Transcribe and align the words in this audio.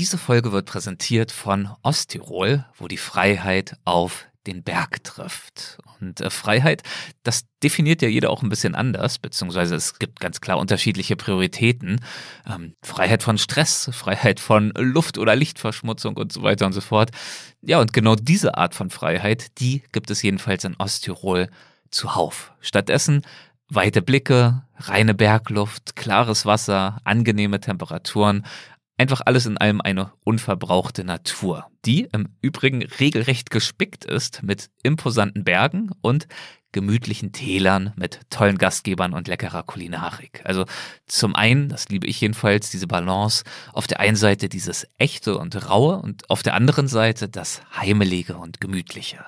Diese 0.00 0.16
Folge 0.16 0.50
wird 0.50 0.64
präsentiert 0.64 1.30
von 1.30 1.68
Osttirol, 1.82 2.64
wo 2.78 2.88
die 2.88 2.96
Freiheit 2.96 3.76
auf 3.84 4.28
den 4.46 4.62
Berg 4.62 5.04
trifft. 5.04 5.76
Und 6.00 6.22
äh, 6.22 6.30
Freiheit, 6.30 6.82
das 7.22 7.44
definiert 7.62 8.00
ja 8.00 8.08
jeder 8.08 8.30
auch 8.30 8.42
ein 8.42 8.48
bisschen 8.48 8.74
anders, 8.74 9.18
beziehungsweise 9.18 9.74
es 9.74 9.98
gibt 9.98 10.18
ganz 10.18 10.40
klar 10.40 10.56
unterschiedliche 10.56 11.16
Prioritäten. 11.16 12.00
Ähm, 12.50 12.76
Freiheit 12.82 13.22
von 13.22 13.36
Stress, 13.36 13.90
Freiheit 13.92 14.40
von 14.40 14.72
Luft- 14.74 15.18
oder 15.18 15.36
Lichtverschmutzung 15.36 16.16
und 16.16 16.32
so 16.32 16.42
weiter 16.42 16.64
und 16.64 16.72
so 16.72 16.80
fort. 16.80 17.10
Ja, 17.60 17.78
und 17.78 17.92
genau 17.92 18.14
diese 18.14 18.56
Art 18.56 18.74
von 18.74 18.88
Freiheit, 18.88 19.60
die 19.60 19.82
gibt 19.92 20.10
es 20.10 20.22
jedenfalls 20.22 20.64
in 20.64 20.76
Osttirol 20.76 21.50
zuhauf. 21.90 22.52
Stattdessen 22.62 23.20
weite 23.68 24.00
Blicke, 24.00 24.62
reine 24.78 25.12
Bergluft, 25.12 25.94
klares 25.94 26.46
Wasser, 26.46 27.02
angenehme 27.04 27.60
Temperaturen, 27.60 28.46
Einfach 29.00 29.22
alles 29.24 29.46
in 29.46 29.56
allem 29.56 29.80
eine 29.80 30.12
unverbrauchte 30.26 31.04
Natur, 31.04 31.64
die 31.86 32.06
im 32.12 32.36
Übrigen 32.42 32.82
regelrecht 32.82 33.48
gespickt 33.48 34.04
ist 34.04 34.42
mit 34.42 34.68
imposanten 34.82 35.42
Bergen 35.42 35.88
und 36.02 36.28
gemütlichen 36.72 37.32
Tälern 37.32 37.92
mit 37.96 38.20
tollen 38.30 38.58
Gastgebern 38.58 39.12
und 39.12 39.28
leckerer 39.28 39.62
Kulinarik. 39.62 40.40
Also 40.44 40.64
zum 41.06 41.34
einen, 41.34 41.68
das 41.68 41.88
liebe 41.88 42.06
ich 42.06 42.20
jedenfalls, 42.20 42.70
diese 42.70 42.86
Balance, 42.86 43.44
auf 43.72 43.86
der 43.86 44.00
einen 44.00 44.16
Seite 44.16 44.48
dieses 44.48 44.86
echte 44.98 45.38
und 45.38 45.68
raue 45.68 45.96
und 45.96 46.28
auf 46.30 46.42
der 46.42 46.54
anderen 46.54 46.88
Seite 46.88 47.28
das 47.28 47.62
heimelige 47.76 48.36
und 48.36 48.60
gemütliche. 48.60 49.24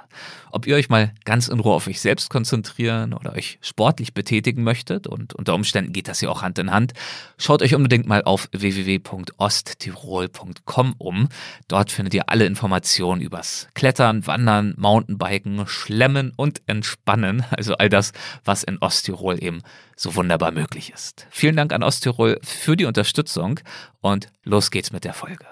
Ob 0.50 0.66
ihr 0.66 0.76
euch 0.76 0.90
mal 0.90 1.14
ganz 1.24 1.48
in 1.48 1.60
Ruhe 1.60 1.74
auf 1.74 1.86
euch 1.86 2.00
selbst 2.00 2.28
konzentrieren 2.28 3.14
oder 3.14 3.32
euch 3.32 3.58
sportlich 3.62 4.12
betätigen 4.12 4.62
möchtet 4.62 5.06
und 5.06 5.34
unter 5.34 5.54
Umständen 5.54 5.92
geht 5.92 6.08
das 6.08 6.20
ja 6.20 6.28
auch 6.28 6.42
Hand 6.42 6.58
in 6.58 6.70
Hand, 6.70 6.92
schaut 7.38 7.62
euch 7.62 7.74
unbedingt 7.74 8.06
mal 8.06 8.22
auf 8.22 8.48
www.osttirol.com 8.52 10.94
um. 10.98 11.28
Dort 11.68 11.90
findet 11.90 12.14
ihr 12.14 12.28
alle 12.28 12.44
Informationen 12.44 13.22
übers 13.22 13.68
Klettern, 13.74 14.26
Wandern, 14.26 14.74
Mountainbiken, 14.76 15.66
Schlemmen 15.66 16.32
und 16.36 16.60
Entspannen 16.66 17.31
lernen. 17.32 17.44
Also 17.62 17.74
all 17.74 17.88
das, 17.88 18.12
was 18.44 18.64
in 18.64 18.78
Osttirol 18.78 19.42
eben 19.42 19.62
so 19.96 20.16
wunderbar 20.16 20.50
möglich 20.50 20.92
ist. 20.92 21.26
Vielen 21.30 21.54
Dank 21.54 21.72
an 21.72 21.82
Osttirol 21.82 22.38
für 22.42 22.76
die 22.76 22.86
Unterstützung 22.86 23.60
und 24.00 24.28
los 24.42 24.70
geht's 24.70 24.92
mit 24.92 25.04
der 25.04 25.14
Folge. 25.14 25.44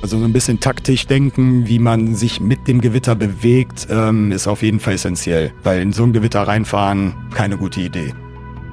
Also 0.00 0.18
so 0.18 0.24
ein 0.24 0.32
bisschen 0.32 0.60
taktisch 0.60 1.06
denken, 1.06 1.68
wie 1.68 1.78
man 1.78 2.14
sich 2.14 2.40
mit 2.40 2.66
dem 2.68 2.80
Gewitter 2.80 3.14
bewegt, 3.14 3.86
ähm, 3.90 4.32
ist 4.32 4.46
auf 4.48 4.62
jeden 4.62 4.80
Fall 4.80 4.94
essentiell, 4.94 5.52
weil 5.62 5.82
in 5.82 5.92
so 5.92 6.04
ein 6.04 6.12
Gewitter 6.12 6.42
reinfahren, 6.42 7.14
keine 7.34 7.58
gute 7.58 7.80
Idee. 7.80 8.14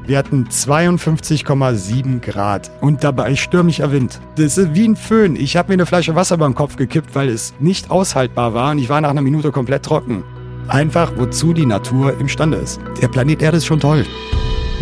Wir 0.05 0.17
hatten 0.17 0.47
52,7 0.47 2.19
Grad 2.21 2.71
und 2.81 3.03
dabei 3.03 3.35
stürmischer 3.35 3.91
Wind. 3.91 4.21
Das 4.37 4.57
ist 4.57 4.73
wie 4.73 4.87
ein 4.87 4.95
Föhn. 4.95 5.35
Ich 5.35 5.57
habe 5.57 5.69
mir 5.69 5.73
eine 5.73 5.85
Flasche 5.85 6.15
Wasser 6.15 6.37
beim 6.37 6.55
Kopf 6.55 6.77
gekippt, 6.77 7.13
weil 7.13 7.29
es 7.29 7.53
nicht 7.59 7.91
aushaltbar 7.91 8.53
war 8.53 8.71
und 8.71 8.79
ich 8.79 8.89
war 8.89 9.01
nach 9.01 9.09
einer 9.09 9.21
Minute 9.21 9.51
komplett 9.51 9.83
trocken. 9.83 10.23
Einfach, 10.69 11.11
wozu 11.15 11.51
die 11.51 11.65
Natur 11.65 12.19
imstande 12.19 12.57
ist. 12.57 12.79
Der 13.01 13.07
Planet 13.07 13.41
Erde 13.41 13.57
ist 13.57 13.65
schon 13.65 13.79
toll. 13.79 14.05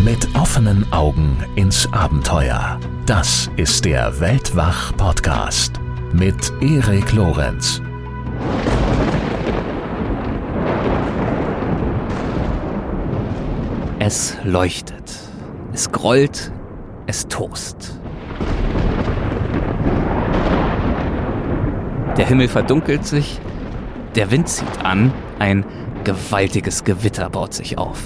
Mit 0.04 0.28
offenen 0.34 0.84
Augen 0.92 1.42
ins 1.54 1.90
Abenteuer. 1.94 2.78
Das 3.06 3.50
ist 3.56 3.86
der 3.86 4.20
Weltwach-Podcast 4.20 5.80
mit 6.12 6.52
Erik 6.60 7.12
Lorenz. 7.14 7.80
Es 13.98 14.36
leuchtet, 14.44 15.10
es 15.72 15.90
grollt, 15.90 16.52
es 17.06 17.26
tost. 17.28 17.98
Der 22.18 22.26
Himmel 22.26 22.48
verdunkelt 22.48 23.06
sich, 23.06 23.40
der 24.14 24.30
Wind 24.30 24.48
zieht 24.48 24.84
an, 24.84 25.12
ein 25.38 25.64
gewaltiges 26.04 26.84
Gewitter 26.84 27.30
baut 27.30 27.54
sich 27.54 27.78
auf. 27.78 28.02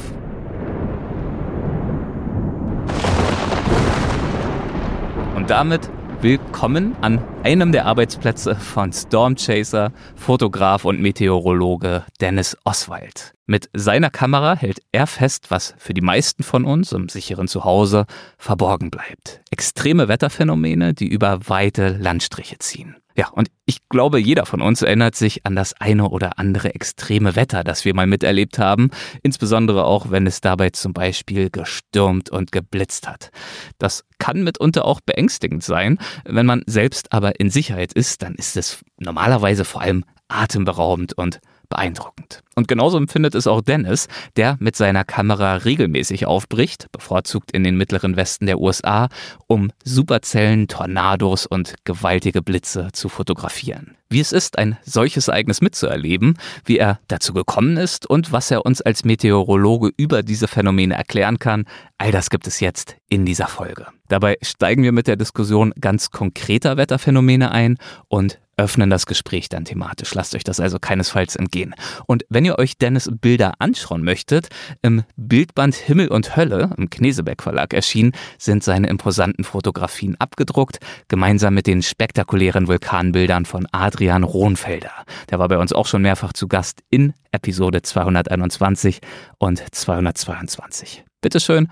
Und 5.37 5.50
damit 5.50 5.91
willkommen 6.20 6.94
an 7.00 7.20
einem 7.43 7.72
der 7.72 7.87
Arbeitsplätze 7.87 8.54
von 8.54 8.93
Stormchaser, 8.93 9.93
Fotograf 10.15 10.84
und 10.84 11.00
Meteorologe 11.00 12.04
Dennis 12.20 12.56
Oswald. 12.65 13.32
Mit 13.47 13.69
seiner 13.72 14.09
Kamera 14.09 14.54
hält 14.54 14.81
er 14.93 15.09
fest, 15.09 15.50
was 15.50 15.75
für 15.78 15.94
die 15.94 16.00
meisten 16.00 16.44
von 16.44 16.64
uns 16.64 16.93
im 16.93 17.09
sicheren 17.09 17.49
Zuhause 17.49 18.06
verborgen 18.38 18.91
bleibt. 18.91 19.43
Extreme 19.50 20.06
Wetterphänomene, 20.06 20.94
die 20.94 21.09
über 21.09 21.49
weite 21.49 21.88
Landstriche 21.88 22.59
ziehen. 22.60 23.01
Ja, 23.17 23.28
und 23.28 23.50
ich 23.67 23.89
glaube, 23.89 24.19
jeder 24.19 24.47
von 24.47 24.62
uns 24.62 24.83
erinnert 24.83 25.15
sich 25.15 25.45
an 25.45 25.55
das 25.55 25.75
eine 25.81 26.09
oder 26.09 26.39
andere 26.39 26.75
extreme 26.75 27.37
Wetter, 27.37 27.65
das 27.65 27.84
wir 27.84 27.95
mal 27.95 28.06
miterlebt 28.06 28.59
haben, 28.59 28.91
insbesondere 29.23 29.84
auch, 29.84 30.11
wenn 30.11 30.27
es 30.27 30.41
dabei 30.41 30.71
zum 30.71 30.93
Beispiel 30.93 31.50
gestürmt 31.50 32.31
und 32.31 32.53
geblitzt 32.53 33.09
hat. 33.09 33.31
Das 33.78 34.05
kann 34.19 34.43
mitunter 34.43 34.84
auch 34.84 35.00
beängstigend 35.00 35.62
sein. 35.62 35.99
Wenn 36.25 36.47
man 36.47 36.62
selbst 36.67 37.12
aber 37.12 37.39
in 37.41 37.50
Sicherheit 37.50 37.93
ist, 37.93 38.23
dann 38.23 38.34
ist 38.34 38.56
es 38.56 38.83
normalerweise 38.99 39.65
vor 39.65 39.83
allem 39.83 40.05
atemberaubend 40.29 41.12
und 41.12 41.41
beeindruckend. 41.72 42.43
Und 42.55 42.69
genauso 42.69 42.99
empfindet 42.99 43.34
es 43.34 43.47
auch 43.47 43.62
Dennis, 43.62 44.09
der 44.37 44.56
mit 44.60 44.77
seiner 44.77 45.05
Kamera 45.05 45.56
regelmäßig 45.56 46.27
aufbricht, 46.27 46.93
bevorzugt 46.93 47.50
in 47.50 47.65
den 47.65 47.78
mittleren 47.78 48.15
Westen 48.16 48.44
der 48.44 48.60
USA, 48.60 49.09
um 49.47 49.71
Superzellen, 49.84 50.69
Tornados 50.69 51.47
und 51.47 51.75
gewaltige 51.84 52.43
Blitze 52.43 52.91
zu 52.93 53.09
fotografieren. 53.09 53.97
Wie 54.11 54.21
es 54.21 54.32
ist, 54.32 54.59
ein 54.59 54.77
solches 54.84 55.28
Ereignis 55.28 55.62
mitzuerleben, 55.62 56.37
wie 56.66 56.77
er 56.77 57.00
dazu 57.09 57.32
gekommen 57.32 57.78
ist 57.78 58.05
und 58.05 58.32
was 58.32 58.50
er 58.50 58.66
uns 58.66 58.82
als 58.82 59.06
Meteorologe 59.06 59.91
über 59.97 60.22
diese 60.22 60.47
Phänomene 60.47 60.94
erklären 60.94 61.38
kann, 61.38 61.65
all 61.97 62.12
das 62.12 62.28
gibt 62.28 62.47
es 62.47 62.61
jetzt 62.61 62.97
in 63.09 63.25
dieser 63.25 63.47
Folge. 63.47 63.87
Dabei 64.09 64.37
steigen 64.43 64.82
wir 64.82 64.93
mit 64.93 65.06
der 65.06 65.16
Diskussion 65.16 65.72
ganz 65.81 66.11
konkreter 66.11 66.77
Wetterphänomene 66.77 67.50
ein 67.50 67.78
und 68.09 68.38
öffnen 68.56 68.90
das 68.90 69.06
Gespräch 69.06 69.48
dann 69.48 69.64
thematisch. 69.64 70.14
Lasst 70.14 70.34
euch 70.34 70.44
das 70.44 70.60
also 70.60 70.78
keinesfalls 70.78 71.36
entgehen. 71.36 71.74
Und 72.06 72.24
wenn 72.28 72.44
ihr 72.44 72.58
euch 72.58 72.76
Dennis 72.76 73.10
Bilder 73.10 73.54
anschauen 73.58 74.02
möchtet, 74.02 74.48
im 74.82 75.04
Bildband 75.16 75.74
Himmel 75.74 76.08
und 76.08 76.36
Hölle 76.36 76.70
im 76.76 76.90
Knesebeck 76.90 77.42
Verlag 77.42 77.72
erschienen, 77.72 78.12
sind 78.38 78.62
seine 78.62 78.88
imposanten 78.88 79.44
Fotografien 79.44 80.16
abgedruckt, 80.18 80.78
gemeinsam 81.08 81.54
mit 81.54 81.66
den 81.66 81.82
spektakulären 81.82 82.68
Vulkanbildern 82.68 83.46
von 83.46 83.66
Adrian 83.72 84.22
Rohnfelder. 84.22 84.92
Der 85.30 85.38
war 85.38 85.48
bei 85.48 85.58
uns 85.58 85.72
auch 85.72 85.86
schon 85.86 86.02
mehrfach 86.02 86.32
zu 86.32 86.48
Gast 86.48 86.82
in 86.90 87.14
Episode 87.30 87.82
221 87.82 89.00
und 89.38 89.62
222. 89.74 91.04
Bitteschön 91.20 91.69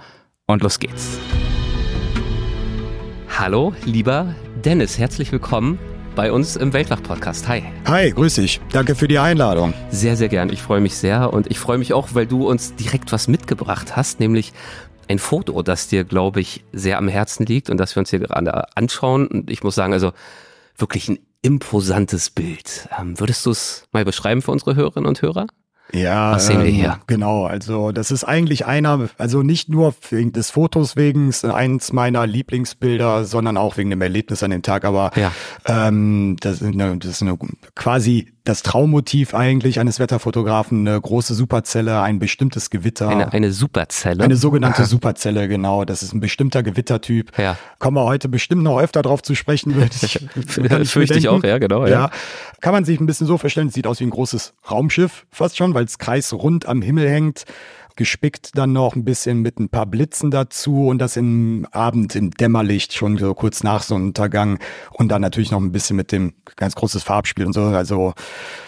und 0.46 0.62
los 0.62 0.78
geht's. 0.78 1.18
Hallo, 3.38 3.74
lieber 3.84 4.34
Dennis, 4.64 4.98
herzlich 4.98 5.32
willkommen 5.32 5.78
bei 6.20 6.32
uns 6.32 6.54
im 6.54 6.74
Weltwach-Podcast. 6.74 7.48
Hi. 7.48 7.62
Hi, 7.86 8.10
grüß 8.10 8.34
dich. 8.34 8.60
Danke 8.72 8.94
für 8.94 9.08
die 9.08 9.18
Einladung. 9.18 9.72
Sehr, 9.90 10.18
sehr 10.18 10.28
gern. 10.28 10.50
Ich 10.50 10.60
freue 10.60 10.82
mich 10.82 10.94
sehr 10.94 11.32
und 11.32 11.50
ich 11.50 11.58
freue 11.58 11.78
mich 11.78 11.94
auch, 11.94 12.08
weil 12.12 12.26
du 12.26 12.46
uns 12.46 12.74
direkt 12.74 13.10
was 13.10 13.26
mitgebracht 13.26 13.96
hast, 13.96 14.20
nämlich 14.20 14.52
ein 15.08 15.18
Foto, 15.18 15.62
das 15.62 15.88
dir, 15.88 16.04
glaube 16.04 16.42
ich, 16.42 16.62
sehr 16.74 16.98
am 16.98 17.08
Herzen 17.08 17.46
liegt 17.46 17.70
und 17.70 17.78
das 17.78 17.96
wir 17.96 18.00
uns 18.00 18.10
hier 18.10 18.18
gerade 18.18 18.76
anschauen. 18.76 19.28
Und 19.28 19.50
ich 19.50 19.62
muss 19.62 19.74
sagen, 19.74 19.94
also 19.94 20.12
wirklich 20.76 21.08
ein 21.08 21.20
imposantes 21.40 22.28
Bild. 22.28 22.90
Ähm, 23.00 23.18
würdest 23.18 23.46
du 23.46 23.52
es 23.52 23.84
mal 23.90 24.04
beschreiben 24.04 24.42
für 24.42 24.50
unsere 24.50 24.74
Hörerinnen 24.74 25.08
und 25.08 25.22
Hörer? 25.22 25.46
Ja, 25.92 26.32
Was 26.32 26.46
sehen 26.46 26.62
wir 26.62 26.70
hier? 26.70 26.92
Ähm, 26.94 27.00
genau. 27.06 27.44
Also 27.46 27.92
das 27.92 28.10
ist 28.10 28.24
eigentlich 28.24 28.66
einer, 28.66 29.08
also 29.18 29.42
nicht 29.42 29.68
nur 29.68 29.94
wegen 30.10 30.32
des 30.32 30.50
Fotos 30.50 30.96
wegen 30.96 31.32
eins 31.44 31.92
meiner 31.92 32.26
Lieblingsbilder, 32.26 33.24
sondern 33.24 33.56
auch 33.56 33.76
wegen 33.76 33.90
dem 33.90 34.00
Erlebnis 34.00 34.42
an 34.42 34.50
dem 34.50 34.62
Tag. 34.62 34.84
Aber 34.84 35.10
Ja. 35.16 35.32
ähm, 35.66 36.36
das, 36.40 36.60
das 36.60 37.04
ist 37.04 37.22
eine, 37.22 37.36
quasi 37.74 38.32
das 38.44 38.62
Traummotiv 38.62 39.34
eigentlich 39.34 39.80
eines 39.80 39.98
Wetterfotografen, 39.98 40.86
eine 40.86 41.00
große 41.00 41.34
Superzelle, 41.34 42.00
ein 42.00 42.18
bestimmtes 42.18 42.70
Gewitter. 42.70 43.08
Eine, 43.08 43.32
eine 43.32 43.52
Superzelle. 43.52 44.24
Eine 44.24 44.36
sogenannte 44.36 44.84
Superzelle, 44.86 45.48
genau. 45.48 45.84
Das 45.84 46.02
ist 46.02 46.12
ein 46.14 46.20
bestimmter 46.20 46.62
Gewittertyp. 46.62 47.36
Ja. 47.38 47.56
Kommen 47.78 47.96
wir 47.96 48.04
heute 48.04 48.28
bestimmt 48.28 48.62
noch 48.62 48.80
öfter 48.80 49.02
drauf 49.02 49.22
zu 49.22 49.34
sprechen. 49.34 49.74
Würde 49.74 49.90
ich, 50.00 50.18
Fürchte 50.90 51.18
ich 51.18 51.28
auch, 51.28 51.42
ja, 51.44 51.58
genau, 51.58 51.86
ja. 51.86 51.90
Ja. 51.90 52.10
Kann 52.60 52.72
man 52.72 52.84
sich 52.84 53.00
ein 53.00 53.06
bisschen 53.06 53.26
so 53.26 53.38
vorstellen, 53.38 53.68
es 53.68 53.74
sieht 53.74 53.86
aus 53.86 54.00
wie 54.00 54.04
ein 54.04 54.10
großes 54.10 54.54
Raumschiff 54.70 55.26
fast 55.30 55.56
schon, 55.56 55.74
weil 55.74 55.84
es 55.84 55.98
kreisrund 55.98 56.66
am 56.66 56.82
Himmel 56.82 57.08
hängt. 57.08 57.44
Gespickt 58.00 58.56
dann 58.56 58.72
noch 58.72 58.96
ein 58.96 59.04
bisschen 59.04 59.40
mit 59.40 59.60
ein 59.60 59.68
paar 59.68 59.84
Blitzen 59.84 60.30
dazu 60.30 60.86
und 60.86 61.00
das 61.00 61.18
im 61.18 61.66
Abend 61.70 62.16
im 62.16 62.30
Dämmerlicht 62.30 62.94
schon 62.94 63.18
so 63.18 63.34
kurz 63.34 63.62
nach 63.62 63.82
Sonnenuntergang 63.82 64.58
und 64.92 65.10
dann 65.10 65.20
natürlich 65.20 65.50
noch 65.50 65.60
ein 65.60 65.70
bisschen 65.70 65.96
mit 65.96 66.10
dem 66.10 66.32
ganz 66.56 66.74
großes 66.76 67.02
Farbspiel 67.02 67.44
und 67.44 67.52
so. 67.52 67.60
Also 67.60 68.14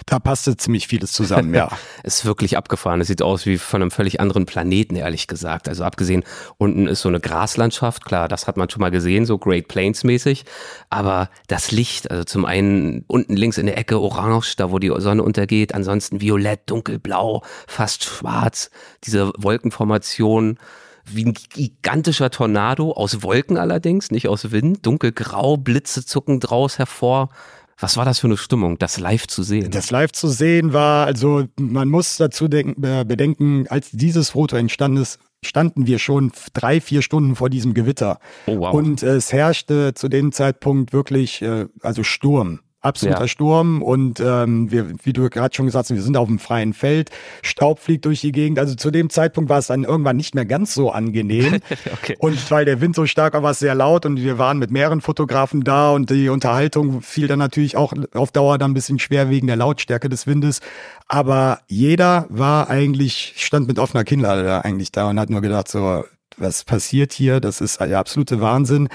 da 0.05 0.19
passte 0.19 0.59
ziemlich 0.59 0.87
vieles 0.87 1.13
zusammen, 1.13 1.55
ja. 1.55 1.71
ist 2.05 2.27
wirklich 2.27 2.59
abgefahren. 2.59 3.01
Es 3.01 3.07
sieht 3.07 3.23
aus 3.23 3.47
wie 3.47 3.57
von 3.57 3.81
einem 3.81 3.91
völlig 3.91 4.21
anderen 4.21 4.45
Planeten, 4.45 4.97
ehrlich 4.97 5.29
gesagt. 5.29 5.67
Also 5.67 5.83
abgesehen, 5.85 6.25
unten 6.59 6.87
ist 6.87 7.01
so 7.01 7.09
eine 7.09 7.19
Graslandschaft, 7.19 8.05
klar, 8.05 8.29
das 8.29 8.47
hat 8.47 8.59
man 8.59 8.69
schon 8.69 8.83
mal 8.83 8.91
gesehen, 8.91 9.25
so 9.25 9.39
Great 9.39 9.67
Plains 9.67 10.05
mäßig. 10.05 10.45
Aber 10.91 11.31
das 11.47 11.71
Licht, 11.71 12.11
also 12.11 12.25
zum 12.25 12.45
einen 12.45 13.07
unten 13.07 13.35
links 13.35 13.57
in 13.57 13.65
der 13.65 13.79
Ecke 13.79 13.99
orange, 13.99 14.57
da 14.57 14.71
wo 14.71 14.79
die 14.79 14.93
Sonne 14.99 15.23
untergeht, 15.23 15.75
ansonsten 15.75 16.21
violett, 16.21 16.69
dunkelblau, 16.69 17.43
fast 17.67 18.05
schwarz, 18.05 18.71
diese 19.05 19.22
Wolkenformation 19.37 20.59
wie 21.05 21.27
ein 21.27 21.35
gigantischer 21.35 22.31
Tornado 22.31 22.93
aus 22.93 23.23
Wolken 23.23 23.57
allerdings, 23.57 24.11
nicht 24.11 24.29
aus 24.29 24.53
Wind, 24.53 24.87
dunkelgrau, 24.87 25.57
Blitze 25.57 26.05
zucken 26.05 26.41
draus 26.41 26.79
hervor. 26.79 27.31
Was 27.79 27.97
war 27.97 28.05
das 28.05 28.21
für 28.21 28.29
eine 28.29 28.37
Stimmung, 28.37 28.79
das 28.79 29.01
live 29.01 29.27
zu 29.27 29.43
sehen? 29.43 29.71
Das 29.73 29.91
live 29.91 30.13
zu 30.13 30.29
sehen 30.29 30.73
war, 30.73 31.07
also 31.07 31.45
man 31.59 31.89
muss 31.89 32.17
dazu 32.17 32.47
denken, 32.47 32.85
äh, 32.85 33.05
bedenken, 33.05 33.67
als 33.69 33.91
dieses 33.91 34.31
Foto 34.31 34.57
entstanden 34.57 34.99
ist, 34.99 35.19
standen 35.45 35.87
wir 35.87 35.99
schon 35.99 36.31
drei, 36.53 36.81
vier 36.81 37.03
Stunden 37.03 37.35
vor 37.35 37.51
diesem 37.51 37.75
Gewitter. 37.75 38.21
Oh, 38.47 38.59
wow. 38.59 38.75
Und 38.75 39.03
äh, 39.03 39.17
es 39.17 39.33
herrschte 39.33 39.95
zu 39.95 40.09
dem 40.09 40.31
Zeitpunkt 40.31 40.93
wirklich, 40.93 41.43
äh, 41.43 41.67
also 41.81 42.05
Sturm 42.05 42.61
absoluter 42.83 43.23
ja. 43.23 43.29
Sturm 43.29 43.81
und 43.81 44.21
ähm, 44.21 44.71
wir, 44.71 44.93
wie 45.05 45.13
du 45.13 45.31
gerade 45.31 45.55
schon 45.55 45.67
gesagt 45.67 45.85
hast, 45.85 45.95
wir 45.95 46.03
sind 46.03 46.17
auf 46.17 46.27
dem 46.27 46.39
freien 46.39 46.75
Feld, 46.75 47.11
Staub 47.43 47.79
fliegt 47.79 48.05
durch 48.05 48.21
die 48.21 48.33
Gegend. 48.33 48.59
Also 48.59 48.75
zu 48.75 48.91
dem 48.91 49.09
Zeitpunkt 49.09 49.49
war 49.49 49.59
es 49.59 49.69
dann 49.69 49.85
irgendwann 49.85 50.17
nicht 50.17 50.35
mehr 50.35 50.45
ganz 50.45 50.75
so 50.75 50.91
angenehm. 50.91 51.61
okay. 51.93 52.17
Und 52.19 52.51
weil 52.51 52.65
der 52.65 52.81
Wind 52.81 52.97
so 52.97 53.07
stark 53.07 53.35
war, 53.35 53.43
war 53.43 53.53
es 53.53 53.61
sehr 53.61 53.75
laut 53.75 54.05
und 54.05 54.19
wir 54.19 54.37
waren 54.37 54.59
mit 54.59 54.71
mehreren 54.71 55.01
Fotografen 55.01 55.63
da 55.63 55.93
und 55.93 56.11
die 56.11 56.29
Unterhaltung 56.29 57.03
fiel 57.03 57.29
dann 57.29 57.39
natürlich 57.39 57.77
auch 57.77 57.93
auf 58.15 58.33
Dauer 58.33 58.59
dann 58.59 58.73
ein 58.73 58.75
bisschen 58.75 58.99
schwer 58.99 59.31
wegen 59.31 59.47
der 59.47 59.57
Lautstärke 59.57 60.09
des 60.09 60.27
Windes. 60.27 60.61
Aber 61.07 61.61
jeder 61.69 62.27
war 62.31 62.69
eigentlich, 62.69 63.35
stand 63.37 63.69
mit 63.69 63.79
offener 63.79 64.05
Kinnlade 64.05 64.65
eigentlich 64.65 64.91
da 64.91 65.09
und 65.09 65.21
hat 65.21 65.31
nur 65.31 65.41
gedacht, 65.41 65.69
so, 65.69 66.05
was 66.37 66.65
passiert 66.65 67.13
hier? 67.13 67.41
Das 67.41 67.61
ist 67.61 67.81
der 67.81 67.99
absolute 67.99 68.41
Wahnsinn. 68.41 68.89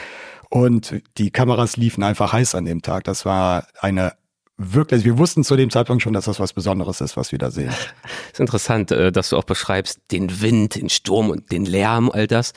Und 0.50 1.02
die 1.18 1.32
Kameras 1.32 1.78
liefen 1.78 2.04
einfach 2.04 2.34
heiß 2.34 2.56
an 2.56 2.66
dem 2.66 2.82
Tag. 2.82 3.04
Das 3.04 3.26
war 3.26 3.68
eine 3.80 4.14
wirklich, 4.58 5.06
wir 5.06 5.18
wussten 5.18 5.44
zu 5.44 5.56
dem 5.56 5.70
Zeitpunkt 5.70 6.02
schon, 6.02 6.14
dass 6.14 6.26
das 6.26 6.40
was 6.40 6.54
Besonderes 6.54 7.02
ist, 7.02 7.16
was 7.16 7.32
wir 7.32 7.40
da 7.40 7.52
sehen. 7.52 7.74
ist 8.32 8.40
interessant, 8.40 8.92
äh, 8.92 9.12
dass 9.12 9.30
du 9.30 9.38
auch 9.38 9.44
beschreibst, 9.44 10.00
den 10.12 10.42
Wind, 10.42 10.76
den 10.76 10.90
Sturm 10.90 11.30
und 11.30 11.52
den 11.52 11.66
Lärm, 11.66 12.10
all 12.10 12.28
das. 12.28 12.54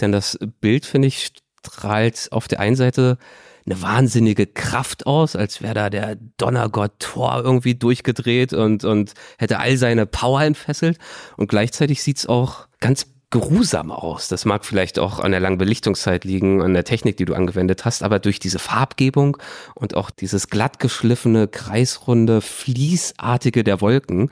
Denn 0.00 0.12
das 0.12 0.38
Bild, 0.60 0.86
finde 0.86 1.08
ich, 1.08 1.32
strahlt 1.64 2.28
auf 2.32 2.48
der 2.48 2.60
einen 2.60 2.76
Seite 2.76 3.18
eine 3.64 3.80
wahnsinnige 3.80 4.46
Kraft 4.46 5.06
aus, 5.06 5.36
als 5.36 5.62
wäre 5.62 5.74
da 5.74 5.90
der 5.90 6.16
Donnergott 6.36 6.98
Thor 6.98 7.42
irgendwie 7.44 7.76
durchgedreht 7.76 8.52
und, 8.52 8.84
und 8.84 9.12
hätte 9.38 9.60
all 9.60 9.76
seine 9.76 10.06
Power 10.06 10.42
entfesselt. 10.42 10.98
Und 11.36 11.48
gleichzeitig 11.48 12.02
sieht's 12.02 12.26
auch 12.26 12.66
ganz 12.80 13.06
geruhsam 13.32 13.90
aus. 13.90 14.28
Das 14.28 14.44
mag 14.44 14.64
vielleicht 14.64 15.00
auch 15.00 15.18
an 15.18 15.32
der 15.32 15.40
langen 15.40 15.58
Belichtungszeit 15.58 16.24
liegen, 16.24 16.62
an 16.62 16.74
der 16.74 16.84
Technik, 16.84 17.16
die 17.16 17.24
du 17.24 17.34
angewendet 17.34 17.84
hast, 17.84 18.04
aber 18.04 18.20
durch 18.20 18.38
diese 18.38 18.60
Farbgebung 18.60 19.38
und 19.74 19.96
auch 19.96 20.10
dieses 20.10 20.48
glattgeschliffene, 20.48 21.48
kreisrunde, 21.48 22.40
fließartige 22.40 23.64
der 23.64 23.80
Wolken 23.80 24.30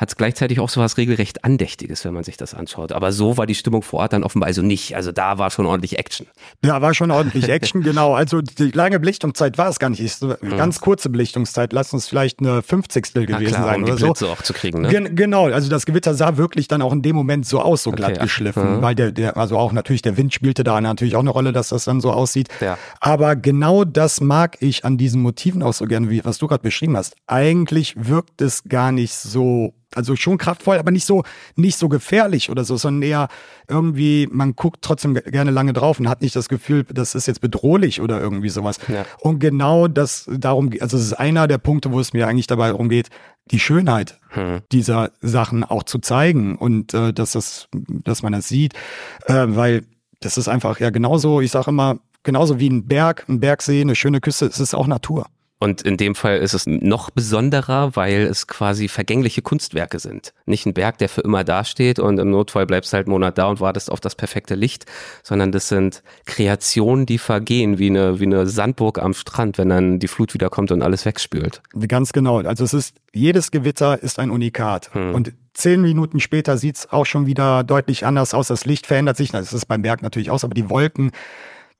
hat 0.00 0.08
es 0.08 0.16
gleichzeitig 0.16 0.60
auch 0.60 0.70
so 0.70 0.80
was 0.80 0.96
regelrecht 0.96 1.44
Andächtiges, 1.44 2.06
wenn 2.06 2.14
man 2.14 2.24
sich 2.24 2.38
das 2.38 2.54
anschaut. 2.54 2.92
Aber 2.92 3.12
so 3.12 3.36
war 3.36 3.44
die 3.44 3.54
Stimmung 3.54 3.82
vor 3.82 4.00
Ort 4.00 4.14
dann 4.14 4.24
offenbar 4.24 4.46
also 4.46 4.62
nicht. 4.62 4.96
Also 4.96 5.12
da 5.12 5.36
war 5.36 5.50
schon 5.50 5.66
ordentlich 5.66 5.98
Action. 5.98 6.26
Ja, 6.64 6.80
war 6.80 6.94
schon 6.94 7.10
ordentlich 7.10 7.50
Action, 7.50 7.82
genau. 7.82 8.14
Also 8.14 8.40
die 8.40 8.70
lange 8.70 8.98
Belichtungszeit 8.98 9.58
war 9.58 9.68
es 9.68 9.78
gar 9.78 9.90
nicht. 9.90 10.00
Ist 10.00 10.24
eine 10.24 10.38
ganz 10.56 10.80
kurze 10.80 11.10
Belichtungszeit. 11.10 11.74
Lass 11.74 11.92
uns 11.92 12.08
vielleicht 12.08 12.40
eine 12.40 12.62
Fünfzigstel 12.62 13.26
gewesen 13.26 13.52
klar, 13.52 13.66
sein 13.66 13.80
um 13.80 13.84
die 13.84 13.92
oder 13.92 14.06
Blitze 14.06 14.24
so. 14.24 14.30
auch 14.30 14.40
zu 14.40 14.54
kriegen, 14.54 14.80
ne? 14.80 14.88
Gen 14.88 15.14
genau, 15.14 15.48
also 15.48 15.68
das 15.68 15.84
Gewitter 15.84 16.14
sah 16.14 16.38
wirklich 16.38 16.66
dann 16.66 16.80
auch 16.80 16.94
in 16.94 17.02
dem 17.02 17.14
Moment 17.14 17.44
so 17.44 17.60
aus, 17.60 17.82
so 17.82 17.92
glatt 17.92 18.12
okay, 18.12 18.22
geschliffen. 18.22 18.76
Mhm. 18.78 18.82
Weil 18.82 18.94
der, 18.94 19.12
der, 19.12 19.36
also 19.36 19.58
auch 19.58 19.72
natürlich 19.72 20.00
der 20.00 20.16
Wind 20.16 20.32
spielte 20.32 20.64
da 20.64 20.80
natürlich 20.80 21.14
auch 21.14 21.20
eine 21.20 21.30
Rolle, 21.30 21.52
dass 21.52 21.68
das 21.68 21.84
dann 21.84 22.00
so 22.00 22.10
aussieht. 22.10 22.48
Ja. 22.62 22.78
Aber 23.00 23.36
genau 23.36 23.84
das 23.84 24.22
mag 24.22 24.56
ich 24.60 24.86
an 24.86 24.96
diesen 24.96 25.20
Motiven 25.20 25.62
auch 25.62 25.74
so 25.74 25.84
gerne, 25.84 26.08
wie 26.08 26.24
was 26.24 26.38
du 26.38 26.46
gerade 26.46 26.62
beschrieben 26.62 26.96
hast. 26.96 27.16
Eigentlich 27.26 27.94
wirkt 27.98 28.40
es 28.40 28.64
gar 28.64 28.92
nicht 28.92 29.12
so 29.12 29.74
also 29.94 30.16
schon 30.16 30.38
kraftvoll, 30.38 30.78
aber 30.78 30.90
nicht 30.90 31.04
so, 31.04 31.24
nicht 31.56 31.78
so 31.78 31.88
gefährlich 31.88 32.50
oder 32.50 32.64
so, 32.64 32.76
sondern 32.76 33.02
eher 33.02 33.28
irgendwie, 33.68 34.28
man 34.30 34.54
guckt 34.54 34.82
trotzdem 34.82 35.14
gerne 35.14 35.50
lange 35.50 35.72
drauf 35.72 35.98
und 35.98 36.08
hat 36.08 36.22
nicht 36.22 36.36
das 36.36 36.48
Gefühl, 36.48 36.84
das 36.84 37.14
ist 37.14 37.26
jetzt 37.26 37.40
bedrohlich 37.40 38.00
oder 38.00 38.20
irgendwie 38.20 38.48
sowas. 38.48 38.78
Ja. 38.88 39.04
Und 39.18 39.38
genau 39.38 39.88
das 39.88 40.28
darum, 40.32 40.70
also 40.80 40.96
es 40.96 41.04
ist 41.04 41.14
einer 41.14 41.48
der 41.48 41.58
Punkte, 41.58 41.92
wo 41.92 42.00
es 42.00 42.12
mir 42.12 42.28
eigentlich 42.28 42.46
dabei 42.46 42.68
darum 42.68 42.88
geht, 42.88 43.08
die 43.50 43.60
Schönheit 43.60 44.18
hm. 44.28 44.60
dieser 44.70 45.10
Sachen 45.20 45.64
auch 45.64 45.82
zu 45.82 45.98
zeigen 45.98 46.56
und 46.56 46.94
äh, 46.94 47.12
dass 47.12 47.32
das, 47.32 47.68
dass 47.72 48.22
man 48.22 48.32
das 48.32 48.48
sieht, 48.48 48.74
äh, 49.26 49.46
weil 49.48 49.84
das 50.20 50.36
ist 50.36 50.48
einfach 50.48 50.78
ja 50.80 50.90
genauso, 50.90 51.40
ich 51.40 51.50
sage 51.50 51.70
immer, 51.70 51.98
genauso 52.22 52.60
wie 52.60 52.68
ein 52.68 52.86
Berg, 52.86 53.24
ein 53.28 53.40
Bergsee, 53.40 53.80
eine 53.80 53.96
schöne 53.96 54.20
Küste, 54.20 54.46
es 54.46 54.60
ist 54.60 54.74
auch 54.74 54.86
Natur. 54.86 55.26
Und 55.62 55.82
in 55.82 55.98
dem 55.98 56.14
Fall 56.14 56.38
ist 56.38 56.54
es 56.54 56.66
noch 56.66 57.10
besonderer, 57.10 57.94
weil 57.94 58.22
es 58.22 58.46
quasi 58.46 58.88
vergängliche 58.88 59.42
Kunstwerke 59.42 59.98
sind. 59.98 60.32
Nicht 60.46 60.64
ein 60.64 60.72
Berg, 60.72 60.96
der 60.96 61.10
für 61.10 61.20
immer 61.20 61.44
dasteht 61.44 61.98
und 61.98 62.18
im 62.18 62.30
Notfall 62.30 62.64
bleibst 62.64 62.94
halt 62.94 63.06
einen 63.06 63.12
Monat 63.12 63.36
da 63.36 63.46
und 63.46 63.60
wartest 63.60 63.92
auf 63.92 64.00
das 64.00 64.14
perfekte 64.14 64.54
Licht, 64.54 64.86
sondern 65.22 65.52
das 65.52 65.68
sind 65.68 66.02
Kreationen, 66.24 67.04
die 67.04 67.18
vergehen, 67.18 67.78
wie 67.78 67.90
eine, 67.90 68.20
wie 68.20 68.24
eine 68.24 68.46
Sandburg 68.46 68.98
am 68.98 69.12
Strand, 69.12 69.58
wenn 69.58 69.68
dann 69.68 69.98
die 69.98 70.08
Flut 70.08 70.32
wieder 70.32 70.48
kommt 70.48 70.72
und 70.72 70.80
alles 70.80 71.04
wegspült. 71.04 71.60
Ganz 71.88 72.14
genau. 72.14 72.38
Also 72.38 72.64
es 72.64 72.72
ist, 72.72 72.96
jedes 73.12 73.50
Gewitter 73.50 74.02
ist 74.02 74.18
ein 74.18 74.30
Unikat. 74.30 74.94
Hm. 74.94 75.14
Und 75.14 75.34
zehn 75.52 75.82
Minuten 75.82 76.20
später 76.20 76.56
sieht's 76.56 76.90
auch 76.90 77.04
schon 77.04 77.26
wieder 77.26 77.64
deutlich 77.64 78.06
anders 78.06 78.32
aus. 78.32 78.48
Das 78.48 78.64
Licht 78.64 78.86
verändert 78.86 79.18
sich. 79.18 79.30
Das 79.30 79.52
ist 79.52 79.66
beim 79.66 79.82
Berg 79.82 80.00
natürlich 80.00 80.30
aus, 80.30 80.42
aber 80.42 80.54
die 80.54 80.70
Wolken 80.70 81.10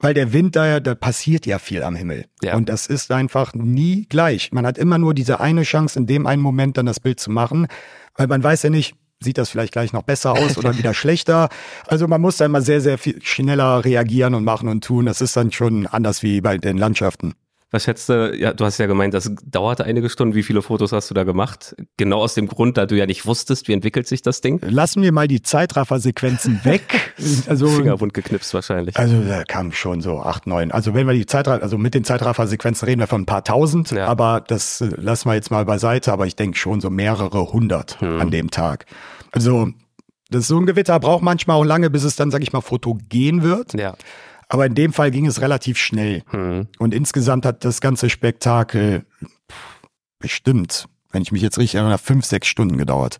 weil 0.01 0.15
der 0.15 0.33
Wind 0.33 0.57
da, 0.57 0.81
da 0.81 0.95
passiert 0.95 1.47
ja 1.47 1.59
viel 1.59 1.83
am 1.83 1.95
Himmel. 1.95 2.25
Ja. 2.43 2.57
Und 2.57 2.69
das 2.69 2.87
ist 2.87 3.11
einfach 3.13 3.55
nie 3.55 4.07
gleich. 4.09 4.51
Man 4.53 4.67
hat 4.67 4.79
immer 4.79 4.99
nur 4.99 5.15
diese 5.15 5.41
eine 5.41 5.63
Chance, 5.63 5.99
in 5.99 6.07
dem 6.07 6.27
einen 6.27 6.43
Moment 6.43 6.77
dann 6.79 6.87
das 6.87 7.01
Bild 7.01 7.21
zu 7.21 7.31
machen, 7.31 7.69
weil 8.17 8.27
man 8.27 8.43
weiß 8.43 8.65
ja 8.65 8.71
nicht, 8.71 8.97
sieht 9.23 9.37
das 9.37 9.51
vielleicht 9.51 9.73
gleich 9.73 9.93
noch 9.93 10.03
besser 10.03 10.33
aus 10.33 10.57
oder 10.57 10.77
wieder 10.79 10.95
schlechter. 10.95 11.51
Also 11.87 12.09
man 12.09 12.21
muss 12.21 12.39
da 12.39 12.47
immer 12.47 12.63
sehr, 12.63 12.81
sehr 12.81 12.99
viel 12.99 13.21
schneller 13.23 13.85
reagieren 13.85 14.35
und 14.35 14.45
machen 14.45 14.69
und 14.69 14.83
tun. 14.83 15.07
Das 15.07 15.21
ist 15.21 15.37
dann 15.37 15.53
schon 15.53 15.87
anders 15.87 16.23
wie 16.23 16.41
bei 16.41 16.57
den 16.57 16.79
Landschaften. 16.79 17.35
Was 17.73 17.85
schätzt 17.85 18.09
du, 18.09 18.35
ja, 18.37 18.53
du 18.53 18.65
hast 18.65 18.79
ja 18.79 18.87
gemeint, 18.87 19.15
das 19.15 19.31
dauerte 19.45 19.85
einige 19.85 20.09
Stunden. 20.09 20.35
Wie 20.35 20.43
viele 20.43 20.61
Fotos 20.61 20.91
hast 20.91 21.09
du 21.09 21.15
da 21.15 21.23
gemacht? 21.23 21.77
Genau 21.97 22.21
aus 22.21 22.35
dem 22.35 22.49
Grund, 22.49 22.77
da 22.77 22.87
du 22.87 22.97
ja 22.97 23.07
nicht 23.07 23.27
wusstest, 23.27 23.69
wie 23.69 23.73
entwickelt 23.73 24.09
sich 24.09 24.23
das 24.23 24.41
Ding? 24.41 24.61
Lassen 24.63 25.03
wir 25.03 25.13
mal 25.13 25.29
die 25.29 25.43
Zeitraffer-Sequenzen 25.43 26.61
weg. 26.65 27.15
Also, 27.47 27.69
Fingerwund 27.69 28.13
geknipst 28.13 28.53
wahrscheinlich. 28.55 28.97
Also 28.97 29.21
da 29.23 29.45
kam 29.45 29.71
schon 29.73 30.01
so 30.01 30.21
acht, 30.21 30.47
neun. 30.47 30.73
Also 30.73 30.95
wenn 30.95 31.07
wir 31.07 31.15
die 31.15 31.27
Zeitraffer, 31.27 31.63
also 31.63 31.79
mit 31.79 31.95
den 31.95 32.03
Zeitraffer-Sequenzen 32.03 32.87
reden 32.87 33.01
wir 33.01 33.07
von 33.07 33.23
ein 33.23 33.27
paar 33.27 33.45
tausend, 33.45 33.93
ja. 33.93 34.07
aber 34.07 34.43
das 34.47 34.83
lassen 34.97 35.29
wir 35.29 35.35
jetzt 35.35 35.51
mal 35.51 35.65
beiseite, 35.65 36.13
aber 36.13 36.27
ich 36.27 36.35
denke 36.35 36.59
schon 36.59 36.81
so 36.81 36.91
mehrere 36.91 37.53
hundert 37.53 38.01
hm. 38.01 38.21
an 38.21 38.31
dem 38.31 38.51
Tag. 38.51 38.87
Also 39.31 39.69
das 40.31 40.47
so 40.47 40.59
ein 40.59 40.67
Gewitter 40.67 40.99
braucht 40.99 41.23
manchmal 41.23 41.57
auch 41.57 41.65
lange, 41.65 41.91
bis 41.91 42.05
es 42.05 42.17
dann, 42.17 42.31
sag 42.31 42.43
ich 42.43 42.53
mal, 42.53 42.61
fotogen 42.61 43.43
wird. 43.43 43.75
Ja. 43.75 43.95
Aber 44.51 44.67
in 44.67 44.75
dem 44.75 44.93
Fall 44.93 45.11
ging 45.11 45.27
es 45.27 45.41
relativ 45.41 45.79
schnell. 45.79 46.23
Hm. 46.31 46.67
Und 46.79 46.93
insgesamt 46.93 47.47
hat 47.47 47.65
das 47.65 47.81
ganze 47.81 48.11
Spektakel 48.11 49.07
bestimmt, 50.19 50.87
wenn 51.13 51.23
ich 51.23 51.33
mich 51.33 51.41
jetzt 51.41 51.57
richtig 51.59 51.77
erinnere, 51.77 51.99
fünf, 51.99 52.27
sechs 52.27 52.49
Stunden 52.49 52.77
gedauert. 52.77 53.19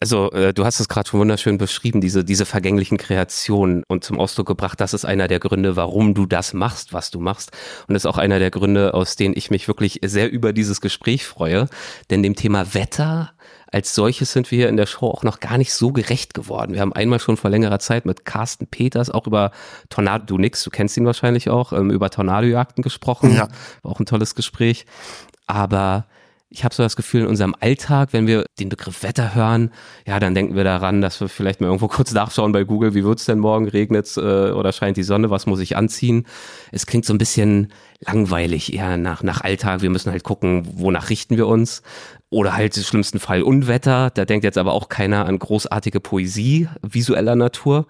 Also 0.00 0.30
äh, 0.32 0.52
du 0.52 0.64
hast 0.64 0.80
es 0.80 0.88
gerade 0.88 1.08
schon 1.08 1.20
wunderschön 1.20 1.56
beschrieben, 1.56 2.02
diese, 2.02 2.22
diese 2.22 2.44
vergänglichen 2.44 2.98
Kreationen 2.98 3.82
und 3.88 4.04
zum 4.04 4.18
Ausdruck 4.18 4.46
gebracht, 4.46 4.78
das 4.80 4.92
ist 4.92 5.06
einer 5.06 5.26
der 5.26 5.40
Gründe, 5.40 5.76
warum 5.76 6.12
du 6.12 6.26
das 6.26 6.52
machst, 6.52 6.92
was 6.92 7.10
du 7.10 7.18
machst. 7.18 7.52
Und 7.86 7.94
das 7.94 8.02
ist 8.02 8.06
auch 8.06 8.18
einer 8.18 8.38
der 8.38 8.50
Gründe, 8.50 8.92
aus 8.92 9.16
denen 9.16 9.34
ich 9.36 9.50
mich 9.50 9.68
wirklich 9.68 10.00
sehr 10.04 10.30
über 10.30 10.52
dieses 10.52 10.82
Gespräch 10.82 11.24
freue. 11.26 11.68
Denn 12.10 12.22
dem 12.22 12.34
Thema 12.34 12.74
Wetter 12.74 13.32
als 13.72 13.94
solches 13.94 14.32
sind 14.32 14.50
wir 14.50 14.58
hier 14.58 14.68
in 14.68 14.76
der 14.76 14.86
Show 14.86 15.06
auch 15.06 15.22
noch 15.22 15.40
gar 15.40 15.58
nicht 15.58 15.72
so 15.72 15.92
gerecht 15.92 16.34
geworden. 16.34 16.74
Wir 16.74 16.80
haben 16.80 16.92
einmal 16.92 17.20
schon 17.20 17.36
vor 17.36 17.50
längerer 17.50 17.78
Zeit 17.78 18.06
mit 18.06 18.24
Carsten 18.24 18.66
Peters 18.66 19.10
auch 19.10 19.26
über 19.26 19.50
Tornado, 19.88 20.24
du 20.24 20.38
nix, 20.38 20.62
du 20.62 20.70
kennst 20.70 20.96
ihn 20.96 21.06
wahrscheinlich 21.06 21.50
auch, 21.50 21.72
ähm, 21.72 21.90
über 21.90 22.10
Tornadojagden 22.10 22.82
gesprochen. 22.82 23.34
Ja. 23.34 23.48
War 23.82 23.92
auch 23.92 24.00
ein 24.00 24.06
tolles 24.06 24.34
Gespräch. 24.34 24.86
Aber 25.46 26.06
ich 26.48 26.64
habe 26.64 26.74
so 26.74 26.82
das 26.82 26.94
Gefühl, 26.94 27.22
in 27.22 27.26
unserem 27.26 27.56
Alltag, 27.58 28.12
wenn 28.12 28.26
wir 28.26 28.46
den 28.60 28.68
Begriff 28.68 29.02
Wetter 29.02 29.34
hören, 29.34 29.72
ja, 30.06 30.20
dann 30.20 30.34
denken 30.34 30.54
wir 30.54 30.62
daran, 30.62 31.00
dass 31.00 31.20
wir 31.20 31.28
vielleicht 31.28 31.60
mal 31.60 31.66
irgendwo 31.66 31.88
kurz 31.88 32.12
nachschauen 32.12 32.52
bei 32.52 32.62
Google, 32.64 32.94
wie 32.94 33.04
wird's 33.04 33.24
denn 33.24 33.40
morgen, 33.40 33.68
regnet's 33.68 34.16
äh, 34.16 34.20
oder 34.20 34.72
scheint 34.72 34.96
die 34.96 35.02
Sonne, 35.02 35.28
was 35.28 35.46
muss 35.46 35.60
ich 35.60 35.76
anziehen? 35.76 36.26
Es 36.70 36.86
klingt 36.86 37.04
so 37.04 37.12
ein 37.12 37.18
bisschen 37.18 37.72
langweilig, 38.00 38.72
eher 38.72 38.96
nach, 38.96 39.22
nach 39.22 39.40
Alltag. 39.40 39.82
Wir 39.82 39.90
müssen 39.90 40.12
halt 40.12 40.22
gucken, 40.22 40.68
wonach 40.74 41.10
richten 41.10 41.36
wir 41.36 41.48
uns. 41.48 41.82
Oder 42.36 42.54
halt 42.54 42.76
im 42.76 42.82
schlimmsten 42.82 43.18
Fall 43.18 43.42
Unwetter. 43.42 44.10
Da 44.10 44.26
denkt 44.26 44.44
jetzt 44.44 44.58
aber 44.58 44.74
auch 44.74 44.90
keiner 44.90 45.24
an 45.24 45.38
großartige 45.38 46.00
Poesie 46.00 46.68
visueller 46.82 47.34
Natur. 47.34 47.86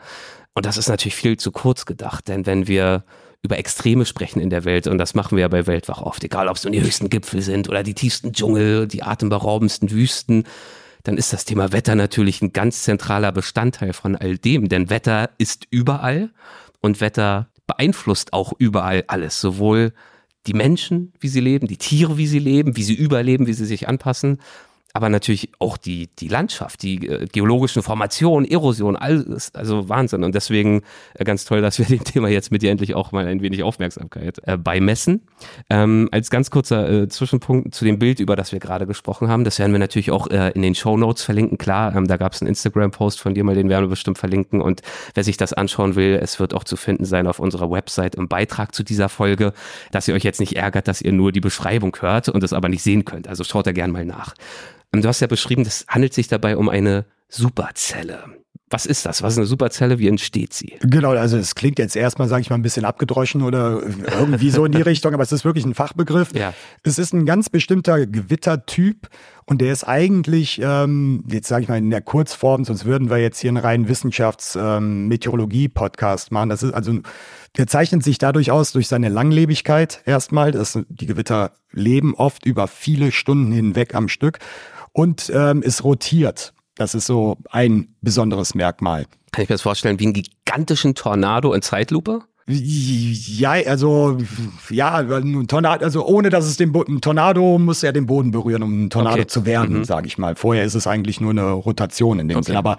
Und 0.55 0.67
das 0.67 0.77
ist 0.77 0.89
natürlich 0.89 1.17
viel 1.17 1.37
zu 1.37 1.51
kurz 1.51 1.85
gedacht, 1.85 2.29
denn 2.29 2.47
wenn 2.47 2.69
wir 2.69 3.03
über 3.43 3.59
Extreme 3.59 4.07
sprechen 4.07 4.39
in 4.39 4.49
der 4.49 4.65
Welt 4.65 4.87
und 4.87 4.99
das 4.99 5.17
machen 5.17 5.37
wir 5.37 5.43
ja 5.43 5.49
bei 5.49 5.67
Weltwach 5.67 6.01
oft, 6.01 6.23
egal 6.23 6.47
ob 6.47 6.59
es 6.59 6.63
nun 6.63 6.75
die 6.75 6.81
höchsten 6.81 7.11
Gipfel 7.11 7.43
sind 7.43 7.69
oder 7.69 7.83
die 7.83 7.95
tiefsten 7.95 8.33
Dschungel, 8.35 8.87
die 8.87 9.03
atemberaubendsten 9.03 9.91
Wüsten, 9.91 10.45
dann 11.03 11.17
ist 11.17 11.33
das 11.33 11.45
Thema 11.45 11.73
Wetter 11.73 11.97
natürlich 11.97 12.41
ein 12.41 12.53
ganz 12.53 12.85
zentraler 12.85 13.33
Bestandteil 13.33 13.95
von 13.95 14.15
all 14.15 14.39
dem, 14.39 14.69
denn 14.69 14.91
Wetter 14.91 15.31
ist 15.39 15.67
überall 15.71 16.31
und 16.81 17.01
Wetter 17.01 17.49
beeinflusst 17.67 18.33
auch 18.33 18.53
überall 18.57 19.03
alles, 19.09 19.41
sowohl 19.41 19.93
die 20.47 20.55
Menschen, 20.55 21.13
wie 21.21 21.29
sie 21.29 21.41
leben, 21.41 21.67
die 21.67 21.77
Tiere, 21.77 22.17
wie 22.17 22.27
sie 22.27 22.39
leben, 22.39 22.77
wie 22.77 22.83
sie 22.83 22.95
überleben, 22.95 23.47
wie 23.47 23.53
sie 23.53 23.67
sich 23.67 23.89
anpassen, 23.89 24.39
aber 24.97 25.11
natürlich 25.11 25.51
auch 25.59 25.77
die, 25.77 26.09
die 26.19 26.29
Landschaft, 26.29 26.83
die 26.83 27.07
äh, 27.07 27.27
geologischen 27.27 27.83
Formationen, 27.83 28.51
Erosion, 28.51 28.97
alles, 28.97 29.55
also 29.55 29.89
Wahnsinn. 29.91 30.25
Und 30.25 30.35
deswegen 30.35 30.83
äh, 31.15 31.25
ganz 31.25 31.45
toll, 31.45 31.61
dass 31.61 31.79
wir 31.79 31.85
dem 31.87 32.03
Thema 32.03 32.29
jetzt 32.29 32.51
mit 32.51 32.63
dir 32.63 32.71
endlich 32.71 32.95
auch 32.95 33.13
mal 33.13 33.27
ein 33.27 33.43
wenig 33.43 33.63
Aufmerksamkeit 33.63 34.41
äh, 34.45 34.57
beimessen. 34.57 35.21
Ähm, 35.69 36.09
als 36.13 36.31
ganz 36.31 36.51
kurzer 36.51 36.89
äh, 36.89 37.09
Zwischenpunkt 37.09 37.75
zu 37.75 37.85
dem 37.85 37.99
Bild, 37.99 38.21
über 38.21 38.37
das 38.37 38.53
wir 38.53 38.59
gerade 38.59 38.87
gesprochen 38.87 39.29
haben, 39.29 39.45
das 39.45 39.59
werden 39.59 39.73
wir 39.73 39.79
natürlich 39.79 40.11
auch 40.11 40.29
äh, 40.29 40.51
in 40.53 40.63
den 40.63 40.75
Show 40.75 40.97
Notes 40.97 41.23
verlinken. 41.23 41.59
Klar, 41.59 41.95
ähm, 41.95 42.07
da 42.07 42.17
gab 42.17 42.33
es 42.33 42.41
einen 42.41 42.49
Instagram-Post 42.49 43.21
von 43.21 43.35
dir 43.35 43.45
mal, 43.45 43.55
den 43.55 43.69
werden 43.69 43.85
wir 43.85 43.91
bestimmt 43.91 44.17
verlinken. 44.17 44.63
Und 44.63 44.81
wer 45.15 45.25
sich 45.25 45.37
das 45.37 45.53
anschauen 45.53 45.95
will, 45.95 46.19
es 46.23 46.41
wird 46.41 46.55
auch 46.55 46.65
zu 46.65 46.77
finden 46.77 47.05
sein 47.05 47.27
auf 47.27 47.39
unserer 47.39 47.71
Website 47.71 48.15
im 48.15 48.29
Beitrag 48.29 48.75
zu 48.75 48.83
dieser 48.83 49.11
Folge, 49.11 49.53
dass 49.93 50.09
ihr 50.09 50.15
euch 50.15 50.25
jetzt 50.25 50.41
nicht 50.41 50.57
ärgert, 50.57 50.89
dass 50.89 51.03
ihr 51.03 51.13
nur 51.13 51.33
die 51.33 51.41
Beschreibung 51.41 51.95
hört 52.01 52.31
und 52.31 52.43
es 52.43 52.55
aber 52.55 52.71
nicht 52.71 52.83
sehen 52.83 53.05
könnt. 53.05 53.29
Also 53.29 53.45
schaut 53.45 53.67
da 53.67 53.73
gerne 53.73 53.93
mal 53.93 54.05
nach. 54.07 54.35
Du 55.03 55.09
hast 55.09 55.21
ja 55.21 55.27
beschrieben, 55.27 55.63
es 55.63 55.85
handelt 55.89 56.15
sich 56.15 56.29
dabei 56.29 56.57
um 56.57 56.69
eine 56.69 57.05
Superzelle. 57.29 58.25
Was 58.69 58.85
ist 58.85 59.07
das? 59.07 59.23
Was 59.23 59.35
ist 59.35 59.39
eine 59.39 59.47
Superzelle? 59.47 60.01
Wie 60.01 60.09
entsteht 60.09 60.53
sie? 60.53 60.75
Genau, 60.81 61.11
also 61.11 61.37
es 61.37 61.55
klingt 61.55 61.79
jetzt 61.79 61.95
erstmal, 61.95 62.27
sage 62.27 62.43
ich 62.43 62.51
mal, 62.51 62.57
ein 62.57 62.63
bisschen 62.63 62.85
abgedroschen 62.85 63.43
oder 63.43 63.81
irgendwie 63.81 64.51
so 64.51 64.65
in 64.65 64.73
die 64.73 64.83
Richtung, 64.87 65.15
aber 65.15 65.23
es 65.23 65.31
ist 65.31 65.45
wirklich 65.45 65.65
ein 65.65 65.75
Fachbegriff. 65.75 66.35
Ja. 66.35 66.53
Es 66.83 66.99
ist 66.99 67.13
ein 67.13 67.27
ganz 67.27 67.49
bestimmter 67.49 68.09
Gewittertyp 68.09 69.09
und 69.45 69.61
der 69.61 69.73
ist 69.73 69.85
eigentlich, 69.85 70.61
ähm, 70.61 71.23
jetzt 71.29 71.47
sage 71.47 71.63
ich 71.63 71.69
mal 71.69 71.79
in 71.79 71.91
der 71.91 72.03
Kurzform, 72.03 72.65
sonst 72.65 72.85
würden 72.85 73.09
wir 73.09 73.19
jetzt 73.19 73.39
hier 73.39 73.51
einen 73.51 73.59
reinen 73.59 73.89
Wissenschafts-Meteorologie-Podcast 73.89 76.33
ähm, 76.33 76.35
machen. 76.35 76.49
Das 76.49 76.65
ist 76.65 76.75
also, 76.75 76.99
der 77.57 77.69
zeichnet 77.69 78.03
sich 78.03 78.19
dadurch 78.19 78.51
aus, 78.51 78.73
durch 78.73 78.89
seine 78.89 79.11
Langlebigkeit 79.11 80.03
erstmal. 80.07 80.51
Das, 80.51 80.77
die 80.89 81.07
Gewitter 81.07 81.53
leben 81.71 82.17
oft 82.17 82.45
über 82.45 82.67
viele 82.67 83.13
Stunden 83.13 83.53
hinweg 83.53 83.95
am 83.95 84.09
Stück 84.09 84.41
und 84.97 85.31
ähm, 85.35 85.63
es 85.65 85.85
rotiert. 85.85 86.55
Das 86.75 86.95
ist 86.95 87.07
so 87.07 87.37
ein 87.51 87.95
besonderes 88.01 88.55
Merkmal. 88.55 89.05
Kann 89.31 89.43
ich 89.43 89.49
mir 89.51 89.55
das 89.55 89.63
vorstellen, 89.63 90.01
wie 90.01 90.05
einen 90.05 90.15
gigantischen 90.15 90.95
Tornado 90.95 91.53
in 91.53 91.61
Zeitlupe? 91.61 92.21
Ja, 92.49 93.51
also 93.51 94.17
ja, 94.71 94.97
ein 94.97 95.49
Tornado, 95.49 95.85
also 95.85 96.07
ohne 96.07 96.31
dass 96.31 96.47
es 96.47 96.57
den 96.57 96.73
Bo 96.73 96.83
ein 96.83 97.01
Tornado 97.01 97.59
muss 97.59 97.83
ja 97.83 97.93
den 97.93 98.07
Boden 98.07 98.31
berühren, 98.31 98.63
um 98.63 98.85
ein 98.85 98.91
Tornado 98.91 99.17
okay. 99.17 99.27
zu 99.27 99.45
werden, 99.45 99.79
mhm. 99.79 99.85
sage 99.85 100.07
ich 100.07 100.17
mal. 100.17 100.35
Vorher 100.35 100.65
ist 100.65 100.75
es 100.75 100.87
eigentlich 100.87 101.21
nur 101.21 101.33
eine 101.33 101.51
Rotation 101.51 102.19
in 102.19 102.29
dem 102.29 102.39
okay. 102.39 102.47
Sinne. 102.47 102.59
Aber 102.59 102.79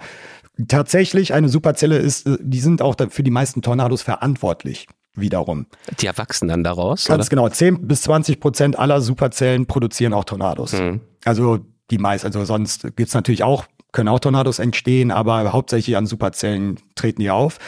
tatsächlich 0.66 1.34
eine 1.34 1.48
Superzelle 1.48 1.98
ist, 1.98 2.26
äh, 2.26 2.38
die 2.40 2.60
sind 2.60 2.82
auch 2.82 2.96
für 3.10 3.22
die 3.22 3.30
meisten 3.30 3.62
Tornados 3.62 4.02
verantwortlich. 4.02 4.88
Wiederum. 5.14 5.66
Die 6.00 6.06
erwachsen 6.06 6.48
dann 6.48 6.64
daraus? 6.64 7.04
Ganz 7.04 7.26
oder? 7.26 7.30
genau. 7.30 7.48
10 7.48 7.86
bis 7.86 8.02
20 8.02 8.40
Prozent 8.40 8.78
aller 8.78 9.00
Superzellen 9.00 9.66
produzieren 9.66 10.12
auch 10.14 10.24
Tornados. 10.24 10.72
Mhm. 10.72 11.00
Also 11.24 11.60
die 11.90 11.98
meist, 11.98 12.24
also 12.24 12.44
sonst 12.44 12.96
gibt's 12.96 13.14
natürlich 13.14 13.42
auch, 13.42 13.66
können 13.92 14.08
auch 14.08 14.20
Tornados 14.20 14.58
entstehen, 14.58 15.10
aber 15.10 15.52
hauptsächlich 15.52 15.96
an 15.96 16.06
Superzellen 16.06 16.78
treten 16.94 17.20
die 17.20 17.30
auf. 17.30 17.58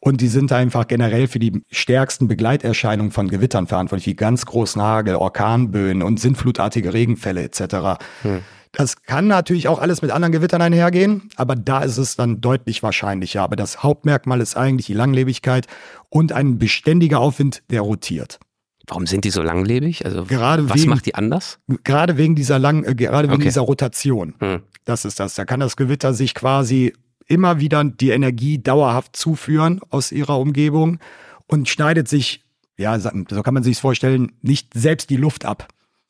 Und 0.00 0.20
die 0.20 0.28
sind 0.28 0.52
einfach 0.52 0.86
generell 0.86 1.28
für 1.28 1.38
die 1.38 1.64
stärksten 1.70 2.28
Begleiterscheinungen 2.28 3.10
von 3.10 3.28
Gewittern 3.28 3.66
verantwortlich, 3.66 4.06
wie 4.06 4.14
ganz 4.14 4.44
großen 4.44 4.82
Hagel, 4.82 5.16
Orkanböen 5.16 6.02
und 6.02 6.20
sintflutartige 6.20 6.92
Regenfälle 6.92 7.42
etc. 7.42 8.02
Hm. 8.20 8.42
Das 8.72 9.02
kann 9.02 9.28
natürlich 9.28 9.68
auch 9.68 9.78
alles 9.78 10.02
mit 10.02 10.10
anderen 10.10 10.32
Gewittern 10.32 10.60
einhergehen, 10.60 11.30
aber 11.36 11.54
da 11.54 11.82
ist 11.82 11.96
es 11.96 12.16
dann 12.16 12.40
deutlich 12.40 12.82
wahrscheinlicher. 12.82 13.42
Aber 13.42 13.56
das 13.56 13.82
Hauptmerkmal 13.82 14.40
ist 14.40 14.56
eigentlich 14.56 14.86
die 14.86 14.94
Langlebigkeit 14.94 15.68
und 16.10 16.32
ein 16.32 16.58
beständiger 16.58 17.20
Aufwind, 17.20 17.62
der 17.70 17.80
rotiert. 17.80 18.40
Warum 18.86 19.06
sind 19.06 19.24
die 19.24 19.30
so 19.30 19.42
langlebig? 19.42 20.04
Also 20.04 20.24
gerade 20.24 20.68
was 20.68 20.80
wegen, 20.80 20.90
macht 20.90 21.06
die 21.06 21.14
anders? 21.14 21.58
Gerade 21.84 22.16
wegen 22.16 22.34
dieser 22.34 22.58
lang, 22.58 22.84
äh, 22.84 22.94
gerade 22.94 23.28
wegen 23.28 23.36
okay. 23.36 23.48
dieser 23.48 23.62
Rotation. 23.62 24.34
Hm. 24.40 24.62
Das 24.84 25.04
ist 25.04 25.20
das. 25.20 25.34
Da 25.34 25.44
kann 25.44 25.60
das 25.60 25.76
Gewitter 25.76 26.12
sich 26.12 26.34
quasi 26.34 26.92
immer 27.26 27.60
wieder 27.60 27.82
die 27.84 28.10
Energie 28.10 28.62
dauerhaft 28.62 29.16
zuführen 29.16 29.80
aus 29.88 30.12
ihrer 30.12 30.38
Umgebung 30.38 30.98
und 31.46 31.68
schneidet 31.68 32.08
sich, 32.08 32.44
ja, 32.76 32.98
so 32.98 33.10
kann 33.42 33.54
man 33.54 33.62
sich 33.62 33.78
vorstellen, 33.78 34.32
nicht 34.42 34.74
selbst 34.74 35.08
die 35.08 35.16
Luft 35.16 35.46
ab. 35.46 35.68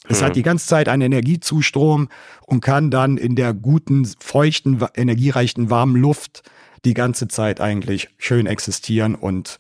Es 0.08 0.20
hm. 0.20 0.26
hat 0.26 0.36
die 0.36 0.42
ganze 0.42 0.66
Zeit 0.66 0.88
einen 0.88 1.02
Energiezustrom 1.02 2.08
und 2.46 2.60
kann 2.60 2.90
dann 2.90 3.16
in 3.16 3.36
der 3.36 3.54
guten, 3.54 4.06
feuchten, 4.18 4.84
energiereichen, 4.96 5.70
warmen 5.70 5.96
Luft 5.96 6.42
die 6.84 6.94
ganze 6.94 7.28
Zeit 7.28 7.60
eigentlich 7.60 8.08
schön 8.18 8.46
existieren 8.46 9.14
und 9.14 9.58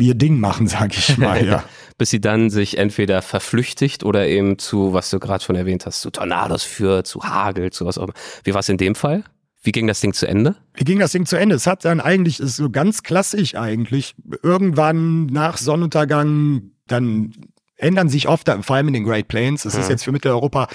ihr 0.00 0.14
Ding 0.14 0.40
machen, 0.40 0.66
sag 0.66 0.96
ich 0.96 1.18
mal, 1.18 1.44
ja. 1.46 1.64
Bis 1.98 2.10
sie 2.10 2.20
dann 2.20 2.50
sich 2.50 2.78
entweder 2.78 3.22
verflüchtigt 3.22 4.04
oder 4.04 4.26
eben 4.26 4.58
zu, 4.58 4.92
was 4.92 5.10
du 5.10 5.18
gerade 5.18 5.44
schon 5.44 5.56
erwähnt 5.56 5.86
hast, 5.86 6.00
zu 6.00 6.10
Tornados 6.10 6.62
führt, 6.62 7.06
zu 7.06 7.22
Hagel, 7.22 7.70
zu 7.70 7.84
was 7.86 7.98
auch 7.98 8.04
immer. 8.04 8.14
Wie 8.44 8.54
war 8.54 8.60
es 8.60 8.68
in 8.68 8.78
dem 8.78 8.94
Fall? 8.94 9.24
Wie 9.62 9.72
ging 9.72 9.86
das 9.86 10.00
Ding 10.00 10.14
zu 10.14 10.26
Ende? 10.26 10.56
Wie 10.74 10.84
ging 10.84 10.98
das 10.98 11.12
Ding 11.12 11.26
zu 11.26 11.36
Ende? 11.36 11.54
Es 11.54 11.66
hat 11.66 11.84
dann 11.84 12.00
eigentlich, 12.00 12.40
ist 12.40 12.56
so 12.56 12.70
ganz 12.70 13.02
klassisch 13.02 13.54
eigentlich, 13.54 14.14
irgendwann 14.42 15.26
nach 15.26 15.58
Sonnenuntergang, 15.58 16.70
dann 16.86 17.32
ändern 17.76 18.08
sich 18.08 18.28
oft, 18.28 18.48
vor 18.62 18.76
allem 18.76 18.88
in 18.88 18.94
den 18.94 19.04
Great 19.04 19.28
Plains, 19.28 19.64
das 19.64 19.74
mhm. 19.74 19.80
ist 19.80 19.88
jetzt 19.90 20.04
für 20.04 20.12
Mitteleuropa 20.12 20.68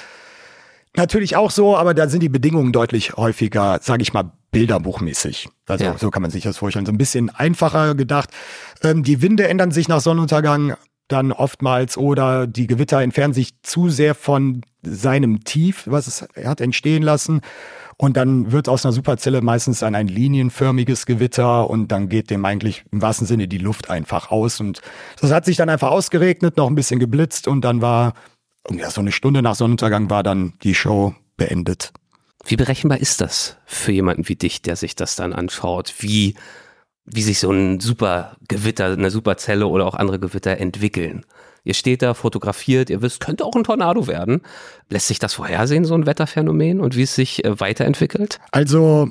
natürlich 0.98 1.36
auch 1.36 1.52
so, 1.52 1.78
aber 1.78 1.94
da 1.94 2.08
sind 2.08 2.22
die 2.22 2.30
Bedingungen 2.30 2.72
deutlich 2.72 3.14
häufiger, 3.14 3.80
sage 3.82 4.02
ich 4.02 4.14
mal, 4.14 4.32
bilderbuchmäßig. 4.52 5.50
Also 5.68 5.84
ja. 5.84 5.98
so 5.98 6.12
kann 6.12 6.22
man 6.22 6.32
sich 6.32 6.44
das 6.44 6.58
vorstellen. 6.58 6.86
So 6.86 6.92
ein 6.92 6.98
bisschen 6.98 7.30
einfacher 7.30 7.96
gedacht. 7.96 8.30
Ähm, 8.84 9.04
die 9.04 9.22
Winde 9.22 9.48
ändern 9.48 9.72
sich 9.72 9.88
nach 9.88 10.00
Sonnenuntergang 10.00 10.76
dann 11.08 11.32
oftmals 11.32 11.98
oder 11.98 12.48
die 12.48 12.68
Gewitter 12.68 13.02
entfernen 13.02 13.34
sich 13.34 13.62
zu 13.62 13.90
sehr 13.90 14.16
von 14.16 14.62
seinem 14.82 15.44
Tief, 15.44 15.84
was 15.86 16.08
es 16.08 16.28
hat 16.44 16.62
entstehen 16.62 17.04
lassen. 17.04 17.42
Und 17.98 18.18
dann 18.18 18.52
wird 18.52 18.68
aus 18.68 18.86
einer 18.86 18.92
Superzelle 18.92 19.42
meistens 19.42 19.80
dann 19.80 19.96
ein 19.96 20.08
linienförmiges 20.08 21.06
Gewitter 21.06 21.70
und 21.70 21.92
dann 21.92 22.10
geht 22.10 22.30
dem 22.30 22.44
eigentlich 22.44 22.84
im 22.92 23.02
wahrsten 23.02 23.26
Sinne 23.26 23.48
die 23.48 23.58
Luft 23.58 23.90
einfach 23.90 24.32
aus. 24.32 24.60
Und 24.60 24.82
das 25.22 25.32
hat 25.32 25.46
sich 25.46 25.56
dann 25.56 25.70
einfach 25.70 25.92
ausgeregnet, 25.92 26.58
noch 26.58 26.68
ein 26.68 26.76
bisschen 26.76 27.00
geblitzt 27.00 27.48
und 27.48 27.62
dann 27.62 27.82
war, 27.82 28.14
ja, 28.72 28.90
so 28.90 29.02
eine 29.02 29.12
Stunde 29.12 29.42
nach 29.42 29.56
Sonnenuntergang 29.56 30.10
war 30.10 30.24
dann 30.24 30.54
die 30.64 30.76
Show 30.76 31.16
beendet. 31.38 31.92
Wie 32.46 32.56
berechenbar 32.56 33.00
ist 33.00 33.22
das 33.22 33.58
für 33.66 33.92
jemanden 33.92 34.28
wie 34.30 34.36
dich, 34.36 34.62
der 34.62 34.76
sich 34.76 34.96
das 34.96 35.16
dann 35.16 35.34
anschaut? 35.34 35.96
Wie, 36.00 36.36
wie 37.06 37.24
sich 37.24 37.40
so 37.40 37.52
ein 37.52 37.80
super 37.80 38.38
Gewitter, 38.48 38.94
eine 38.94 39.10
Superzelle 39.10 39.68
oder 39.68 39.86
auch 39.86 39.96
andere 39.96 40.20
Gewitter 40.20 40.58
entwickeln? 40.58 41.26
Ihr 41.64 41.74
steht 41.74 42.04
da, 42.04 42.14
fotografiert, 42.14 42.92
ihr 42.92 43.02
wisst, 43.02 43.20
könnte 43.20 43.44
auch 43.44 43.56
ein 43.56 43.64
Tornado 43.64 44.06
werden. 44.06 44.42
Lässt 44.90 45.08
sich 45.08 45.18
das 45.18 45.34
vorhersehen, 45.34 45.84
so 45.84 45.96
ein 45.96 46.06
Wetterphänomen 46.06 46.80
und 46.80 46.96
wie 46.96 47.02
es 47.02 47.16
sich 47.16 47.44
äh, 47.44 47.60
weiterentwickelt? 47.60 48.40
Also, 48.52 49.10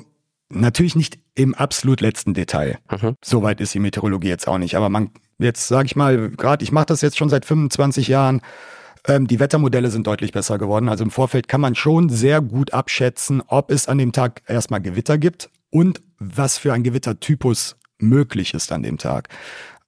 natürlich 0.49 0.95
nicht 0.95 1.19
im 1.35 1.53
absolut 1.53 1.99
letzten 1.99 2.33
Detail. 2.33 2.77
Mhm. 2.89 3.15
Soweit 3.21 3.59
ist 3.59 3.73
die 3.73 3.79
Meteorologie 3.79 4.29
jetzt 4.29 4.47
auch 4.47 4.57
nicht. 4.57 4.75
Aber 4.75 4.87
man, 4.87 5.11
jetzt 5.37 5.67
sage 5.67 5.87
ich 5.87 5.97
mal, 5.97 6.29
gerade, 6.29 6.63
ich 6.63 6.71
mache 6.71 6.85
das 6.85 7.01
jetzt 7.01 7.17
schon 7.17 7.27
seit 7.27 7.43
25 7.43 8.07
Jahren 8.07 8.41
ähm, 9.07 9.27
die 9.27 9.39
Wettermodelle 9.39 9.89
sind 9.89 10.07
deutlich 10.07 10.31
besser 10.31 10.57
geworden. 10.57 10.89
Also 10.89 11.03
im 11.03 11.11
Vorfeld 11.11 11.47
kann 11.47 11.61
man 11.61 11.75
schon 11.75 12.09
sehr 12.09 12.41
gut 12.41 12.73
abschätzen, 12.73 13.41
ob 13.47 13.71
es 13.71 13.87
an 13.87 13.97
dem 13.97 14.11
Tag 14.11 14.41
erstmal 14.47 14.81
Gewitter 14.81 15.17
gibt 15.17 15.49
und 15.69 16.01
was 16.19 16.57
für 16.57 16.73
ein 16.73 16.83
Gewittertypus 16.83 17.77
möglich 17.99 18.53
ist 18.53 18.71
an 18.71 18.83
dem 18.83 18.97
Tag. 18.97 19.29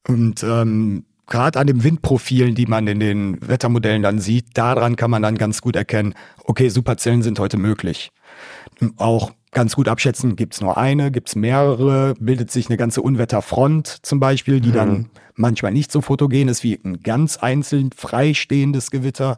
Und 0.08 0.44
ähm, 0.44 1.06
gerade 1.28 1.60
an 1.60 1.68
den 1.68 1.84
Windprofilen, 1.84 2.56
die 2.56 2.66
man 2.66 2.88
in 2.88 3.00
den 3.00 3.48
Wettermodellen 3.48 4.04
dann 4.04 4.20
sieht, 4.20 4.58
daran 4.58 4.96
kann 4.96 5.12
man 5.12 5.22
dann 5.22 5.38
ganz 5.38 5.62
gut 5.62 5.76
erkennen, 5.76 6.14
okay, 6.44 6.70
Superzellen 6.70 7.22
sind 7.22 7.40
heute 7.40 7.58
möglich. 7.58 8.12
Auch 8.98 9.32
ganz 9.52 9.76
gut 9.76 9.88
abschätzen, 9.88 10.36
gibt 10.36 10.54
es 10.54 10.62
nur 10.62 10.78
eine, 10.78 11.12
gibt 11.12 11.30
es 11.30 11.36
mehrere, 11.36 12.14
bildet 12.20 12.52
sich 12.52 12.68
eine 12.70 12.78
ganze 12.78 13.02
Unwetterfront 13.02 13.88
zum 13.88 14.20
Beispiel, 14.20 14.60
die 14.60 14.70
mhm. 14.70 14.74
dann 14.74 15.10
manchmal 15.36 15.72
nicht 15.72 15.92
so 15.92 16.02
fotogen 16.02 16.48
ist 16.48 16.64
wie 16.64 16.80
ein 16.84 17.02
ganz 17.02 17.38
einzeln 17.38 17.92
freistehendes 17.96 18.92
Gewitter. 18.92 19.38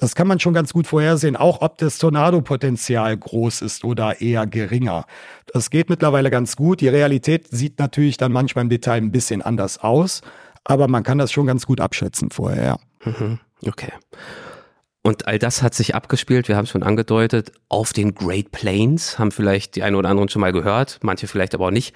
Das 0.00 0.14
kann 0.14 0.28
man 0.28 0.38
schon 0.38 0.54
ganz 0.54 0.72
gut 0.72 0.86
vorhersehen, 0.86 1.36
auch 1.36 1.60
ob 1.60 1.78
das 1.78 1.98
Tornado-Potenzial 1.98 3.16
groß 3.16 3.62
ist 3.62 3.84
oder 3.84 4.20
eher 4.20 4.46
geringer. 4.46 5.06
Das 5.52 5.70
geht 5.70 5.88
mittlerweile 5.88 6.30
ganz 6.30 6.56
gut. 6.56 6.80
Die 6.80 6.88
Realität 6.88 7.48
sieht 7.50 7.78
natürlich 7.78 8.16
dann 8.16 8.32
manchmal 8.32 8.64
im 8.64 8.68
Detail 8.68 8.96
ein 8.96 9.12
bisschen 9.12 9.42
anders 9.42 9.78
aus, 9.78 10.20
aber 10.64 10.88
man 10.88 11.02
kann 11.02 11.18
das 11.18 11.32
schon 11.32 11.46
ganz 11.46 11.66
gut 11.66 11.80
abschätzen 11.80 12.30
vorher. 12.30 12.78
Mhm. 13.04 13.38
Okay. 13.66 13.92
Und 15.02 15.26
all 15.26 15.38
das 15.38 15.62
hat 15.62 15.74
sich 15.74 15.94
abgespielt, 15.94 16.48
wir 16.48 16.56
haben 16.56 16.64
es 16.64 16.70
schon 16.70 16.82
angedeutet, 16.82 17.52
auf 17.68 17.92
den 17.92 18.14
Great 18.14 18.50
Plains, 18.50 19.18
haben 19.18 19.30
vielleicht 19.30 19.76
die 19.76 19.82
einen 19.82 19.96
oder 19.96 20.08
anderen 20.08 20.28
schon 20.28 20.40
mal 20.40 20.52
gehört, 20.52 20.98
manche 21.02 21.28
vielleicht 21.28 21.54
aber 21.54 21.66
auch 21.66 21.70
nicht. 21.70 21.94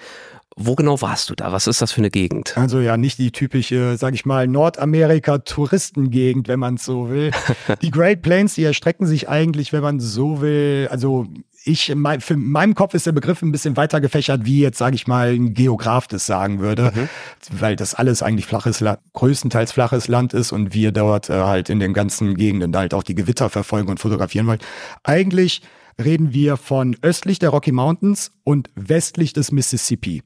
Wo 0.55 0.75
genau 0.75 1.01
warst 1.01 1.31
du 1.31 1.35
da? 1.35 1.51
Was 1.51 1.65
ist 1.65 1.81
das 1.81 1.91
für 1.91 2.01
eine 2.01 2.11
Gegend? 2.11 2.55
Also 2.57 2.79
ja, 2.79 2.95
nicht 2.95 3.17
die 3.17 3.31
typische, 3.31 3.97
sag 3.97 4.13
ich 4.13 4.25
mal, 4.25 4.47
Nordamerika-Touristengegend, 4.47 6.47
wenn 6.47 6.59
man 6.59 6.75
es 6.75 6.85
so 6.85 7.09
will. 7.09 7.31
die 7.81 7.89
Great 7.89 8.21
Plains, 8.21 8.53
die 8.53 8.63
erstrecken 8.63 9.07
sich 9.07 9.27
eigentlich, 9.27 9.73
wenn 9.73 9.81
man 9.81 9.99
so 9.99 10.41
will, 10.41 10.87
also 10.91 11.25
ich, 11.65 11.89
in 11.89 11.99
mein, 11.99 12.19
für 12.21 12.35
meinem 12.35 12.75
Kopf 12.75 12.93
ist 12.93 13.05
der 13.05 13.13
Begriff 13.13 13.41
ein 13.41 13.51
bisschen 13.51 13.77
weiter 13.77 14.01
gefächert, 14.01 14.45
wie 14.45 14.59
jetzt, 14.59 14.77
sage 14.77 14.95
ich 14.95 15.07
mal, 15.07 15.33
ein 15.33 15.53
Geograf 15.53 16.07
das 16.07 16.25
sagen 16.25 16.59
würde, 16.59 16.91
mhm. 16.93 17.09
weil 17.51 17.75
das 17.75 17.95
alles 17.95 18.21
eigentlich 18.21 18.45
flaches 18.45 18.79
Land, 18.79 18.99
größtenteils 19.13 19.71
flaches 19.71 20.07
Land 20.07 20.33
ist 20.33 20.51
und 20.51 20.73
wir 20.73 20.91
dort 20.91 21.29
äh, 21.29 21.33
halt 21.33 21.69
in 21.69 21.79
den 21.79 21.93
ganzen 21.93 22.35
Gegenden 22.35 22.75
halt 22.75 22.93
auch 22.93 23.03
die 23.03 23.15
Gewitter 23.15 23.49
verfolgen 23.49 23.89
und 23.89 23.99
fotografieren 23.99 24.47
wollen. 24.47 24.59
Eigentlich 25.03 25.61
reden 26.03 26.33
wir 26.33 26.57
von 26.57 26.97
östlich 27.01 27.39
der 27.39 27.49
Rocky 27.49 27.71
Mountains 27.71 28.31
und 28.43 28.69
westlich 28.75 29.33
des 29.33 29.51
Mississippi 29.51 30.23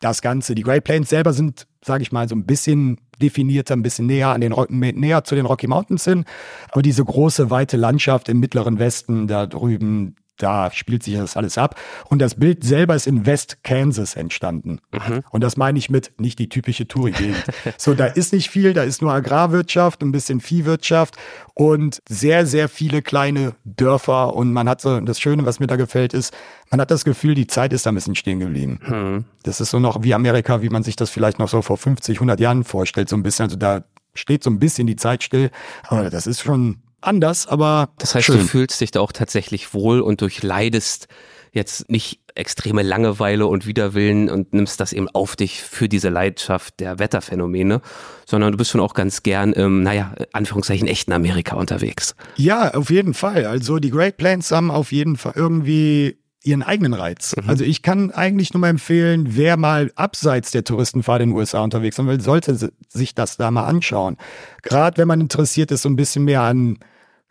das 0.00 0.22
Ganze. 0.22 0.54
Die 0.54 0.62
Great 0.62 0.84
Plains 0.84 1.10
selber 1.10 1.32
sind, 1.32 1.66
sage 1.84 2.02
ich 2.02 2.10
mal, 2.10 2.28
so 2.28 2.34
ein 2.34 2.46
bisschen 2.46 2.98
definierter, 3.20 3.76
ein 3.76 3.82
bisschen 3.82 4.06
näher 4.06 4.28
an 4.28 4.40
den 4.40 4.54
näher 4.70 5.24
zu 5.24 5.34
den 5.34 5.46
Rocky 5.46 5.66
Mountains 5.66 6.04
hin. 6.04 6.24
Aber 6.70 6.82
diese 6.82 7.04
große 7.04 7.50
weite 7.50 7.76
Landschaft 7.76 8.28
im 8.30 8.40
mittleren 8.40 8.78
Westen 8.78 9.28
da 9.28 9.46
drüben, 9.46 10.16
da 10.42 10.70
spielt 10.72 11.02
sich 11.02 11.16
das 11.16 11.36
alles 11.36 11.58
ab. 11.58 11.78
Und 12.08 12.20
das 12.20 12.34
Bild 12.34 12.64
selber 12.64 12.94
ist 12.94 13.06
in 13.06 13.26
West 13.26 13.58
Kansas 13.62 14.16
entstanden. 14.16 14.80
Mhm. 14.92 15.20
Und 15.30 15.42
das 15.42 15.56
meine 15.56 15.78
ich 15.78 15.90
mit 15.90 16.12
nicht 16.18 16.38
die 16.38 16.48
typische 16.48 16.86
Touri-Gegend. 16.88 17.44
so, 17.76 17.94
da 17.94 18.06
ist 18.06 18.32
nicht 18.32 18.50
viel, 18.50 18.72
da 18.72 18.82
ist 18.82 19.02
nur 19.02 19.12
Agrarwirtschaft, 19.12 20.02
ein 20.02 20.12
bisschen 20.12 20.40
Viehwirtschaft 20.40 21.16
und 21.54 22.02
sehr, 22.08 22.46
sehr 22.46 22.68
viele 22.68 23.02
kleine 23.02 23.54
Dörfer. 23.64 24.34
Und 24.34 24.52
man 24.52 24.68
hat 24.68 24.80
so, 24.80 25.00
das 25.00 25.20
Schöne, 25.20 25.46
was 25.46 25.60
mir 25.60 25.66
da 25.66 25.76
gefällt, 25.76 26.14
ist, 26.14 26.34
man 26.70 26.80
hat 26.80 26.90
das 26.90 27.04
Gefühl, 27.04 27.34
die 27.34 27.46
Zeit 27.46 27.72
ist 27.72 27.86
da 27.86 27.92
ein 27.92 27.94
bisschen 27.94 28.14
stehen 28.14 28.40
geblieben. 28.40 28.80
Mhm. 28.86 29.24
Das 29.42 29.60
ist 29.60 29.70
so 29.70 29.78
noch 29.78 30.02
wie 30.02 30.14
Amerika, 30.14 30.62
wie 30.62 30.68
man 30.68 30.82
sich 30.82 30.96
das 30.96 31.10
vielleicht 31.10 31.38
noch 31.38 31.48
so 31.48 31.62
vor 31.62 31.76
50, 31.76 32.16
100 32.16 32.40
Jahren 32.40 32.64
vorstellt, 32.64 33.08
so 33.08 33.16
ein 33.16 33.22
bisschen. 33.22 33.44
Also 33.44 33.56
da 33.56 33.84
steht 34.14 34.42
so 34.44 34.50
ein 34.50 34.58
bisschen 34.58 34.86
die 34.86 34.96
Zeit 34.96 35.22
still. 35.22 35.50
Aber 35.88 36.10
das 36.10 36.26
ist 36.26 36.42
schon 36.42 36.78
anders, 37.00 37.46
aber. 37.46 37.90
Das 37.98 38.14
heißt, 38.14 38.26
schön. 38.26 38.38
du 38.38 38.44
fühlst 38.44 38.80
dich 38.80 38.90
da 38.90 39.00
auch 39.00 39.12
tatsächlich 39.12 39.74
wohl 39.74 40.00
und 40.00 40.20
durchleidest 40.20 41.08
jetzt 41.52 41.90
nicht 41.90 42.20
extreme 42.34 42.82
Langeweile 42.82 43.46
und 43.46 43.66
Widerwillen 43.66 44.30
und 44.30 44.52
nimmst 44.52 44.80
das 44.80 44.92
eben 44.92 45.08
auf 45.08 45.36
dich 45.36 45.62
für 45.62 45.88
diese 45.88 46.08
Leidenschaft 46.08 46.78
der 46.78 46.98
Wetterphänomene, 46.98 47.80
sondern 48.24 48.52
du 48.52 48.58
bist 48.58 48.70
schon 48.70 48.80
auch 48.80 48.94
ganz 48.94 49.22
gern 49.22 49.52
im, 49.52 49.82
naja, 49.82 50.14
Anführungszeichen 50.32 50.86
echten 50.86 51.12
Amerika 51.12 51.56
unterwegs. 51.56 52.14
Ja, 52.36 52.72
auf 52.74 52.90
jeden 52.90 53.14
Fall. 53.14 53.46
Also 53.46 53.78
die 53.78 53.90
Great 53.90 54.16
Plains 54.16 54.50
haben 54.52 54.70
auf 54.70 54.92
jeden 54.92 55.16
Fall 55.16 55.32
irgendwie 55.34 56.19
ihren 56.42 56.62
eigenen 56.62 56.94
Reiz. 56.94 57.34
Mhm. 57.36 57.48
Also 57.48 57.64
ich 57.64 57.82
kann 57.82 58.10
eigentlich 58.10 58.52
nur 58.54 58.60
mal 58.60 58.68
empfehlen, 58.68 59.36
wer 59.36 59.56
mal 59.56 59.90
abseits 59.94 60.50
der 60.50 60.64
Touristenpfade 60.64 61.24
in 61.24 61.30
den 61.30 61.36
USA 61.36 61.62
unterwegs 61.62 61.96
sein 61.96 62.06
will, 62.06 62.20
sollte 62.20 62.70
sich 62.88 63.14
das 63.14 63.36
da 63.36 63.50
mal 63.50 63.66
anschauen. 63.66 64.16
Gerade 64.62 64.98
wenn 64.98 65.08
man 65.08 65.20
interessiert 65.20 65.70
ist, 65.70 65.82
so 65.82 65.88
ein 65.88 65.96
bisschen 65.96 66.24
mehr 66.24 66.42
an 66.42 66.78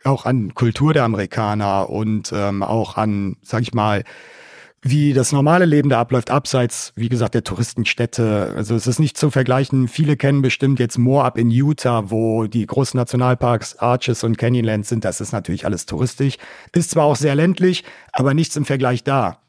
auch 0.04 0.24
an 0.24 0.54
Kultur 0.54 0.94
der 0.94 1.04
Amerikaner 1.04 1.90
und 1.90 2.32
ähm, 2.34 2.62
auch 2.62 2.96
an, 2.96 3.36
sag 3.42 3.62
ich 3.62 3.74
mal, 3.74 4.04
wie 4.82 5.12
das 5.12 5.32
normale 5.32 5.66
Leben 5.66 5.90
da 5.90 6.00
abläuft, 6.00 6.30
abseits, 6.30 6.92
wie 6.96 7.10
gesagt, 7.10 7.34
der 7.34 7.44
Touristenstädte. 7.44 8.54
Also 8.56 8.74
es 8.74 8.86
ist 8.86 8.98
nicht 8.98 9.18
zu 9.18 9.30
vergleichen. 9.30 9.88
Viele 9.88 10.16
kennen 10.16 10.40
bestimmt 10.40 10.78
jetzt 10.80 10.96
Moab 10.96 11.36
in 11.36 11.50
Utah, 11.50 12.10
wo 12.10 12.46
die 12.46 12.64
großen 12.64 12.96
Nationalparks 12.96 13.76
Arches 13.76 14.24
und 14.24 14.38
Canyonlands 14.38 14.88
sind. 14.88 15.04
Das 15.04 15.20
ist 15.20 15.32
natürlich 15.32 15.66
alles 15.66 15.84
touristisch. 15.84 16.36
Ist 16.74 16.92
zwar 16.92 17.04
auch 17.04 17.16
sehr 17.16 17.34
ländlich, 17.34 17.84
aber 18.12 18.32
nichts 18.32 18.56
im 18.56 18.64
Vergleich 18.64 19.04
da. 19.04 19.40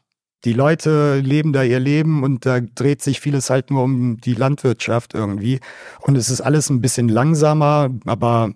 Die 0.44 0.52
Leute 0.52 1.20
leben 1.20 1.52
da 1.52 1.62
ihr 1.62 1.80
Leben 1.80 2.24
und 2.24 2.44
da 2.44 2.60
dreht 2.60 3.00
sich 3.00 3.20
vieles 3.20 3.48
halt 3.48 3.70
nur 3.70 3.84
um 3.84 4.18
die 4.20 4.34
Landwirtschaft 4.34 5.14
irgendwie. 5.14 5.60
Und 6.00 6.16
es 6.16 6.28
ist 6.28 6.40
alles 6.40 6.68
ein 6.68 6.80
bisschen 6.80 7.08
langsamer, 7.08 7.90
aber 8.06 8.52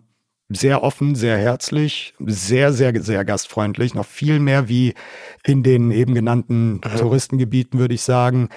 sehr 0.49 0.83
offen, 0.83 1.15
sehr 1.15 1.39
herzlich, 1.39 2.15
sehr, 2.21 2.73
sehr, 2.73 3.03
sehr 3.03 3.25
gastfreundlich, 3.25 3.95
noch 3.95 4.07
viel 4.07 4.39
mehr 4.39 4.69
wie 4.69 4.95
in 5.45 5.63
den 5.63 5.91
eben 5.91 6.15
genannten 6.15 6.75
mhm. 6.75 6.81
Touristengebieten, 6.81 7.79
würde 7.81 7.95
ich 7.95 8.03
sagen. 8.03 8.49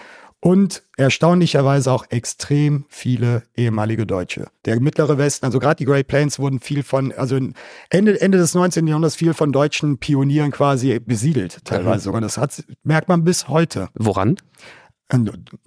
Und 0.42 0.84
erstaunlicherweise 0.96 1.92
auch 1.92 2.06
extrem 2.10 2.86
viele 2.88 3.44
ehemalige 3.58 4.06
Deutsche. 4.06 4.48
Der 4.64 4.80
mittlere 4.80 5.18
Westen, 5.18 5.46
also 5.46 5.60
gerade 5.60 5.76
die 5.76 5.86
Great 5.86 6.08
Plains 6.08 6.40
wurden 6.40 6.62
viel 6.62 6.84
von, 6.84 7.12
also 7.12 7.38
Ende, 7.90 8.22
Ende 8.22 8.38
des 8.38 8.54
19. 8.54 8.88
Jahrhunderts 8.88 9.18
viel 9.18 9.34
von 9.34 9.52
deutschen 9.52 9.98
Pionieren 9.98 10.52
quasi 10.52 10.98
besiedelt, 11.00 11.66
teilweise 11.66 11.98
mhm. 11.98 12.04
sogar. 12.04 12.22
Das 12.22 12.38
hat, 12.38 12.64
merkt 12.84 13.10
man 13.10 13.26
bis 13.26 13.50
heute. 13.50 13.90
Woran? 13.96 14.38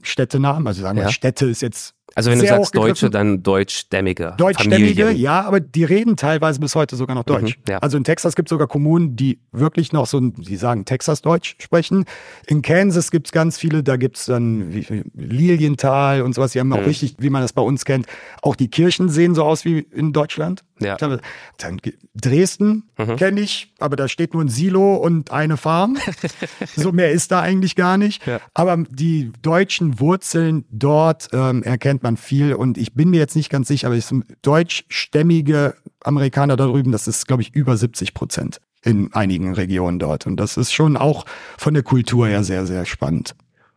Städtenamen, 0.03 0.67
also 0.67 0.81
sagen 0.81 0.97
wir, 0.97 1.05
ja. 1.05 1.11
Städte 1.11 1.47
ist 1.47 1.61
jetzt 1.63 1.95
also 2.15 2.31
wenn 2.31 2.39
du 2.39 2.47
sagst 2.47 2.75
Deutsche, 2.75 3.11
dann 3.11 3.43
deutschstämmige. 3.43 4.35
Deutschstämmige, 4.37 5.05
Familien. 5.05 5.23
ja, 5.23 5.43
aber 5.43 5.61
die 5.61 5.85
reden 5.85 6.17
teilweise 6.17 6.61
bis 6.61 6.75
heute 6.75 6.97
sogar 6.97 7.15
noch 7.15 7.25
Deutsch. 7.25 7.57
Mhm, 7.59 7.63
ja. 7.69 7.79
Also 7.79 7.97
in 7.97 8.05
Texas 8.05 8.37
gibt 8.37 8.49
es 8.49 8.51
sogar 8.51 8.67
Kommunen, 8.67 9.17
die 9.17 9.39
wirklich 9.53 9.93
noch 9.93 10.07
so, 10.07 10.21
sie 10.43 10.57
sagen 10.57 10.85
Texas-Deutsch 10.85 11.57
sprechen. 11.59 12.05
In 12.47 12.63
Kansas 12.63 13.11
gibt 13.11 13.29
es 13.29 13.33
ganz 13.33 13.59
viele, 13.59 13.83
da 13.83 13.97
gibt 13.97 14.17
es 14.17 14.27
dann 14.27 14.71
Lilienthal 15.15 16.23
und 16.23 16.35
sowas. 16.35 16.53
Die 16.53 16.61
haben 16.61 16.69
mhm. 16.69 16.75
auch 16.75 16.87
richtig, 16.87 17.17
wie 17.19 17.31
man 17.31 17.43
das 17.43 17.53
bei 17.53 17.63
uns 17.63 17.85
kennt, 17.85 18.07
auch 18.43 18.57
die 18.57 18.69
Kirchen 18.69 19.09
sehen 19.09 19.35
so 19.35 19.45
aus 19.45 19.65
wie 19.65 19.79
in 19.79 20.13
Deutschland. 20.13 20.65
Ja. 20.83 20.97
Dann 20.97 21.81
Dresden 22.15 22.91
mhm. 22.99 23.17
kenne 23.17 23.41
ich, 23.41 23.73
aber 23.79 23.97
da 23.97 24.09
steht 24.09 24.35
nur 24.35 24.43
ein 24.43 24.49
Silo 24.49 24.97
und 24.97 25.31
eine 25.31 25.57
Farm. 25.57 25.99
so 26.77 26.93
mehr 26.93 27.13
ist 27.13 27.31
da 27.31 27.41
eigentlich 27.41 27.77
gar 27.77 27.97
nicht. 27.97 28.27
Ja. 28.27 28.41
Aber 28.55 28.77
die 28.91 29.33
deutschen 29.41 30.01
Wurzeln 30.01 30.65
dort 30.71 31.29
ähm, 31.33 31.63
erkennt 31.63 31.93
kennt 31.93 32.03
man 32.03 32.17
viel 32.17 32.55
und 32.55 32.79
ich 32.79 32.95
bin 32.95 33.11
mir 33.11 33.19
jetzt 33.19 33.37
nicht 33.37 33.51
ganz 33.51 33.69
sicher, 33.69 33.89
aber 33.89 34.01
sind 34.01 34.25
deutschstämmige 34.41 35.75
Amerikaner 36.01 36.57
da 36.57 36.67
drüben, 36.67 36.91
das 36.91 37.07
ist, 37.07 37.27
glaube 37.27 37.43
ich, 37.43 37.55
über 37.55 37.77
70 37.77 38.15
Prozent 38.15 38.61
in 38.83 39.13
einigen 39.13 39.55
Regionen 39.55 39.99
dort. 39.99 40.27
Und 40.27 40.37
das 40.37 40.57
ist 40.57 40.73
schon 40.73 40.97
auch 40.97 41.27
von 41.59 41.75
der 41.75 41.83
Kultur 41.83 42.27
her 42.27 42.45
sehr, 42.45 42.67
sehr 42.67 42.87
spannend. 42.87 43.35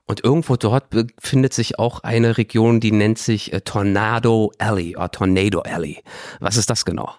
Und 0.07 0.23
irgendwo 0.23 0.55
dort 0.55 0.89
befindet 0.91 1.53
sich 1.53 1.79
auch 1.79 2.01
eine 2.01 2.37
Region, 2.37 2.79
die 2.79 2.91
nennt 2.91 3.17
sich 3.17 3.53
äh, 3.53 3.61
Tornado 3.61 4.51
Alley 4.59 4.95
oder 4.95 5.09
Tornado 5.11 5.61
Alley. 5.61 6.03
Was 6.39 6.57
ist 6.57 6.69
das 6.69 6.85
genau? 6.85 7.11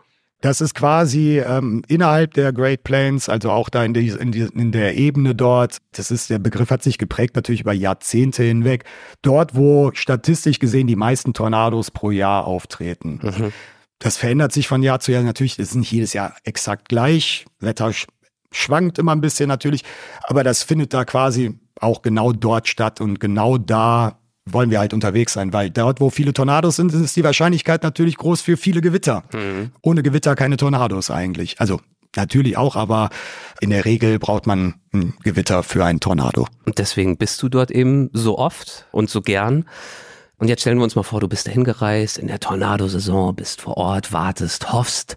Das 0.43 0.61
ist 0.61 0.75
quasi 0.75 1.39
ähm, 1.41 1.83
innerhalb 1.89 2.35
der 2.35 2.53
Great 2.53 2.85
Plains, 2.85 3.29
also 3.29 3.51
auch 3.51 3.71
da 3.71 3.85
in, 3.85 3.95
die, 3.95 4.09
in, 4.09 4.33
die, 4.33 4.43
in 4.43 4.71
der 4.71 4.97
Ebene 4.97 5.35
dort. 5.35 5.79
Das 5.93 6.11
ist 6.11 6.29
der 6.29 6.39
Begriff 6.39 6.71
hat 6.71 6.83
sich 6.83 6.99
geprägt 6.99 7.35
natürlich 7.35 7.63
über 7.63 7.73
Jahrzehnte 7.73 8.43
hinweg. 8.43 8.85
Dort, 9.23 9.57
wo 9.57 9.91
statistisch 9.95 10.59
gesehen 10.59 10.87
die 10.87 10.95
meisten 10.95 11.33
Tornados 11.33 11.91
pro 11.91 12.11
Jahr 12.11 12.47
auftreten. 12.47 13.19
Mhm. 13.23 13.53
Das 13.99 14.19
verändert 14.19 14.53
sich 14.53 14.69
von 14.69 14.83
Jahr 14.83 15.01
zu 15.01 15.11
Jahr 15.11 15.23
natürlich. 15.23 15.57
Das 15.57 15.71
ist 15.71 15.75
nicht 15.75 15.91
jedes 15.91 16.13
Jahr 16.13 16.37
exakt 16.45 16.91
gleich. 16.91 17.47
Wetter 17.59 17.91
schwankt 18.53 18.99
immer 18.99 19.13
ein 19.13 19.23
bisschen 19.23 19.49
natürlich, 19.49 19.85
aber 20.23 20.45
das 20.45 20.63
findet 20.63 20.93
da 20.93 21.07
quasi 21.07 21.59
auch 21.81 22.03
genau 22.03 22.33
dort 22.33 22.69
statt 22.69 23.01
und 23.01 23.21
genau 23.21 23.59
da 23.59 24.19
wollen 24.47 24.71
wir 24.71 24.79
halt 24.79 24.95
unterwegs 24.95 25.33
sein, 25.33 25.53
weil 25.53 25.71
dort, 25.71 26.01
wo 26.01 26.09
viele 26.09 26.33
Tornados 26.33 26.77
sind, 26.77 26.93
ist 26.95 27.17
die 27.17 27.25
Wahrscheinlichkeit 27.25 27.83
natürlich 27.83 28.17
groß 28.17 28.41
für 28.41 28.57
viele 28.57 28.81
Gewitter. 28.81 29.25
Mhm. 29.33 29.73
Ohne 29.83 30.03
Gewitter 30.03 30.37
keine 30.37 30.57
Tornados 30.57 31.11
eigentlich. 31.11 31.61
Also 31.61 31.81
natürlich 32.15 32.57
auch, 32.57 32.77
aber 32.77 33.11
in 33.61 33.71
der 33.71 33.85
Regel 33.85 34.19
braucht 34.19 34.47
man 34.47 34.75
ein 34.93 35.15
Gewitter 35.23 35.63
für 35.63 35.85
einen 35.85 36.01
Tornado. 36.01 36.47
Und 36.65 36.79
deswegen 36.79 37.17
bist 37.17 37.43
du 37.43 37.49
dort 37.49 37.71
eben 37.71 38.09
so 38.13 38.39
oft 38.39 38.87
und 38.93 39.11
so 39.11 39.21
gern. 39.21 39.65
Und 40.39 40.49
jetzt 40.49 40.61
stellen 40.61 40.79
wir 40.79 40.85
uns 40.85 40.97
mal 40.97 41.03
vor, 41.03 41.21
du 41.21 41.29
bist 41.29 41.47
dahin 41.47 41.65
gereist 41.65 42.19
in 42.19 42.29
der 42.29 42.41
Tornadosaison, 42.41 43.35
bist 43.35 43.63
vor 43.63 43.77
Ort, 43.77 44.13
wartest, 44.13 44.73
hoffst. 44.73 45.17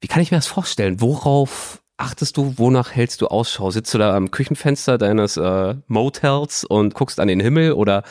Wie 0.00 0.06
kann 0.06 0.22
ich 0.22 0.30
mir 0.30 0.38
das 0.38 0.46
vorstellen? 0.46 1.00
Worauf 1.00 1.82
achtest 1.98 2.36
du, 2.36 2.54
wonach 2.56 2.92
hältst 2.92 3.20
du 3.20 3.26
Ausschau? 3.26 3.70
Sitzt 3.70 3.92
du 3.92 3.98
da 3.98 4.16
am 4.16 4.30
Küchenfenster 4.30 4.96
deines 4.96 5.36
äh, 5.36 5.74
Motels 5.86 6.64
und 6.64 6.94
guckst 6.94 7.20
an 7.20 7.28
den 7.28 7.40
Himmel 7.40 7.72
oder 7.72 8.02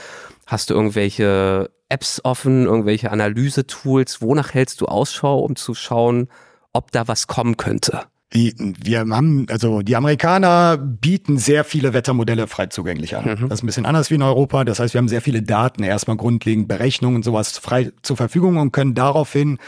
hast 0.46 0.70
du 0.70 0.76
irgendwelche 0.76 1.72
Apps 1.90 2.22
offen, 2.24 2.66
irgendwelche 2.66 3.12
Analyse-Tools? 3.12 4.22
Wonach 4.22 4.54
hältst 4.54 4.82
du 4.82 4.86
Ausschau, 4.86 5.40
um 5.40 5.56
zu 5.56 5.74
schauen, 5.74 6.28
ob 6.74 6.92
da 6.92 7.08
was 7.08 7.28
kommen 7.28 7.58
könnte? 7.58 8.04
Wir 8.30 9.00
haben, 9.00 9.46
also 9.50 9.82
die 9.82 9.96
Amerikaner 9.96 10.78
bieten 10.78 11.38
sehr 11.38 11.64
viele 11.64 11.94
Wettermodelle 11.94 12.48
frei 12.48 12.66
zugänglich 12.68 13.16
an. 13.16 13.24
Mhm. 13.24 13.50
Das 13.50 13.60
ist 13.60 13.64
ein 13.64 13.68
bisschen 13.68 13.86
anders 13.86 14.12
wie 14.12 14.16
in 14.16 14.22
Europa. 14.22 14.66
Das 14.66 14.80
heißt, 14.80 14.94
wir 14.94 15.00
haben 15.00 15.08
sehr 15.08 15.22
viele 15.22 15.42
Daten, 15.42 15.82
erstmal 15.82 16.18
grundlegend 16.18 16.68
Berechnungen 16.68 17.16
und 17.16 17.24
sowas 17.24 17.58
frei 17.58 17.94
zur 18.02 18.18
Verfügung 18.18 18.58
und 18.58 18.74
können 18.74 18.96
daraufhin 18.96 19.60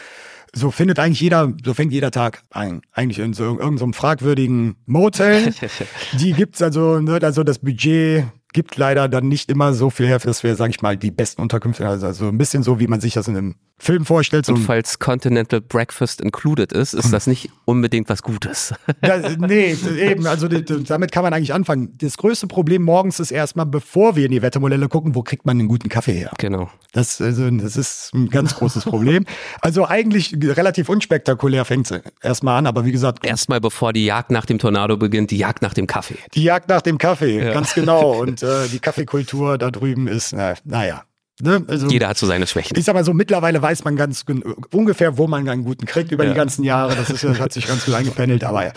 so 0.54 0.72
findet 0.72 1.00
eigentlich 1.00 1.22
jeder, 1.22 1.54
so 1.64 1.74
fängt 1.74 1.92
jeder 1.92 2.12
Tag 2.12 2.44
ein. 2.50 2.82
Eigentlich 2.92 3.20
in 3.20 3.34
so 3.34 3.44
irgendeinem 3.44 3.78
so 3.78 3.92
fragwürdigen 3.92 4.76
Motel. 4.86 5.54
Die 6.20 6.34
gibt's 6.34 6.62
also, 6.62 7.00
ne, 7.00 7.20
also 7.22 7.44
das 7.44 7.60
Budget 7.60 8.26
gibt 8.54 8.78
leider 8.78 9.08
dann 9.08 9.28
nicht 9.28 9.50
immer 9.50 9.74
so 9.74 9.90
viel 9.90 10.08
her, 10.08 10.20
dass 10.20 10.44
wir, 10.44 10.56
sage 10.56 10.72
ich 10.72 10.82
mal, 10.82 10.98
die 10.98 11.12
besten 11.12 11.42
Unterkünfte, 11.42 11.88
also, 11.88 12.08
also 12.08 12.28
ein 12.28 12.38
bisschen 12.38 12.64
so, 12.64 12.80
wie 12.80 12.88
man 12.88 13.00
sich 13.00 13.14
das 13.14 13.28
in 13.28 13.38
einem 13.38 13.56
Film 13.82 14.06
vorstellt. 14.06 14.46
So 14.46 14.54
und 14.54 14.62
falls 14.62 15.00
Continental 15.00 15.62
Breakfast 15.62 16.20
included 16.20 16.74
ist, 16.74 16.94
ist 16.94 17.14
das 17.14 17.28
nicht 17.28 17.50
unbedingt 17.66 18.10
was 18.10 18.24
Gutes. 18.24 18.74
Ja, 19.06 19.18
nee, 19.38 19.76
eben, 19.98 20.28
also 20.28 20.48
damit 20.48 21.12
kann 21.12 21.24
man 21.24 21.34
eigentlich 21.34 21.54
anfangen. 21.54 21.94
Das 22.00 22.18
größte 22.18 22.48
Problem 22.48 22.82
morgens 22.82 23.20
ist 23.20 23.32
erstmal, 23.32 23.66
bevor 23.66 24.16
wir 24.16 24.26
in 24.26 24.32
die 24.32 24.42
Wettermodelle 24.42 24.90
gucken, 24.90 25.16
wo 25.16 25.24
kriegt 25.24 25.46
man 25.46 25.58
einen 25.58 25.70
guten 25.70 25.88
Kaffee 25.90 26.14
her? 26.14 26.32
Genau. 26.38 26.70
Das, 26.92 27.22
also, 27.22 27.50
das 27.50 27.78
ist 27.78 28.12
ein 28.14 28.30
ganz 28.30 28.56
großes 28.56 28.84
Problem. 28.84 29.26
Also 29.62 29.88
eigentlich 29.88 30.36
relativ 30.42 30.90
unspektakulär 30.90 31.64
fängt 31.64 31.90
es 31.90 32.02
erstmal 32.22 32.58
an, 32.58 32.68
aber 32.68 32.84
wie 32.84 32.92
gesagt. 32.92 33.26
Erstmal 33.26 33.62
bevor 33.62 33.94
die 33.94 34.06
Jagd 34.06 34.32
nach 34.32 34.46
dem 34.46 34.60
Tornado 34.60 34.98
beginnt, 34.98 35.32
die 35.32 35.38
Jagd 35.38 35.62
nach 35.62 35.74
dem 35.74 35.88
Kaffee. 35.88 36.18
Die 36.34 36.44
Jagd 36.44 36.68
nach 36.68 36.82
dem 36.82 36.98
Kaffee, 36.98 37.44
ja. 37.44 37.54
ganz 37.54 37.74
genau. 37.74 38.20
Und 38.20 38.39
äh, 38.44 38.68
die 38.68 38.80
Kaffeekultur 38.80 39.58
da 39.58 39.72
drüben 39.72 40.08
ist, 40.08 40.34
na, 40.34 40.56
naja, 40.64 41.04
Ne? 41.42 41.64
Also, 41.68 41.88
Jeder 41.88 42.10
hat 42.10 42.18
so 42.18 42.28
seine 42.28 42.48
Schwächen. 42.48 42.78
Ich 42.78 42.86
sag 42.86 42.94
mal 42.94 43.06
so, 43.06 43.14
mittlerweile 43.14 43.62
weiß 43.62 43.86
man 43.86 43.96
ganz 43.96 44.26
ungefähr, 44.74 45.18
wo 45.18 45.28
man 45.28 45.48
einen 45.48 45.64
guten 45.64 45.86
kriegt 45.86 46.12
über 46.12 46.26
ja. 46.26 46.32
die 46.32 46.36
ganzen 46.36 46.64
Jahre. 46.64 46.96
Das, 46.96 47.10
ist, 47.10 47.24
das 47.24 47.40
hat 47.40 47.54
sich 47.54 47.68
ganz 47.68 47.86
gut 47.86 47.94
eingependelt. 47.94 48.44
Aber 48.44 48.66
ja, 48.66 48.74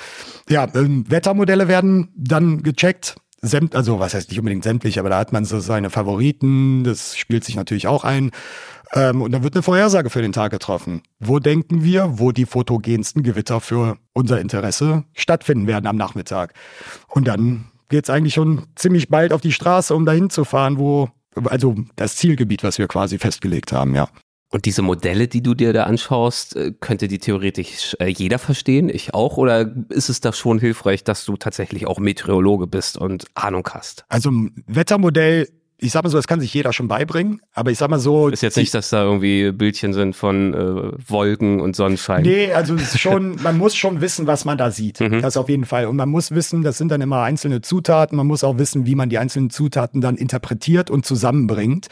ja 0.49 0.69
ähm, 0.75 1.05
Wettermodelle 1.11 1.67
werden 1.69 2.09
dann 2.17 2.63
gecheckt. 2.63 3.17
Sämt, 3.45 3.75
also 3.75 3.99
was 3.99 4.15
heißt 4.15 4.29
nicht 4.29 4.39
unbedingt 4.39 4.63
sämtlich, 4.63 5.01
aber 5.01 5.09
da 5.09 5.19
hat 5.19 5.33
man 5.33 5.45
so 5.45 5.59
seine 5.59 5.91
Favoriten. 5.91 6.85
Das 6.85 7.17
spielt 7.17 7.43
sich 7.43 7.57
natürlich 7.57 7.89
auch 7.89 8.05
ein. 8.05 8.31
Ähm, 8.93 9.23
und 9.23 9.33
dann 9.33 9.43
wird 9.43 9.55
eine 9.55 9.63
Vorhersage 9.63 10.11
für 10.11 10.23
den 10.23 10.31
Tag 10.31 10.53
getroffen. 10.53 11.03
Wo 11.19 11.41
denken 11.41 11.83
wir, 11.83 12.21
wo 12.21 12.31
die 12.31 12.47
fotogensten 12.47 13.25
Gewitter 13.25 13.61
für 13.61 13.97
unser 14.13 14.41
Interesse 14.41 15.03
stattfinden 15.15 15.67
werden 15.67 15.89
am 15.89 15.97
Nachmittag? 15.97 16.55
Und 17.09 17.27
dann 17.27 17.72
geht's 17.93 18.11
eigentlich 18.11 18.35
schon 18.35 18.67
ziemlich 18.75 19.09
bald 19.09 19.33
auf 19.33 19.41
die 19.41 19.53
Straße, 19.53 19.95
um 19.95 20.05
dahin 20.05 20.31
zu 20.31 20.45
fahren, 20.45 20.79
wo 20.79 21.09
also 21.45 21.77
das 21.97 22.17
Zielgebiet, 22.17 22.65
was 22.65 22.79
wir 22.79 22.89
quasi 22.89 23.19
festgelegt 23.19 23.73
haben, 23.73 23.95
ja. 23.95 24.09
Und 24.51 24.67
diese 24.67 24.83
Modelle, 24.83 25.29
die 25.29 25.43
du 25.43 25.55
dir 25.55 25.73
da 25.73 25.85
anschaust, 25.85 26.57
äh, 26.57 26.73
könnte 26.79 27.09
die 27.09 27.19
theoretisch 27.19 27.97
äh, 28.01 28.09
jeder 28.09 28.39
verstehen, 28.39 28.91
ich 28.91 29.15
auch? 29.15 29.39
Oder 29.39 29.75
ist 29.89 30.11
es 30.11 30.21
da 30.21 30.35
schon 30.35 30.59
hilfreich, 30.59 31.05
dass 31.05 31.25
du 31.25 31.39
tatsächlich 31.39 31.87
auch 31.87 31.99
Meteorologe 31.99 32.67
bist 32.67 32.99
und 32.99 33.25
Ahnung 33.33 33.67
hast? 33.73 34.05
Also 34.11 34.31
ein 34.31 34.63
Wettermodell 34.67 35.49
ich 35.83 35.91
sag 35.91 36.05
mal 36.05 36.11
so, 36.11 36.17
das 36.17 36.29
kann 36.29 36.41
sich 36.41 36.55
jeder 36.55 36.73
schon 36.73 36.87
beibringen, 36.87 37.41
aber 37.55 37.73
ich 37.73 37.79
sag 37.79 37.91
mal 37.91 37.99
so. 37.99 38.29
Ist 38.29 38.43
jetzt 38.43 38.57
nicht, 38.57 38.73
dass 38.73 38.91
da 38.91 39.03
irgendwie 39.03 39.51
Bildchen 39.51 39.93
sind 39.93 40.15
von 40.15 40.55
äh, 40.55 41.11
Wolken 41.11 41.61
und 41.61 41.75
Sonnenschein. 41.75 42.23
Nee, 42.23 42.53
also 42.53 42.75
es 42.77 42.95
ist 42.95 43.01
schon, 43.01 43.43
man 43.43 43.59
muss 43.59 43.75
schon 43.75 44.01
wissen, 44.01 44.27
was 44.29 44.45
man 44.45 44.57
da 44.57 44.71
sieht. 44.71 45.01
Mhm. 45.01 45.21
Das 45.23 45.37
auf 45.37 45.49
jeden 45.49 45.65
Fall. 45.65 45.87
Und 45.87 45.97
man 45.97 46.09
muss 46.09 46.31
wissen, 46.31 46.63
das 46.63 46.79
sind 46.79 46.91
dann 46.91 47.01
immer 47.01 47.23
einzelne 47.23 47.63
Zutaten. 47.63 48.17
Man 48.17 48.29
muss 48.29 48.45
auch 48.45 48.59
wissen, 48.59 48.87
wie 48.87 48.95
man 48.95 49.09
die 49.09 49.19
einzelnen 49.19 49.51
Zutaten 49.51 50.01
dann 50.01 50.17
interpretiert 50.17 50.89
und 50.89 51.05
zusammenbringt. 51.05 51.89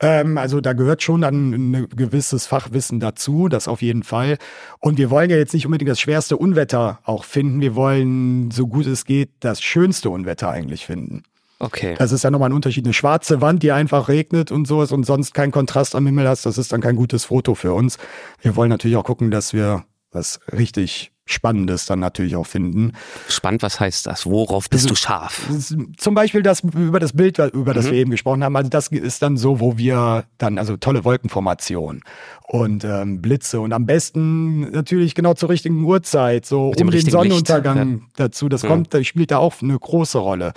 Ähm, 0.00 0.38
also 0.38 0.62
da 0.62 0.72
gehört 0.72 1.02
schon 1.02 1.20
dann 1.20 1.52
ein 1.52 1.88
gewisses 1.94 2.46
Fachwissen 2.46 3.00
dazu, 3.00 3.48
das 3.48 3.68
auf 3.68 3.82
jeden 3.82 4.02
Fall. 4.02 4.38
Und 4.78 4.96
wir 4.96 5.10
wollen 5.10 5.28
ja 5.28 5.36
jetzt 5.36 5.52
nicht 5.52 5.66
unbedingt 5.66 5.90
das 5.90 6.00
schwerste 6.00 6.38
Unwetter 6.38 7.00
auch 7.04 7.24
finden. 7.24 7.60
Wir 7.60 7.74
wollen, 7.74 8.50
so 8.50 8.66
gut 8.66 8.86
es 8.86 9.04
geht, 9.04 9.30
das 9.40 9.60
schönste 9.60 10.08
Unwetter 10.08 10.50
eigentlich 10.50 10.86
finden. 10.86 11.22
Okay. 11.60 11.94
Das 11.98 12.10
ist 12.10 12.24
ja 12.24 12.30
nochmal 12.30 12.50
ein 12.50 12.54
Unterschied. 12.54 12.84
Eine 12.84 12.94
schwarze 12.94 13.40
Wand, 13.40 13.62
die 13.62 13.70
einfach 13.70 14.08
regnet 14.08 14.50
und 14.50 14.66
sowas 14.66 14.92
und 14.92 15.04
sonst 15.04 15.34
keinen 15.34 15.52
Kontrast 15.52 15.94
am 15.94 16.06
Himmel 16.06 16.26
hast, 16.26 16.46
das 16.46 16.58
ist 16.58 16.72
dann 16.72 16.80
kein 16.80 16.96
gutes 16.96 17.26
Foto 17.26 17.54
für 17.54 17.74
uns. 17.74 17.98
Wir 18.40 18.56
wollen 18.56 18.70
natürlich 18.70 18.96
auch 18.96 19.04
gucken, 19.04 19.30
dass 19.30 19.52
wir 19.52 19.84
was 20.10 20.40
richtig 20.52 21.12
Spannendes 21.26 21.86
dann 21.86 22.00
natürlich 22.00 22.34
auch 22.34 22.46
finden. 22.46 22.92
Spannend, 23.28 23.62
was 23.62 23.78
heißt 23.78 24.06
das? 24.06 24.26
Worauf 24.26 24.68
bist 24.68 24.90
du 24.90 24.96
scharf? 24.96 25.48
Zum 25.96 26.14
Beispiel 26.14 26.42
das 26.42 26.62
über 26.62 26.98
das 26.98 27.12
Bild, 27.12 27.38
über 27.38 27.72
das 27.72 27.86
mhm. 27.86 27.90
wir 27.90 27.98
eben 27.98 28.10
gesprochen 28.10 28.42
haben. 28.42 28.56
Also 28.56 28.68
das 28.68 28.88
ist 28.88 29.22
dann 29.22 29.36
so, 29.36 29.60
wo 29.60 29.78
wir 29.78 30.24
dann, 30.38 30.58
also 30.58 30.76
tolle 30.76 31.04
Wolkenformation 31.04 32.02
und 32.48 32.84
ähm, 32.84 33.22
Blitze 33.22 33.60
und 33.60 33.72
am 33.72 33.86
besten 33.86 34.72
natürlich 34.72 35.14
genau 35.14 35.34
zur 35.34 35.50
richtigen 35.50 35.84
Uhrzeit, 35.84 36.46
so 36.46 36.72
um 36.76 36.90
den 36.90 37.08
Sonnenuntergang 37.08 37.90
Licht. 37.90 38.04
dazu. 38.16 38.48
Das 38.48 38.62
ja. 38.62 38.68
kommt, 38.68 38.92
das 38.92 39.06
spielt 39.06 39.30
da 39.30 39.38
auch 39.38 39.54
eine 39.62 39.78
große 39.78 40.18
Rolle. 40.18 40.52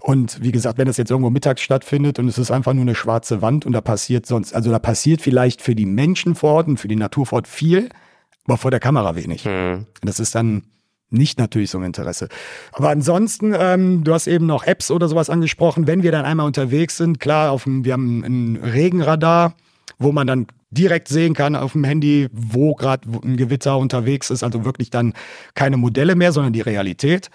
Und 0.00 0.42
wie 0.42 0.52
gesagt, 0.52 0.78
wenn 0.78 0.86
das 0.86 0.96
jetzt 0.96 1.10
irgendwo 1.10 1.30
mittags 1.30 1.60
stattfindet 1.60 2.18
und 2.18 2.28
es 2.28 2.38
ist 2.38 2.50
einfach 2.50 2.72
nur 2.72 2.82
eine 2.82 2.94
schwarze 2.94 3.42
Wand 3.42 3.66
und 3.66 3.72
da 3.72 3.80
passiert 3.80 4.26
sonst, 4.26 4.54
also 4.54 4.70
da 4.70 4.78
passiert 4.78 5.20
vielleicht 5.20 5.60
für 5.60 5.74
die 5.74 5.86
Menschen 5.86 6.34
vor 6.34 6.52
Ort 6.52 6.68
und 6.68 6.78
für 6.78 6.88
die 6.88 6.96
Natur 6.96 7.26
vor 7.26 7.36
Ort 7.36 7.48
viel, 7.48 7.88
aber 8.46 8.58
vor 8.58 8.70
der 8.70 8.80
Kamera 8.80 9.16
wenig. 9.16 9.44
Mhm. 9.44 9.86
Das 10.02 10.20
ist 10.20 10.34
dann 10.34 10.62
nicht 11.10 11.38
natürlich 11.38 11.70
so 11.70 11.78
ein 11.78 11.84
Interesse. 11.84 12.28
Aber 12.72 12.90
ansonsten, 12.90 13.54
ähm, 13.58 14.04
du 14.04 14.12
hast 14.12 14.26
eben 14.26 14.46
noch 14.46 14.64
Apps 14.64 14.90
oder 14.90 15.08
sowas 15.08 15.30
angesprochen. 15.30 15.86
Wenn 15.86 16.02
wir 16.02 16.12
dann 16.12 16.24
einmal 16.24 16.46
unterwegs 16.46 16.96
sind, 16.96 17.18
klar, 17.18 17.50
auf 17.50 17.64
dem, 17.64 17.84
wir 17.84 17.94
haben 17.94 18.24
ein 18.24 18.56
Regenradar, 18.56 19.54
wo 19.98 20.12
man 20.12 20.26
dann 20.26 20.46
direkt 20.70 21.08
sehen 21.08 21.34
kann 21.34 21.56
auf 21.56 21.72
dem 21.72 21.84
Handy, 21.84 22.28
wo 22.32 22.74
gerade 22.74 23.08
ein 23.24 23.36
Gewitter 23.36 23.78
unterwegs 23.78 24.30
ist. 24.30 24.42
Also 24.42 24.64
wirklich 24.64 24.90
dann 24.90 25.14
keine 25.54 25.76
Modelle 25.76 26.14
mehr, 26.14 26.32
sondern 26.32 26.52
die 26.52 26.60
Realität. 26.60 27.30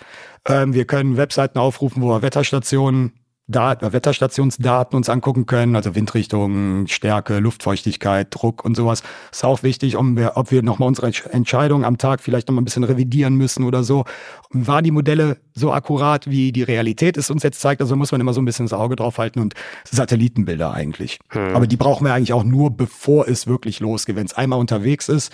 Ähm, 0.48 0.74
wir 0.74 0.86
können 0.86 1.18
Webseiten 1.18 1.58
aufrufen, 1.58 2.02
wo 2.02 2.10
wir 2.10 2.22
Wetterstationen 2.22 3.14
Dat 3.48 3.82
Wetterstationsdaten 3.82 4.96
uns 4.96 5.10
angucken 5.10 5.46
können, 5.46 5.76
also 5.76 5.96
Windrichtung, 5.96 6.88
Stärke, 6.88 7.40
Luftfeuchtigkeit, 7.40 8.28
Druck 8.30 8.64
und 8.64 8.76
sowas. 8.76 9.04
Ist 9.34 9.44
auch 9.44 9.64
wichtig, 9.64 9.98
um 9.98 10.16
wir, 10.16 10.34
ob 10.36 10.52
wir 10.52 10.64
nochmal 10.64 10.88
unsere 10.88 11.12
Entscheidung 11.32 11.84
am 11.84 11.98
Tag 11.98 12.22
vielleicht 12.22 12.48
nochmal 12.48 12.62
ein 12.62 12.66
bisschen 12.66 12.86
revidieren 12.86 13.36
müssen 13.36 13.66
oder 13.66 13.84
so. 13.84 14.06
War 14.52 14.82
die 14.82 14.92
Modelle 14.92 15.38
so 15.54 15.74
akkurat, 15.74 16.30
wie 16.30 16.54
die 16.54 16.64
Realität 16.64 17.18
es 17.18 17.30
uns 17.30 17.44
jetzt 17.44 17.60
zeigt? 17.60 17.82
Also 17.82 17.98
muss 17.98 18.14
man 18.14 18.22
immer 18.22 18.34
so 18.34 18.42
ein 18.42 18.46
bisschen 18.46 18.66
das 18.66 18.74
Auge 18.74 18.96
drauf 18.96 19.18
halten 19.18 19.40
und 19.40 19.56
Satellitenbilder 19.84 20.74
eigentlich. 20.74 21.20
Hm. 21.32 21.54
Aber 21.54 21.68
die 21.68 21.78
brauchen 21.78 22.06
wir 22.06 22.14
eigentlich 22.14 22.32
auch 22.32 22.46
nur, 22.46 22.72
bevor 22.72 23.28
es 23.28 23.46
wirklich 23.46 23.82
losgeht. 23.82 24.16
Wenn 24.16 24.26
es 24.26 24.34
einmal 24.34 24.60
unterwegs 24.60 25.10
ist, 25.10 25.34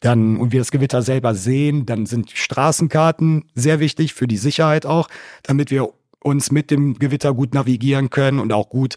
dann 0.00 0.36
und 0.36 0.52
wir 0.52 0.60
das 0.60 0.70
Gewitter 0.70 1.00
selber 1.00 1.34
sehen, 1.34 1.86
dann 1.86 2.04
sind 2.04 2.30
Straßenkarten 2.30 3.46
sehr 3.54 3.80
wichtig 3.80 4.12
für 4.12 4.28
die 4.28 4.36
Sicherheit 4.36 4.86
auch, 4.86 5.08
damit 5.42 5.70
wir 5.70 5.88
uns 6.22 6.50
mit 6.50 6.70
dem 6.70 6.98
Gewitter 6.98 7.34
gut 7.34 7.54
navigieren 7.54 8.10
können 8.10 8.38
und 8.38 8.52
auch 8.52 8.68
gut 8.68 8.96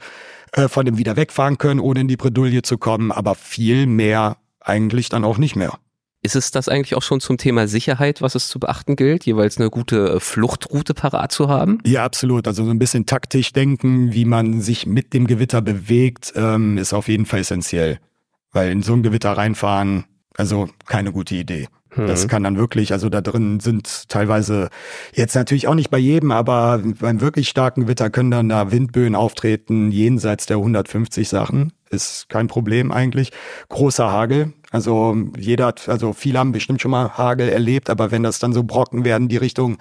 äh, 0.54 0.68
von 0.68 0.86
dem 0.86 0.98
wieder 0.98 1.16
wegfahren 1.16 1.58
können, 1.58 1.80
ohne 1.80 2.02
in 2.02 2.08
die 2.08 2.18
Bredouille 2.18 2.62
zu 2.62 2.78
kommen, 2.78 3.12
aber 3.12 3.36
viel 3.36 3.86
mehr 3.86 4.38
eigentlich 4.60 5.10
dann 5.10 5.24
auch 5.24 5.38
nicht 5.38 5.56
mehr. 5.56 5.78
Ist 6.24 6.36
es 6.36 6.52
das 6.52 6.70
eigentlich 6.70 6.96
auch 6.96 7.02
schon 7.02 7.20
zum 7.20 7.38
Thema 7.38 7.68
Sicherheit, 7.68 8.22
was 8.22 8.36
es 8.36 8.48
zu 8.48 8.60
beachten 8.60 8.96
gilt, 8.96 9.26
jeweils 9.26 9.58
eine 9.58 9.72
gute 9.72 10.16
äh, 10.16 10.20
Fluchtroute 10.20 10.94
parat 10.94 11.32
zu 11.32 11.50
haben? 11.50 11.80
Ja, 11.84 12.06
absolut. 12.06 12.48
Also 12.48 12.64
so 12.64 12.70
ein 12.70 12.78
bisschen 12.78 13.08
taktisch 13.08 13.54
denken, 13.54 14.14
wie 14.14 14.26
man 14.26 14.62
sich 14.62 14.86
mit 14.86 15.14
dem 15.14 15.26
Gewitter 15.26 15.62
bewegt, 15.62 16.34
ähm, 16.36 16.78
ist 16.78 16.94
auf 16.94 17.08
jeden 17.08 17.26
Fall 17.26 17.40
essentiell. 17.40 18.00
Weil 18.52 18.72
in 18.72 18.84
so 18.84 18.94
ein 18.94 19.02
Gewitter 19.02 19.32
reinfahren, 19.32 20.04
also 20.36 20.70
keine 20.86 21.12
gute 21.12 21.34
Idee. 21.34 21.68
Das 21.96 22.24
mhm. 22.24 22.28
kann 22.30 22.44
dann 22.44 22.58
wirklich, 22.58 22.94
also 22.94 23.10
da 23.10 23.20
drin 23.20 23.60
sind 23.60 24.08
teilweise 24.08 24.70
jetzt 25.14 25.36
natürlich 25.36 25.68
auch 25.68 25.76
nicht 25.76 25.90
bei 25.90 25.98
jedem, 25.98 26.32
aber 26.32 26.82
beim 27.00 27.20
wirklich 27.20 27.50
starken 27.50 27.82
Gewitter 27.82 28.10
können 28.10 28.32
dann 28.32 28.50
da 28.50 28.72
Windböen 28.72 29.14
auftreten, 29.14 29.92
jenseits 29.92 30.46
der 30.46 30.58
150 30.58 31.28
Sachen. 31.28 31.74
Ist 31.90 32.30
kein 32.30 32.48
Problem 32.48 32.94
eigentlich. 32.94 33.32
Großer 33.68 34.10
Hagel. 34.10 34.54
Also 34.72 35.18
jeder 35.38 35.66
hat, 35.68 35.90
also 35.90 36.14
viele 36.14 36.40
haben 36.40 36.54
bestimmt 36.54 36.82
schon 36.82 36.92
mal 36.92 37.18
Hagel 37.18 37.50
erlebt, 37.50 37.90
aber 37.90 38.12
wenn 38.12 38.24
das 38.24 38.40
dann 38.40 38.54
so 38.54 38.64
Brocken 38.64 39.04
werden, 39.04 39.28
die 39.28 39.36
Richtung 39.38 39.78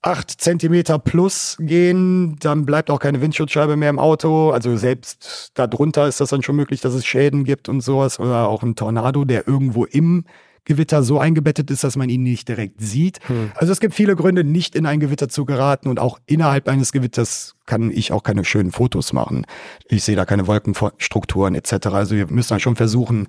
acht 0.00 0.30
Zentimeter 0.30 0.98
plus 0.98 1.56
gehen, 1.60 2.36
dann 2.40 2.64
bleibt 2.64 2.90
auch 2.90 2.98
keine 2.98 3.20
Windschutzscheibe 3.20 3.76
mehr 3.76 3.90
im 3.90 3.98
Auto. 3.98 4.50
Also 4.50 4.76
selbst 4.76 5.50
darunter 5.54 6.06
ist 6.08 6.20
das 6.20 6.30
dann 6.30 6.42
schon 6.42 6.56
möglich, 6.56 6.80
dass 6.80 6.94
es 6.94 7.06
Schäden 7.06 7.44
gibt 7.44 7.68
und 7.68 7.82
sowas. 7.82 8.18
Oder 8.20 8.48
auch 8.48 8.62
ein 8.62 8.76
Tornado, 8.76 9.24
der 9.24 9.46
irgendwo 9.46 9.84
im 9.84 10.24
Gewitter 10.64 11.02
so 11.02 11.18
eingebettet 11.18 11.70
ist, 11.70 11.84
dass 11.84 11.96
man 11.96 12.08
ihn 12.08 12.22
nicht 12.22 12.48
direkt 12.48 12.80
sieht. 12.80 13.20
Hm. 13.28 13.52
Also 13.54 13.72
es 13.72 13.80
gibt 13.80 13.94
viele 13.94 14.16
Gründe, 14.16 14.44
nicht 14.44 14.74
in 14.74 14.86
ein 14.86 15.00
Gewitter 15.00 15.28
zu 15.28 15.44
geraten 15.44 15.88
und 15.88 15.98
auch 15.98 16.18
innerhalb 16.26 16.68
eines 16.68 16.92
Gewitters 16.92 17.54
kann 17.66 17.90
ich 17.90 18.12
auch 18.12 18.22
keine 18.22 18.44
schönen 18.44 18.72
Fotos 18.72 19.12
machen. 19.12 19.46
Ich 19.88 20.04
sehe 20.04 20.16
da 20.16 20.24
keine 20.24 20.46
Wolkenstrukturen 20.46 21.54
etc. 21.54 21.86
Also 21.88 22.16
wir 22.16 22.26
müssen 22.28 22.50
dann 22.50 22.60
schon 22.60 22.76
versuchen, 22.76 23.28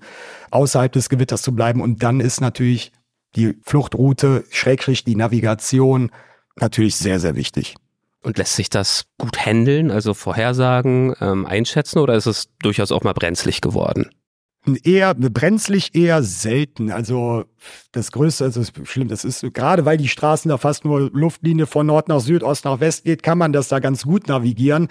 außerhalb 0.52 0.92
des 0.92 1.10
Gewitters 1.10 1.42
zu 1.42 1.54
bleiben 1.54 1.82
und 1.82 2.04
dann 2.04 2.20
ist 2.20 2.42
natürlich 2.42 2.92
die 3.36 3.58
Fluchtroute, 3.64 4.46
Schrägstrich 4.50 5.04
die 5.04 5.16
Navigation 5.16 6.12
natürlich 6.56 6.96
sehr, 6.96 7.20
sehr 7.20 7.36
wichtig. 7.36 7.76
Und 8.24 8.40
lässt 8.40 8.56
sich 8.56 8.70
das 8.70 9.06
gut 9.20 9.46
handeln, 9.46 9.92
also 9.92 10.16
vorhersagen, 10.16 11.14
ähm, 11.22 11.46
einschätzen 11.46 12.00
oder 12.00 12.16
ist 12.16 12.26
es 12.26 12.50
durchaus 12.60 12.92
auch 12.92 13.04
mal 13.04 13.14
brenzlig 13.14 13.62
geworden? 13.62 14.10
Eher 14.84 15.14
brenzlig 15.14 15.94
eher 15.94 16.24
selten. 16.24 16.92
Also 16.92 17.46
das 17.92 18.12
Größte, 18.12 18.46
also 18.46 18.60
das 18.60 18.70
ist 18.70 18.88
schlimm, 18.88 19.08
das 19.08 19.24
ist 19.24 19.54
gerade 19.54 19.86
weil 19.86 19.98
die 19.98 20.08
Straßen 20.08 20.50
da 20.50 20.58
fast 20.58 20.86
nur 20.86 21.10
Luftlinie 21.14 21.66
von 21.66 21.86
Nord 21.86 22.08
nach 22.08 22.20
Süd, 22.20 22.44
Ost 22.44 22.66
nach 22.66 22.80
West 22.80 23.04
geht, 23.04 23.24
kann 23.24 23.38
man 23.38 23.54
das 23.54 23.68
da 23.68 23.80
ganz 23.80 24.04
gut 24.04 24.28
navigieren. 24.28 24.88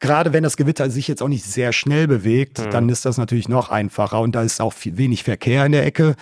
Gerade 0.00 0.32
wenn 0.32 0.42
das 0.42 0.56
Gewitter 0.56 0.90
sich 0.90 1.08
jetzt 1.08 1.22
auch 1.22 1.28
nicht 1.28 1.44
sehr 1.44 1.72
schnell 1.72 2.06
bewegt, 2.06 2.58
mhm. 2.58 2.70
dann 2.70 2.88
ist 2.88 3.04
das 3.04 3.18
natürlich 3.18 3.48
noch 3.48 3.70
einfacher 3.70 4.20
und 4.20 4.34
da 4.34 4.42
ist 4.42 4.60
auch 4.60 4.72
viel, 4.72 4.96
wenig 4.98 5.24
Verkehr 5.24 5.66
in 5.66 5.72
der 5.72 5.84
Ecke. 5.84 6.14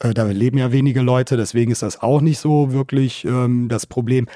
Äh, 0.00 0.14
da 0.14 0.24
leben 0.24 0.58
ja 0.58 0.72
wenige 0.72 1.00
Leute, 1.00 1.36
deswegen 1.36 1.72
ist 1.72 1.82
das 1.82 2.00
auch 2.00 2.20
nicht 2.20 2.38
so 2.38 2.72
wirklich 2.72 3.24
ähm, 3.24 3.68
das 3.68 3.86
Problem. 3.86 4.26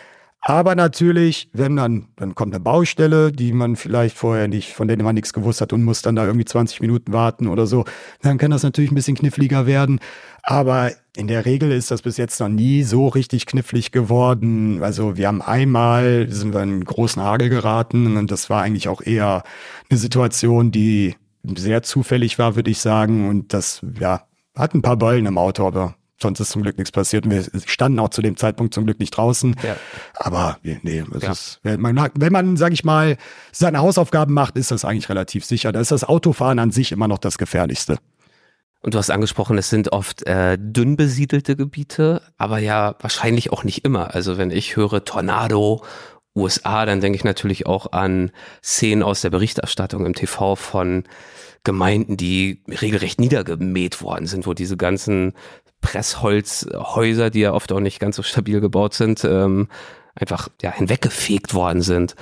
Aber 0.45 0.75
natürlich, 0.75 1.49
wenn 1.53 1.77
dann, 1.77 2.09
dann 2.17 2.35
kommt 2.35 2.53
eine 2.53 2.63
Baustelle, 2.63 3.31
die 3.31 3.53
man 3.53 3.77
vielleicht 3.77 4.17
vorher 4.17 4.49
nicht, 4.49 4.73
von 4.73 4.89
der 4.89 5.01
man 5.01 5.15
nichts 5.15 5.33
gewusst 5.33 5.61
hat 5.61 5.73
und 5.73 5.85
muss 5.85 6.03
dann 6.03 6.17
da 6.17 6.27
irgendwie 6.27 6.45
20 6.45 6.81
Minuten 6.81 7.13
warten 7.13 7.47
oder 7.47 7.67
so, 7.67 7.85
dann 8.23 8.39
kann 8.39 8.51
das 8.51 8.65
natürlich 8.65 8.91
ein 8.91 8.97
bisschen 8.97 9.17
kniffliger 9.17 9.67
werden. 9.67 10.01
Aber 10.43 10.91
in 11.17 11.29
der 11.29 11.47
Regel 11.47 11.71
ist 11.71 11.93
das 11.93 12.03
bis 12.03 12.17
jetzt 12.17 12.41
noch 12.41 12.49
nie 12.49 12.83
so 12.83 13.07
richtig 13.07 13.47
knifflig 13.47 13.93
geworden. 13.93 14.83
Also 14.83 15.17
wir 15.17 15.29
haben 15.29 15.43
einmal, 15.43 16.29
sind 16.29 16.53
wir 16.53 16.63
in 16.65 16.85
großen 16.85 17.23
Hagel 17.23 17.49
geraten 17.49 18.17
und 18.17 18.33
das 18.33 18.51
war 18.51 18.63
eigentlich 18.63 18.89
auch 18.89 19.01
eher 19.01 19.45
eine 19.89 19.99
Situation, 19.99 20.73
die 20.73 21.15
sehr 21.45 21.85
zufällig 21.85 22.41
war, 22.41 22.57
würde 22.57 22.71
ich 22.71 22.81
sagen. 22.81 23.29
Und 23.29 23.53
das, 23.53 23.81
ja, 24.01 24.23
hat 24.57 24.75
ein 24.75 24.83
paar 24.83 24.97
Beulen 24.97 25.27
im 25.27 25.39
Auto, 25.39 25.65
aber 25.65 25.95
sonst 26.23 26.41
ist 26.41 26.51
zum 26.51 26.63
Glück 26.63 26.79
nichts 26.79 26.93
passiert. 26.93 27.27
Und 27.27 27.33
wir 27.33 27.45
standen 27.67 27.99
auch 27.99 28.09
zu 28.09 28.23
dem 28.23 28.37
Zeitpunkt 28.37 28.73
zum 28.73 28.85
Glück 28.85 28.99
nicht 28.99 29.11
draußen. 29.11 29.55
Ja. 29.63 29.77
Aber 30.15 30.59
nee, 30.63 31.05
ja. 31.21 31.31
ist, 31.31 31.61
wenn 31.63 31.81
man, 31.81 32.11
wenn 32.15 32.33
man, 32.33 32.57
sag 32.57 32.73
ich 32.73 32.85
mal, 32.85 33.17
seine 33.53 33.79
Hausaufgaben 33.79 34.33
macht, 34.33 34.57
ist 34.57 34.71
das 34.71 34.85
eigentlich 34.85 35.09
relativ 35.09 35.45
sicher. 35.45 35.73
Da 35.73 35.81
ist 35.81 35.91
das 35.91 36.05
Autofahren 36.05 36.59
an 36.59 36.71
sich 36.71 36.93
immer 36.93 37.09
noch 37.09 37.19
das 37.19 37.39
Gefährlichste. 37.39 37.99
Und 38.81 38.95
du 38.95 38.99
hast 38.99 39.11
angesprochen, 39.11 39.59
es 39.59 39.71
sind 39.71 39.93
oft 39.93 40.27
äh, 40.27 40.59
dünn 40.59 40.97
besiedelte 40.97 41.55
Gebiete, 41.55 42.21
aber 42.37 42.59
ja 42.59 42.97
wahrscheinlich 43.01 43.53
auch 43.53 43.63
nicht 43.63 43.85
immer. 43.85 44.13
Also 44.13 44.39
wenn 44.39 44.51
ich 44.51 44.75
höre 44.75 45.05
Tornado, 45.05 45.85
USA, 46.35 46.87
dann 46.87 47.01
denke 47.01 47.17
ich 47.17 47.25
natürlich 47.25 47.67
auch 47.67 47.93
an 47.93 48.33
Szenen 48.63 49.03
aus 49.03 49.21
der 49.21 49.31
Berichterstattung 49.31 50.07
im 50.07 50.15
TV 50.15 50.57
von 50.57 51.05
Gemeinden, 51.65 52.17
die 52.17 52.63
regelrecht 52.69 53.21
niedergemäht 53.21 54.03
worden 54.03 54.27
sind, 54.27 54.47
wo 54.47 54.55
diese 54.55 54.77
ganzen 54.77 55.35
Pressholzhäuser, 55.83 57.29
die 57.29 57.41
ja 57.41 57.53
oft 57.53 57.71
auch 57.73 57.81
nicht 57.81 58.01
ganz 58.01 58.17
so 58.17 58.23
stabil 58.23 58.61
gebaut 58.61 58.95
sind, 58.95 59.23
ähm, 59.25 59.69
einfach 60.15 60.49
ja, 60.63 60.73
hinweggefegt 60.73 61.53
worden 61.53 61.83
sind. 61.83 62.15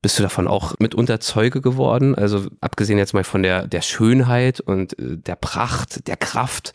Bist 0.00 0.18
du 0.18 0.22
davon 0.22 0.48
auch 0.48 0.74
mitunter 0.78 1.20
Zeuge 1.20 1.60
geworden? 1.60 2.14
Also 2.14 2.46
abgesehen 2.62 2.98
jetzt 2.98 3.12
mal 3.12 3.24
von 3.24 3.42
der, 3.42 3.66
der 3.66 3.82
Schönheit 3.82 4.60
und 4.60 4.98
äh, 4.98 5.18
der 5.18 5.36
Pracht, 5.36 6.08
der 6.08 6.16
Kraft, 6.16 6.72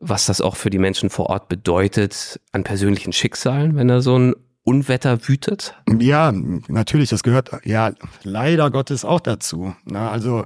was 0.00 0.24
das 0.24 0.40
auch 0.40 0.56
für 0.56 0.70
die 0.70 0.78
Menschen 0.78 1.10
vor 1.10 1.26
Ort 1.26 1.48
bedeutet 1.48 2.40
an 2.52 2.64
persönlichen 2.64 3.12
Schicksalen, 3.12 3.76
wenn 3.76 3.88
da 3.88 4.00
so 4.00 4.18
ein 4.18 4.34
Unwetter 4.64 5.28
wütet? 5.28 5.74
Ja, 5.98 6.32
natürlich, 6.68 7.10
das 7.10 7.22
gehört 7.22 7.50
ja 7.64 7.92
leider 8.22 8.70
Gottes 8.70 9.04
auch 9.04 9.20
dazu. 9.20 9.74
Na, 9.84 10.10
also 10.10 10.44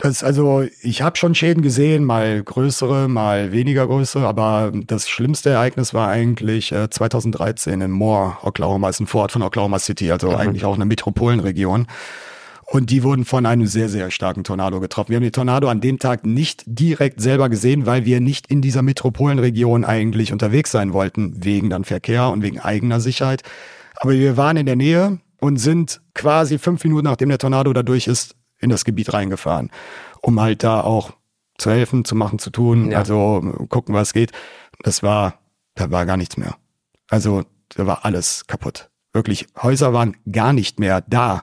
das, 0.00 0.24
also 0.24 0.64
ich 0.82 1.02
habe 1.02 1.16
schon 1.16 1.34
Schäden 1.34 1.62
gesehen, 1.62 2.04
mal 2.04 2.42
größere, 2.42 3.08
mal 3.08 3.52
weniger 3.52 3.86
größere, 3.86 4.26
aber 4.26 4.72
das 4.86 5.08
schlimmste 5.08 5.50
Ereignis 5.50 5.94
war 5.94 6.08
eigentlich 6.08 6.72
äh, 6.72 6.88
2013 6.88 7.80
in 7.80 7.90
Moore, 7.90 8.38
Oklahoma, 8.42 8.88
ist 8.88 9.00
ein 9.00 9.06
Vorort 9.06 9.32
von 9.32 9.42
Oklahoma 9.42 9.78
City, 9.78 10.10
also 10.10 10.30
mhm. 10.30 10.36
eigentlich 10.36 10.64
auch 10.64 10.74
eine 10.74 10.86
Metropolenregion. 10.86 11.86
Und 12.64 12.90
die 12.90 13.02
wurden 13.02 13.24
von 13.24 13.46
einem 13.46 13.66
sehr, 13.66 13.88
sehr 13.88 14.12
starken 14.12 14.44
Tornado 14.44 14.78
getroffen. 14.78 15.10
Wir 15.10 15.16
haben 15.16 15.24
den 15.24 15.32
Tornado 15.32 15.68
an 15.68 15.80
dem 15.80 15.98
Tag 15.98 16.24
nicht 16.24 16.62
direkt 16.66 17.20
selber 17.20 17.48
gesehen, 17.48 17.84
weil 17.84 18.04
wir 18.04 18.20
nicht 18.20 18.46
in 18.46 18.62
dieser 18.62 18.82
Metropolenregion 18.82 19.84
eigentlich 19.84 20.32
unterwegs 20.32 20.70
sein 20.70 20.92
wollten, 20.92 21.44
wegen 21.44 21.68
dann 21.68 21.82
Verkehr 21.82 22.28
und 22.28 22.42
wegen 22.42 22.60
eigener 22.60 23.00
Sicherheit. 23.00 23.42
Aber 23.96 24.12
wir 24.12 24.36
waren 24.36 24.56
in 24.56 24.66
der 24.66 24.76
Nähe 24.76 25.18
und 25.40 25.56
sind 25.56 26.00
quasi 26.14 26.58
fünf 26.58 26.84
Minuten 26.84 27.04
nachdem 27.04 27.28
der 27.28 27.38
Tornado 27.38 27.72
da 27.72 27.82
durch 27.82 28.06
ist, 28.06 28.36
in 28.60 28.70
das 28.70 28.84
Gebiet 28.84 29.12
reingefahren, 29.12 29.70
um 30.20 30.40
halt 30.40 30.62
da 30.62 30.82
auch 30.82 31.12
zu 31.58 31.70
helfen, 31.70 32.04
zu 32.04 32.14
machen, 32.14 32.38
zu 32.38 32.50
tun, 32.50 32.92
ja. 32.92 32.98
also 32.98 33.40
gucken, 33.68 33.94
was 33.94 34.12
geht. 34.12 34.32
Das 34.82 35.02
war, 35.02 35.34
da 35.74 35.90
war 35.90 36.06
gar 36.06 36.16
nichts 36.16 36.36
mehr. 36.36 36.56
Also 37.08 37.42
da 37.68 37.86
war 37.86 38.04
alles 38.04 38.46
kaputt. 38.46 38.90
Wirklich, 39.12 39.46
Häuser 39.60 39.92
waren 39.92 40.16
gar 40.30 40.52
nicht 40.52 40.78
mehr 40.78 41.00
da. 41.00 41.42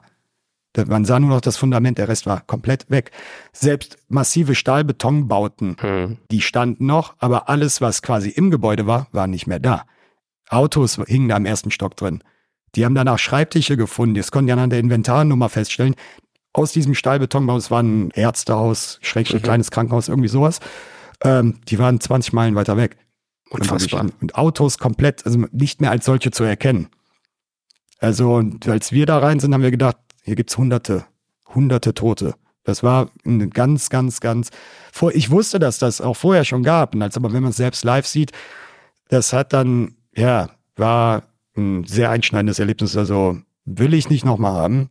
Man 0.86 1.04
sah 1.04 1.18
nur 1.18 1.30
noch 1.30 1.40
das 1.40 1.56
Fundament, 1.56 1.98
der 1.98 2.08
Rest 2.08 2.26
war 2.26 2.40
komplett 2.40 2.88
weg. 2.88 3.10
Selbst 3.52 3.98
massive 4.08 4.54
Stahlbetonbauten, 4.54 5.76
hm. 5.80 6.18
die 6.30 6.40
standen 6.40 6.86
noch, 6.86 7.14
aber 7.18 7.48
alles, 7.48 7.80
was 7.80 8.00
quasi 8.00 8.28
im 8.30 8.50
Gebäude 8.50 8.86
war, 8.86 9.08
war 9.10 9.26
nicht 9.26 9.46
mehr 9.46 9.58
da. 9.58 9.86
Autos 10.48 11.00
hingen 11.06 11.28
da 11.28 11.36
im 11.36 11.46
ersten 11.46 11.70
Stock 11.70 11.96
drin. 11.96 12.22
Die 12.74 12.84
haben 12.84 12.94
danach 12.94 13.18
Schreibtische 13.18 13.76
gefunden, 13.76 14.14
das 14.14 14.30
konnten 14.30 14.48
ja 14.48 14.56
an 14.56 14.70
der 14.70 14.78
Inventarnummer 14.78 15.48
feststellen 15.48 15.96
aus 16.58 16.72
diesem 16.72 16.94
Stahlbetonbau, 16.94 17.56
es 17.56 17.70
war 17.70 17.82
ein 17.82 18.10
Ärztehaus, 18.10 18.98
schrägstrich 19.00 19.42
mhm. 19.42 19.46
kleines 19.46 19.70
Krankenhaus, 19.70 20.08
irgendwie 20.08 20.28
sowas. 20.28 20.58
Ähm, 21.22 21.60
die 21.68 21.78
waren 21.78 22.00
20 22.00 22.32
Meilen 22.32 22.54
weiter 22.54 22.76
weg. 22.76 22.96
Unfassbar. 23.50 24.00
Und, 24.02 24.20
und 24.20 24.34
Autos 24.34 24.78
komplett, 24.78 25.24
also 25.24 25.38
nicht 25.52 25.80
mehr 25.80 25.90
als 25.90 26.04
solche 26.04 26.30
zu 26.30 26.44
erkennen. 26.44 26.88
Also, 28.00 28.34
und 28.34 28.68
als 28.68 28.92
wir 28.92 29.06
da 29.06 29.18
rein 29.18 29.40
sind, 29.40 29.54
haben 29.54 29.62
wir 29.62 29.70
gedacht, 29.70 29.96
hier 30.22 30.36
gibt's 30.36 30.58
hunderte, 30.58 31.06
hunderte 31.54 31.94
Tote. 31.94 32.34
Das 32.64 32.82
war 32.82 33.10
ein 33.24 33.50
ganz, 33.50 33.88
ganz, 33.88 34.20
ganz, 34.20 34.50
vor, 34.92 35.14
ich 35.14 35.30
wusste, 35.30 35.58
dass 35.58 35.78
das 35.78 36.00
auch 36.00 36.16
vorher 36.16 36.44
schon 36.44 36.62
gab, 36.62 36.94
und 36.94 37.02
als 37.02 37.16
aber 37.16 37.32
wenn 37.32 37.42
man 37.42 37.50
es 37.50 37.56
selbst 37.56 37.84
live 37.84 38.06
sieht, 38.06 38.32
das 39.08 39.32
hat 39.32 39.52
dann, 39.52 39.94
ja, 40.14 40.50
war 40.76 41.22
ein 41.56 41.84
sehr 41.84 42.10
einschneidendes 42.10 42.58
Erlebnis, 42.58 42.96
also 42.96 43.38
will 43.64 43.94
ich 43.94 44.10
nicht 44.10 44.24
nochmal 44.24 44.52
haben. 44.52 44.90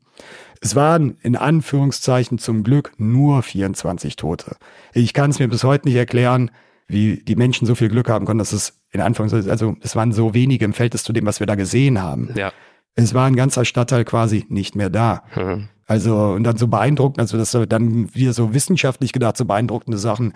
Es 0.61 0.75
waren 0.75 1.17
in 1.21 1.35
Anführungszeichen 1.35 2.37
zum 2.37 2.63
Glück 2.63 2.93
nur 2.97 3.43
24 3.43 4.15
Tote. 4.15 4.57
Ich 4.93 5.13
kann 5.13 5.29
es 5.29 5.39
mir 5.39 5.47
bis 5.47 5.63
heute 5.63 5.87
nicht 5.87 5.97
erklären, 5.97 6.51
wie 6.87 7.17
die 7.17 7.35
Menschen 7.35 7.67
so 7.67 7.75
viel 7.75 7.89
Glück 7.89 8.09
haben 8.09 8.25
konnten, 8.25 8.39
dass 8.39 8.53
es 8.53 8.79
in 8.91 9.01
Anführungszeichen, 9.01 9.49
also 9.49 9.75
es 9.81 9.95
waren 9.95 10.13
so 10.13 10.33
wenige 10.33 10.65
im 10.65 10.73
Verhältnis 10.73 11.03
zu 11.03 11.13
dem, 11.13 11.25
was 11.25 11.39
wir 11.39 11.47
da 11.47 11.55
gesehen 11.55 12.01
haben. 12.01 12.33
Ja. 12.35 12.51
Es 12.95 13.13
war 13.13 13.27
ein 13.27 13.35
ganzer 13.35 13.65
Stadtteil 13.65 14.05
quasi 14.05 14.45
nicht 14.49 14.75
mehr 14.75 14.89
da. 14.89 15.23
Mhm. 15.35 15.69
Also, 15.85 16.17
und 16.17 16.43
dann 16.43 16.57
so 16.57 16.67
beeindruckend, 16.67 17.19
also 17.19 17.37
das 17.37 17.57
dann 17.69 18.13
wieder 18.13 18.33
so 18.33 18.53
wissenschaftlich 18.53 19.13
gedacht, 19.13 19.37
so 19.37 19.45
beeindruckende 19.45 19.97
Sachen. 19.97 20.33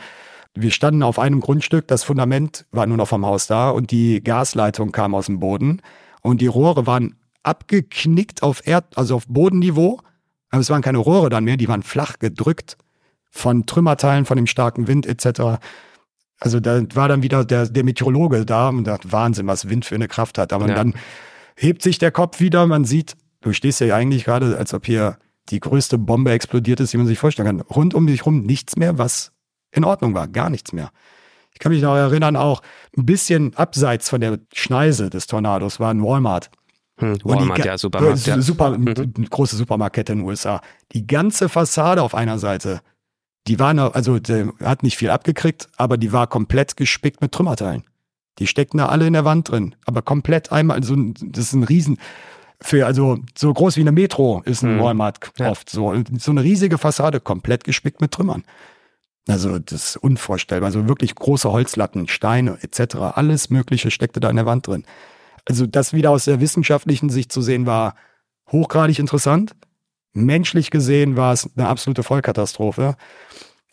Wir 0.54 0.72
standen 0.72 1.04
auf 1.04 1.20
einem 1.20 1.40
Grundstück, 1.40 1.88
das 1.88 2.04
Fundament 2.04 2.66
war 2.72 2.86
nur 2.86 2.98
noch 2.98 3.08
vom 3.08 3.26
Haus 3.26 3.48
da 3.48 3.70
und 3.70 3.92
die 3.92 4.22
Gasleitung 4.24 4.92
kam 4.92 5.16
aus 5.16 5.26
dem 5.26 5.40
Boden 5.40 5.82
und 6.22 6.42
die 6.42 6.48
Rohre 6.48 6.88
waren 6.88 7.16
abgeknickt 7.44 8.44
auf 8.44 8.66
Erd, 8.68 8.98
also 8.98 9.16
auf 9.16 9.28
Bodenniveau 9.28 10.00
aber 10.52 10.62
es 10.62 10.70
waren 10.70 10.82
keine 10.82 10.98
Rohre 11.00 11.30
dann 11.30 11.46
mehr, 11.46 11.58
die 11.58 11.68
waren 11.68 11.84
flach 11.84 12.20
gedrückt 12.20 12.78
von 13.30 13.66
Trümmerteilen, 13.66 14.26
von 14.26 14.36
dem 14.36 14.48
starken 14.48 14.88
Wind 14.88 15.06
etc. 15.06 15.60
Also 16.40 16.60
da 16.60 16.82
war 16.94 17.08
dann 17.08 17.24
wieder 17.24 17.46
der, 17.46 17.68
der 17.68 17.84
Meteorologe 17.84 18.46
da 18.46 18.70
und 18.70 18.86
dachte, 18.86 19.12
Wahnsinn, 19.12 19.48
was 19.48 19.70
Wind 19.70 19.86
für 19.86 19.96
eine 19.96 20.08
Kraft 20.08 20.38
hat. 20.38 20.54
Aber 20.54 20.68
ja. 20.68 20.76
dann 20.76 20.94
hebt 21.56 21.82
sich 21.82 21.98
der 21.98 22.12
Kopf 22.12 22.40
wieder, 22.40 22.68
man 22.68 22.84
sieht, 22.84 23.16
du 23.42 23.54
stehst 23.54 23.80
ja 23.80 23.96
eigentlich 23.96 24.26
gerade, 24.26 24.58
als 24.58 24.74
ob 24.74 24.86
hier 24.86 25.18
die 25.50 25.60
größte 25.60 25.98
Bombe 25.98 26.32
explodiert 26.32 26.80
ist, 26.80 26.94
die 26.94 26.98
man 26.98 27.08
sich 27.08 27.20
vorstellen 27.20 27.46
kann. 27.46 27.62
Rund 27.62 27.94
um 27.94 28.08
dich 28.08 28.26
rum 28.26 28.42
nichts 28.44 28.76
mehr, 28.76 28.98
was 28.98 29.32
in 29.72 29.86
Ordnung 29.86 30.14
war, 30.14 30.28
gar 30.28 30.50
nichts 30.50 30.74
mehr. 30.74 30.92
Ich 31.54 31.60
kann 31.60 31.72
mich 31.72 31.82
noch 31.82 31.96
erinnern, 31.96 32.36
auch 32.36 32.62
ein 32.98 33.06
bisschen 33.06 33.56
abseits 33.56 34.10
von 34.10 34.22
der 34.22 34.40
Schneise 34.54 35.10
des 35.10 35.28
Tornados 35.28 35.80
war 35.80 35.94
ein 35.94 36.04
Walmart. 36.04 36.50
Hm, 37.02 37.18
Walmart, 37.24 37.58
die, 37.60 37.68
ja, 37.68 37.78
Supermarkt. 37.78 38.26
Ja. 38.26 38.42
Super, 38.42 38.78
mhm. 38.78 39.28
große 39.30 39.56
Supermarktkette 39.56 40.14
in 40.14 40.20
den 40.20 40.28
USA. 40.28 40.62
Die 40.94 41.06
ganze 41.08 41.50
Fassade 41.50 42.02
auf 42.02 42.16
einer 42.16 42.40
Seite, 42.40 42.82
die 43.48 43.60
war 43.60 43.74
noch, 43.74 43.94
also 43.94 44.20
hat 44.64 44.84
nicht 44.84 44.98
viel 44.98 45.10
abgekriegt, 45.10 45.68
aber 45.78 45.98
die 45.98 46.14
war 46.14 46.28
komplett 46.28 46.78
gespickt 46.78 47.22
mit 47.22 47.32
Trümmerteilen. 47.32 47.84
Die 48.40 48.48
steckten 48.48 48.78
da 48.78 48.88
alle 48.88 49.08
in 49.08 49.14
der 49.14 49.26
Wand 49.26 49.50
drin, 49.50 49.76
aber 49.86 50.02
komplett 50.02 50.52
einmal, 50.52 50.78
also 50.78 50.96
das 50.96 51.46
ist 51.46 51.54
ein 51.54 51.64
Riesen, 51.64 51.98
für, 52.62 52.86
also 52.86 53.18
so 53.36 53.52
groß 53.52 53.76
wie 53.78 53.82
eine 53.82 53.92
Metro 53.92 54.42
ist 54.46 54.62
ein 54.62 54.76
mhm. 54.76 54.82
Walmart 54.82 55.32
ja. 55.40 55.50
oft 55.50 55.70
so. 55.70 55.96
So 56.20 56.32
eine 56.32 56.44
riesige 56.44 56.78
Fassade, 56.78 57.20
komplett 57.20 57.64
gespickt 57.64 58.02
mit 58.02 58.12
Trümmern. 58.12 58.44
Also 59.28 59.60
das 59.60 59.90
ist 59.90 59.98
unvorstellbar. 59.98 60.68
Also 60.68 60.88
wirklich 60.88 61.16
große 61.16 61.52
Holzlatten, 61.52 62.08
Steine 62.08 62.60
etc. 62.62 62.96
Alles 63.16 63.50
Mögliche 63.50 63.92
steckte 63.92 64.20
da 64.20 64.30
in 64.30 64.36
der 64.36 64.46
Wand 64.46 64.68
drin. 64.68 64.86
Also 65.45 65.65
das 65.65 65.93
wieder 65.93 66.12
aus 66.12 66.25
der 66.25 66.39
wissenschaftlichen 66.39 67.10
Sicht 67.10 67.32
zu 67.32 67.41
sehen, 67.41 67.65
war 67.65 67.95
hochgradig 68.51 68.99
interessant. 68.99 69.56
Menschlich 70.13 70.71
gesehen 70.71 71.15
war 71.15 71.34
es 71.34 71.49
eine 71.56 71.67
absolute 71.67 72.04
Vollkatastrophe. 72.04 72.95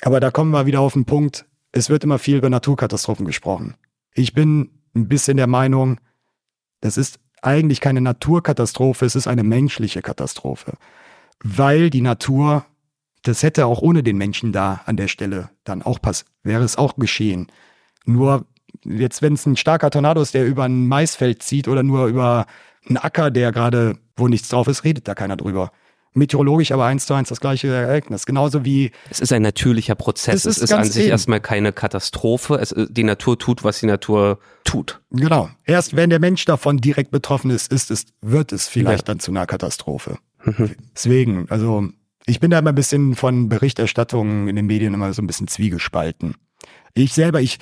Aber 0.03 0.21
da 0.21 0.31
kommen 0.31 0.51
wir 0.53 0.67
wieder 0.67 0.81
auf 0.81 0.93
den 0.93 1.05
Punkt, 1.05 1.45
es 1.73 1.91
wird 1.91 2.05
immer 2.05 2.19
viel 2.19 2.37
über 2.37 2.51
Naturkatastrophen 2.51 3.27
gesprochen. 3.27 3.75
Ich 4.15 4.33
bin 4.33 4.71
ein 4.95 5.09
bisschen 5.09 5.37
der 5.37 5.47
Meinung, 5.47 6.01
das 6.81 6.97
ist 6.97 7.19
eigentlich 7.43 7.81
keine 7.81 8.01
Naturkatastrophe, 8.01 9.05
es 9.05 9.17
ist 9.17 9.27
eine 9.27 9.43
menschliche 9.43 10.03
Katastrophe. 10.03 10.75
Weil 11.43 11.91
die 11.91 12.01
Natur 12.01 12.65
Das 13.23 13.43
hätte 13.43 13.67
auch 13.67 13.83
ohne 13.83 14.03
den 14.03 14.17
Menschen 14.17 14.53
da 14.53 14.81
an 14.87 14.97
der 14.97 15.09
Stelle 15.09 15.51
dann 15.65 15.83
auch 15.83 16.01
pass 16.01 16.25
wäre 16.43 16.65
es 16.65 16.79
auch 16.79 16.97
geschehen. 16.97 17.49
Nur 18.07 18.47
jetzt, 18.85 19.23
wenn 19.23 19.35
es 19.35 19.47
ein 19.47 19.57
starker 19.57 19.91
Tornado 19.91 20.21
ist, 20.21 20.35
der 20.35 20.47
über 20.47 20.65
ein 20.65 20.87
Maisfeld 20.89 21.43
zieht 21.43 21.69
oder 21.69 21.83
nur 21.83 22.07
über 22.07 22.47
einen 22.87 22.97
Acker, 22.99 23.31
der 23.31 23.53
gerade, 23.53 23.99
wo 24.17 24.29
nichts 24.29 24.49
drauf 24.49 24.69
ist, 24.69 24.85
redet 24.85 25.09
da 25.09 25.15
keiner 25.15 25.37
drüber. 25.37 25.73
Meteorologisch 26.15 26.73
aber 26.73 26.87
eins 26.87 27.07
zu 27.07 27.15
eins 27.15 27.29
das 27.29 27.39
gleiche 27.39 27.69
Ereignis. 27.69 28.25
Genauso 28.25 28.65
wie. 28.65 28.91
Es 29.11 29.21
ist 29.21 29.33
ein 29.33 29.43
natürlicher 29.43 29.95
Prozess. 29.95 30.37
Es 30.37 30.47
ist 30.47 30.57
es 30.57 30.63
ist 30.65 30.73
an 30.73 30.85
sich 30.85 31.03
eben. 31.05 31.11
erstmal 31.13 31.41
keine 31.41 31.73
Katastrophe. 31.73 32.55
Es, 32.57 32.75
die 32.77 33.05
Natur 33.05 33.39
tut, 33.39 33.63
was 33.63 33.81
die 33.81 33.87
Natur 33.87 34.39
tut. 34.65 35.01
Genau. 35.11 35.51
Erst 35.65 35.97
wenn 35.97 36.11
der 36.11 36.19
Mensch 36.19 36.45
davon 36.47 36.79
direkt 36.79 37.11
betroffen 37.11 37.51
ist, 37.51 37.71
ist 37.71 37.91
es, 37.91 38.07
wird 38.23 38.53
es 38.53 38.69
vielleicht 38.69 39.03
Ja. 39.03 39.13
dann 39.13 39.21
zu 39.21 39.31
einer 39.31 39.47
Katastrophe. 39.47 40.19
Mhm. 40.45 40.71
Deswegen, 40.95 41.47
also 41.51 41.87
ich 42.27 42.41
bin 42.41 42.51
da 42.51 42.59
immer 42.59 42.71
ein 42.73 42.75
bisschen 42.75 43.15
von 43.15 43.49
Berichterstattungen 43.49 44.49
in 44.49 44.57
den 44.57 44.67
Medien 44.67 44.95
immer 44.95 45.13
so 45.13 45.23
ein 45.23 45.27
bisschen 45.27 45.47
zwiegespalten. 45.47 46.35
Ich 46.95 47.13
selber, 47.13 47.41
ich, 47.41 47.59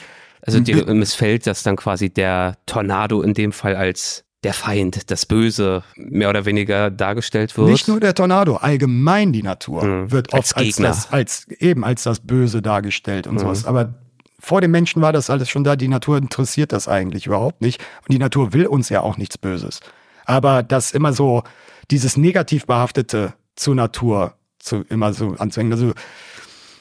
Also 0.46 0.60
dir 0.60 0.84
missfällt, 0.94 1.46
dass 1.46 1.62
dann 1.62 1.76
quasi 1.76 2.08
der 2.10 2.56
Tornado 2.66 3.20
in 3.22 3.34
dem 3.34 3.52
Fall 3.52 3.74
als 3.76 4.24
der 4.44 4.54
Feind, 4.54 5.10
das 5.10 5.26
Böse, 5.26 5.82
mehr 5.96 6.28
oder 6.30 6.44
weniger 6.44 6.90
dargestellt 6.90 7.56
wird. 7.56 7.68
Nicht 7.68 7.88
nur 7.88 7.98
der 7.98 8.14
Tornado, 8.14 8.56
allgemein 8.56 9.32
die 9.32 9.42
Natur 9.42 9.84
Mhm. 9.84 10.12
wird 10.12 10.32
Als 10.32 10.50
oft 10.50 10.56
als, 10.58 10.66
Gegner. 10.76 10.88
das, 10.88 11.12
als 11.12 11.48
eben 11.48 11.84
als 11.84 12.04
das 12.04 12.20
Böse 12.20 12.62
dargestellt 12.62 13.26
und 13.26 13.34
Mhm. 13.34 13.38
sowas. 13.40 13.64
Aber 13.66 13.94
vor 14.38 14.60
den 14.60 14.70
Menschen 14.70 15.02
war 15.02 15.12
das 15.12 15.30
alles 15.30 15.48
schon 15.50 15.64
da. 15.64 15.74
Die 15.74 15.88
Natur 15.88 16.18
interessiert 16.18 16.70
das 16.72 16.86
eigentlich 16.86 17.26
überhaupt 17.26 17.60
nicht. 17.60 17.80
Und 18.06 18.12
die 18.12 18.18
Natur 18.18 18.52
will 18.52 18.66
uns 18.66 18.88
ja 18.88 19.00
auch 19.00 19.16
nichts 19.16 19.36
Böses. 19.38 19.80
Aber 20.26 20.62
das 20.62 20.92
immer 20.92 21.12
so, 21.12 21.42
dieses 21.90 22.16
negativ 22.16 22.66
behaftete 22.66 23.34
zur 23.56 23.74
Natur 23.74 24.34
zu, 24.60 24.84
immer 24.88 25.12
so 25.12 25.34
anzuhängen. 25.38 25.72
Also 25.72 25.92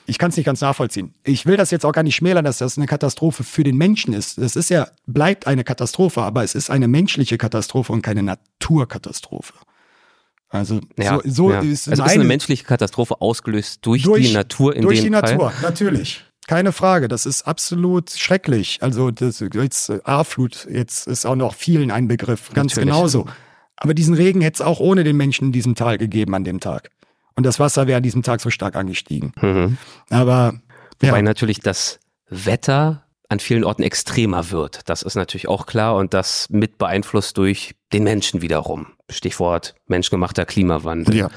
ich 0.05 0.17
kann 0.17 0.29
es 0.29 0.37
nicht 0.37 0.45
ganz 0.45 0.61
nachvollziehen. 0.61 1.13
Ich 1.23 1.45
will 1.45 1.57
das 1.57 1.71
jetzt 1.71 1.85
auch 1.85 1.91
gar 1.91 2.03
nicht 2.03 2.15
schmälern, 2.15 2.45
dass 2.45 2.59
das 2.59 2.77
eine 2.77 2.85
Katastrophe 2.85 3.43
für 3.43 3.63
den 3.63 3.77
Menschen 3.77 4.13
ist. 4.13 4.37
Das 4.37 4.55
ist 4.55 4.69
ja, 4.69 4.87
bleibt 5.05 5.47
eine 5.47 5.63
Katastrophe, 5.63 6.21
aber 6.21 6.43
es 6.43 6.55
ist 6.55 6.69
eine 6.69 6.87
menschliche 6.87 7.37
Katastrophe 7.37 7.91
und 7.91 8.01
keine 8.01 8.23
Naturkatastrophe. 8.23 9.53
Also 10.49 10.79
ja, 10.97 11.19
so, 11.23 11.29
so 11.29 11.51
ja. 11.51 11.59
ist 11.59 11.89
also 11.89 12.03
ist 12.03 12.11
eine 12.11 12.23
menschliche 12.23 12.63
Katastrophe 12.63 13.19
ausgelöst 13.19 13.79
durch, 13.81 14.03
die 14.03 14.33
Natur 14.33 14.75
in 14.75 14.83
durch 14.83 15.01
dem 15.01 15.13
die 15.13 15.19
Fall. 15.19 15.37
Natur, 15.37 15.53
natürlich. 15.61 16.23
Keine 16.47 16.71
Frage, 16.71 17.07
das 17.07 17.25
ist 17.25 17.47
absolut 17.47 18.11
schrecklich. 18.11 18.77
Also 18.81 19.09
das, 19.09 19.39
jetzt 19.39 19.89
äh, 19.89 19.99
A-Flut, 20.03 20.67
jetzt 20.69 21.07
ist 21.07 21.25
auch 21.25 21.35
noch 21.35 21.55
vielen 21.55 21.89
ein 21.89 22.07
Begriff, 22.07 22.53
ganz 22.53 22.73
Natürlich. 22.73 22.93
genauso. 22.93 23.25
Aber 23.77 23.95
diesen 23.95 24.13
Regen 24.13 24.41
hätte 24.41 24.55
es 24.55 24.61
auch 24.61 24.79
ohne 24.79 25.03
den 25.03 25.17
Menschen 25.17 25.47
in 25.47 25.51
diesem 25.51 25.73
Tal 25.73 25.97
gegeben 25.97 26.35
an 26.35 26.43
dem 26.43 26.59
Tag. 26.59 26.91
Und 27.35 27.45
das 27.45 27.59
Wasser 27.59 27.87
wäre 27.87 27.97
an 27.97 28.03
diesem 28.03 28.23
Tag 28.23 28.41
so 28.41 28.49
stark 28.49 28.75
angestiegen. 28.75 29.33
Mhm. 29.41 29.77
Aber 30.09 30.53
Wobei 31.01 31.17
ja, 31.17 31.21
natürlich 31.21 31.59
das 31.59 31.99
Wetter 32.29 33.03
an 33.29 33.39
vielen 33.39 33.63
Orten 33.63 33.83
extremer 33.83 34.51
wird. 34.51 34.87
Das 34.87 35.01
ist 35.01 35.15
natürlich 35.15 35.47
auch 35.47 35.65
klar 35.65 35.95
und 35.95 36.13
das 36.13 36.47
mit 36.49 36.77
beeinflusst 36.77 37.37
durch 37.37 37.75
den 37.91 38.03
Menschen 38.03 38.41
wiederum. 38.41 38.87
Stichwort 39.09 39.75
menschgemachter 39.87 40.45
Klimawandel. 40.45 41.15
ja. 41.15 41.29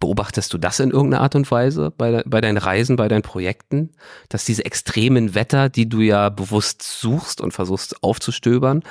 Beobachtest 0.00 0.52
du 0.52 0.58
das 0.58 0.80
in 0.80 0.90
irgendeiner 0.90 1.22
Art 1.22 1.34
und 1.34 1.50
Weise 1.50 1.90
bei, 1.90 2.22
bei 2.26 2.40
deinen 2.40 2.58
Reisen, 2.58 2.96
bei 2.96 3.08
deinen 3.08 3.22
Projekten, 3.22 3.92
dass 4.28 4.44
diese 4.44 4.64
extremen 4.64 5.34
Wetter, 5.34 5.68
die 5.70 5.88
du 5.88 6.00
ja 6.00 6.28
bewusst 6.28 6.82
suchst 6.82 7.40
und 7.40 7.52
versuchst 7.52 8.02
aufzustöbern, 8.02 8.82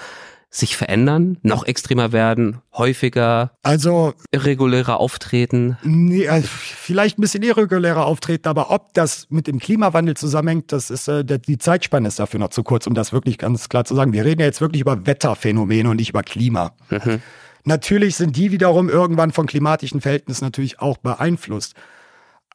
sich 0.54 0.78
verändern, 0.78 1.40
noch 1.42 1.66
extremer 1.66 2.12
werden, 2.12 2.60
häufiger, 2.74 3.52
also 3.64 4.14
irregulärer 4.32 5.00
auftreten? 5.00 5.78
Nee, 5.82 6.26
äh, 6.26 6.44
vielleicht 6.44 7.18
ein 7.18 7.22
bisschen 7.22 7.42
irregulärer 7.42 8.06
auftreten, 8.06 8.48
aber 8.48 8.70
ob 8.70 8.94
das 8.94 9.26
mit 9.32 9.48
dem 9.48 9.58
Klimawandel 9.58 10.16
zusammenhängt, 10.16 10.72
das 10.72 10.92
ist 10.92 11.08
äh, 11.08 11.26
die 11.26 11.58
Zeitspanne 11.58 12.08
ist 12.08 12.20
dafür 12.20 12.40
noch 12.40 12.50
zu 12.50 12.62
kurz, 12.62 12.86
um 12.86 12.94
das 12.94 13.12
wirklich 13.12 13.40
ganz 13.40 13.68
klar 13.68 13.84
zu 13.84 13.96
sagen. 13.96 14.14
Wir 14.14 14.26
reden 14.26 14.42
ja 14.42 14.46
jetzt 14.46 14.62
wirklich 14.62 14.82
über 14.82 15.08
Wetterphänomene 15.08 15.90
und 15.90 15.96
nicht 15.96 16.10
über 16.10 16.22
Klima. 16.22 16.74
Mhm. 16.92 17.22
Natürlich 17.64 18.16
sind 18.16 18.38
die 18.38 18.52
wiederum 18.52 18.90
irgendwann 18.90 19.32
von 19.32 19.48
klimatischen 19.48 20.02
Verhältnissen 20.02 20.46
natürlich 20.46 20.80
auch 20.80 20.98
beeinflusst. 20.98 21.74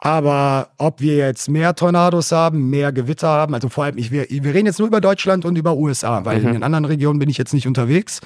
Aber 0.00 0.70
ob 0.78 1.00
wir 1.00 1.16
jetzt 1.16 1.48
mehr 1.48 1.74
Tornados 1.74 2.30
haben, 2.30 2.70
mehr 2.70 2.92
Gewitter 2.92 3.28
haben, 3.28 3.54
also 3.54 3.68
vor 3.68 3.84
allem, 3.84 3.98
ich, 3.98 4.12
wir, 4.12 4.26
wir 4.30 4.54
reden 4.54 4.66
jetzt 4.66 4.78
nur 4.78 4.87
über 4.87 5.00
Deutschland 5.00 5.44
und 5.44 5.58
über 5.58 5.74
USA, 5.74 6.24
weil 6.24 6.40
in 6.40 6.52
den 6.52 6.62
anderen 6.62 6.84
Regionen 6.84 7.18
bin 7.18 7.28
ich 7.28 7.37
jetzt 7.37 7.52
nicht 7.52 7.66
unterwegs. 7.66 8.20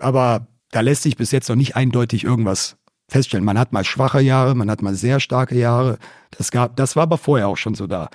Aber 0.00 0.48
da 0.72 0.80
lässt 0.80 1.04
sich 1.04 1.16
bis 1.16 1.30
jetzt 1.30 1.48
noch 1.48 1.56
nicht 1.56 1.76
eindeutig 1.76 2.24
irgendwas 2.24 2.76
feststellen. 3.08 3.44
Man 3.44 3.58
hat 3.58 3.72
mal 3.72 3.84
schwache 3.84 4.20
Jahre, 4.20 4.56
man 4.56 4.70
hat 4.70 4.82
mal 4.82 4.94
sehr 4.94 5.20
starke 5.20 5.56
Jahre. 5.56 5.98
Das, 6.36 6.50
gab, 6.50 6.76
das 6.76 6.96
war 6.96 7.04
aber 7.04 7.16
vorher 7.16 7.48
auch 7.48 7.56
schon 7.56 7.74
so 7.74 7.86
da. 7.86 8.10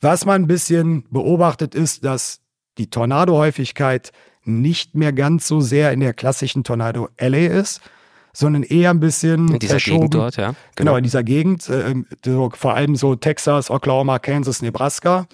Was 0.00 0.24
man 0.24 0.42
ein 0.42 0.46
bisschen 0.46 1.04
beobachtet 1.10 1.74
ist, 1.74 2.04
dass 2.04 2.40
die 2.78 2.90
Tornadohäufigkeit 2.90 4.12
nicht 4.44 4.94
mehr 4.94 5.12
ganz 5.12 5.48
so 5.48 5.60
sehr 5.60 5.92
in 5.92 6.00
der 6.00 6.14
klassischen 6.14 6.64
Tornado 6.64 7.08
Alley 7.18 7.46
ist, 7.46 7.80
sondern 8.36 8.62
eher 8.64 8.90
ein 8.90 9.00
bisschen 9.00 9.48
In 9.48 9.58
dieser 9.60 9.74
verschoben. 9.74 10.00
Gegend 10.10 10.14
dort, 10.14 10.36
ja. 10.36 10.54
Genau, 10.76 10.96
in 10.96 11.04
dieser 11.04 11.22
Gegend, 11.22 11.68
äh, 11.70 11.94
so, 12.24 12.50
vor 12.54 12.74
allem 12.74 12.96
so 12.96 13.14
Texas, 13.14 13.70
Oklahoma, 13.70 14.18
Kansas, 14.18 14.60
Nebraska, 14.60 15.26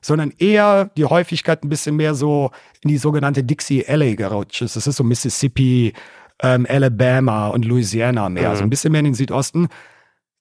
sondern 0.00 0.32
eher 0.36 0.90
die 0.96 1.04
Häufigkeit 1.04 1.62
ein 1.64 1.68
bisschen 1.68 1.94
mehr 1.96 2.14
so 2.14 2.50
in 2.82 2.88
die 2.88 2.98
sogenannte 2.98 3.44
Dixie 3.44 3.86
Alley 3.86 4.16
gerutscht 4.16 4.60
ist. 4.62 4.74
Das 4.76 4.86
ist 4.88 4.96
so 4.96 5.04
Mississippi, 5.04 5.92
ähm, 6.42 6.66
Alabama 6.68 7.48
und 7.48 7.64
Louisiana 7.64 8.28
mehr, 8.28 8.50
Mhm. 8.50 8.56
so 8.56 8.62
ein 8.64 8.70
bisschen 8.70 8.90
mehr 8.90 8.98
in 8.98 9.04
den 9.06 9.14
Südosten. 9.14 9.68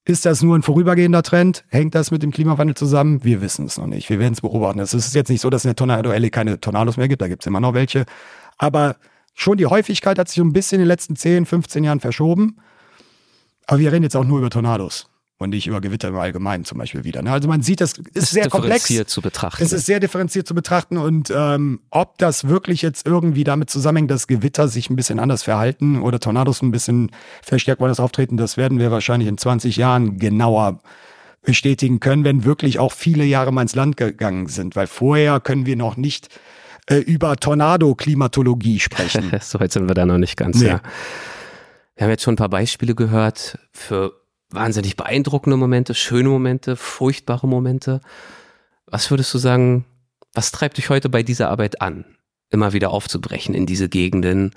Ist 0.04 0.26
das 0.26 0.42
nur 0.42 0.58
ein 0.58 0.64
vorübergehender 0.64 1.22
Trend? 1.22 1.64
Hängt 1.70 1.94
das 1.94 2.10
mit 2.10 2.24
dem 2.24 2.32
Klimawandel 2.32 2.76
zusammen? 2.76 3.24
Wir 3.24 3.40
wissen 3.44 3.68
es 3.68 3.78
noch 3.78 3.86
nicht. 3.86 4.10
Wir 4.10 4.18
werden 4.18 4.34
es 4.34 4.42
beobachten. 4.42 4.80
Es 4.80 4.96
ist 4.96 5.14
jetzt 5.14 5.30
nicht 5.30 5.42
so, 5.42 5.52
dass 5.52 5.64
in 5.64 5.70
der 5.70 5.76
Tornado 5.76 6.10
Alley 6.10 6.32
keine 6.32 6.60
Tornados 6.60 6.98
mehr 6.98 7.08
gibt. 7.08 7.22
Da 7.22 7.28
gibt 7.28 7.44
es 7.44 7.48
immer 7.48 7.60
noch 7.60 7.76
welche. 7.76 8.06
Aber 8.58 8.96
schon 9.34 9.58
die 9.58 9.66
Häufigkeit 9.66 10.20
hat 10.20 10.28
sich 10.28 10.38
so 10.38 10.44
ein 10.44 10.54
bisschen 10.54 10.78
in 10.78 10.82
den 10.82 10.88
letzten 10.88 11.16
10, 11.16 11.46
15 11.46 11.84
Jahren 11.84 12.00
verschoben. 12.00 12.58
Aber 13.68 13.80
wir 13.80 13.92
reden 13.92 14.04
jetzt 14.04 14.16
auch 14.16 14.26
nur 14.26 14.40
über 14.40 14.50
Tornados 14.50 15.08
und 15.42 15.50
nicht 15.50 15.68
über 15.68 15.82
Gewitter 15.82 16.10
im 16.10 16.18
Allgemeinen 16.18 16.66
zum 16.66 16.78
Beispiel 16.78 17.04
wieder. 17.04 17.22
ne? 17.22 17.32
Also 17.32 17.48
man 17.48 17.62
sieht, 17.62 17.82
das 17.82 17.94
ist 18.14 18.32
sehr 18.32 18.50
komplex. 18.50 18.84
differenziert 18.84 19.10
zu 19.10 19.22
betrachten. 19.22 19.64
Es 19.64 19.74
ist 19.74 19.86
sehr 19.86 20.00
differenziert 20.00 20.48
zu 20.48 20.54
betrachten 20.54 20.98
und 20.98 21.34
ähm, 21.36 21.82
ob 21.90 22.18
das 22.20 22.48
wirklich 22.48 22.82
jetzt 22.82 23.08
irgendwie 23.08 23.44
damit 23.44 23.70
zusammenhängt, 23.70 24.12
dass 24.12 24.28
Gewitter 24.28 24.68
sich 24.68 24.90
ein 24.90 24.96
bisschen 24.96 25.20
anders 25.20 25.44
verhalten 25.44 26.02
oder 26.02 26.20
Tornados 26.20 26.62
ein 26.62 26.72
bisschen 26.72 27.12
verstärkt 27.42 27.82
woanders 27.82 28.00
auftreten, 28.00 28.38
das 28.38 28.56
werden 28.58 28.78
wir 28.80 28.92
wahrscheinlich 28.92 29.28
in 29.28 29.38
20 29.38 29.78
Jahren 29.78 30.20
genauer 30.20 30.80
bestätigen 31.44 32.00
können, 32.00 32.24
wenn 32.24 32.46
wirklich 32.46 32.78
auch 32.78 32.92
viele 32.92 33.24
Jahre 33.24 33.52
mal 33.52 33.64
ins 33.64 33.74
Land 33.74 33.98
gegangen 33.98 34.48
sind, 34.48 34.76
weil 34.76 34.86
vorher 34.86 35.40
können 35.40 35.66
wir 35.66 35.76
noch 35.76 35.98
nicht 35.98 36.28
äh, 36.92 36.98
über 37.00 37.36
Tornado-Klimatologie 37.36 38.80
sprechen. 38.80 39.32
so 39.42 39.60
weit 39.60 39.72
sind 39.72 39.88
wir 39.88 39.94
da 39.96 40.06
noch 40.06 40.18
nicht 40.18 40.38
ganz, 40.38 40.60
Nee. 40.60 40.68
ja. 40.68 40.82
Wir 41.96 42.06
haben 42.06 42.12
jetzt 42.12 42.24
schon 42.24 42.34
ein 42.34 42.38
paar 42.38 42.50
Beispiele 42.50 42.96
gehört 42.96 43.60
für 43.74 44.14
wahnsinnig 44.50 44.96
beeindruckende 44.96 45.58
Momente, 45.58 45.94
schöne 45.94 46.30
Momente, 46.30 46.76
furchtbare 46.76 47.48
Momente. 47.48 48.02
Was 48.86 49.12
würdest 49.12 49.34
du 49.34 49.38
sagen, 49.38 49.86
was 50.34 50.52
treibt 50.52 50.78
dich 50.78 50.90
heute 50.90 51.10
bei 51.10 51.24
dieser 51.24 51.50
Arbeit 51.50 51.82
an, 51.82 52.06
immer 52.50 52.74
wieder 52.74 52.92
aufzubrechen 52.92 53.54
in 53.56 53.66
diese 53.66 53.90
Gegenden 53.90 54.52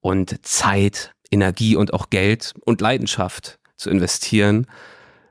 und 0.00 0.46
Zeit, 0.46 1.12
Energie 1.30 1.76
und 1.76 1.92
auch 1.92 2.10
Geld 2.10 2.54
und 2.64 2.80
Leidenschaft 2.80 3.58
zu 3.76 3.90
investieren, 3.90 4.66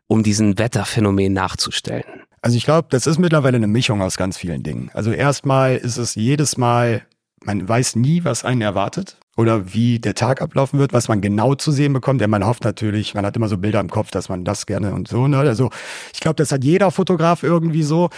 um 0.07 0.23
diesen 0.23 0.59
Wetterphänomen 0.59 1.33
nachzustellen? 1.33 2.24
Also 2.45 2.57
ich 2.57 2.63
glaube, 2.65 2.89
das 2.91 3.07
ist 3.07 3.17
mittlerweile 3.17 3.57
eine 3.57 3.65
Mischung 3.65 4.03
aus 4.03 4.17
ganz 4.17 4.37
vielen 4.37 4.61
Dingen. 4.61 4.91
Also 4.93 5.09
erstmal 5.09 5.77
ist 5.77 5.97
es 5.97 6.13
jedes 6.13 6.57
Mal, 6.57 7.01
man 7.43 7.67
weiß 7.67 7.95
nie, 7.95 8.23
was 8.23 8.45
einen 8.45 8.61
erwartet 8.61 9.17
oder 9.35 9.73
wie 9.73 9.97
der 9.97 10.13
Tag 10.13 10.43
ablaufen 10.43 10.77
wird, 10.77 10.93
was 10.93 11.07
man 11.07 11.21
genau 11.21 11.55
zu 11.55 11.71
sehen 11.71 11.91
bekommt. 11.91 12.21
Denn 12.21 12.29
man 12.29 12.45
hofft 12.45 12.63
natürlich, 12.63 13.15
man 13.15 13.25
hat 13.25 13.35
immer 13.35 13.47
so 13.47 13.57
Bilder 13.57 13.79
im 13.79 13.89
Kopf, 13.89 14.11
dass 14.11 14.29
man 14.29 14.45
das 14.45 14.67
gerne 14.67 14.93
und 14.93 15.07
so. 15.07 15.27
Ne? 15.27 15.39
Also 15.39 15.71
ich 16.13 16.19
glaube, 16.19 16.35
das 16.35 16.51
hat 16.51 16.63
jeder 16.63 16.91
Fotograf 16.91 17.41
irgendwie 17.41 17.81
so. 17.81 18.11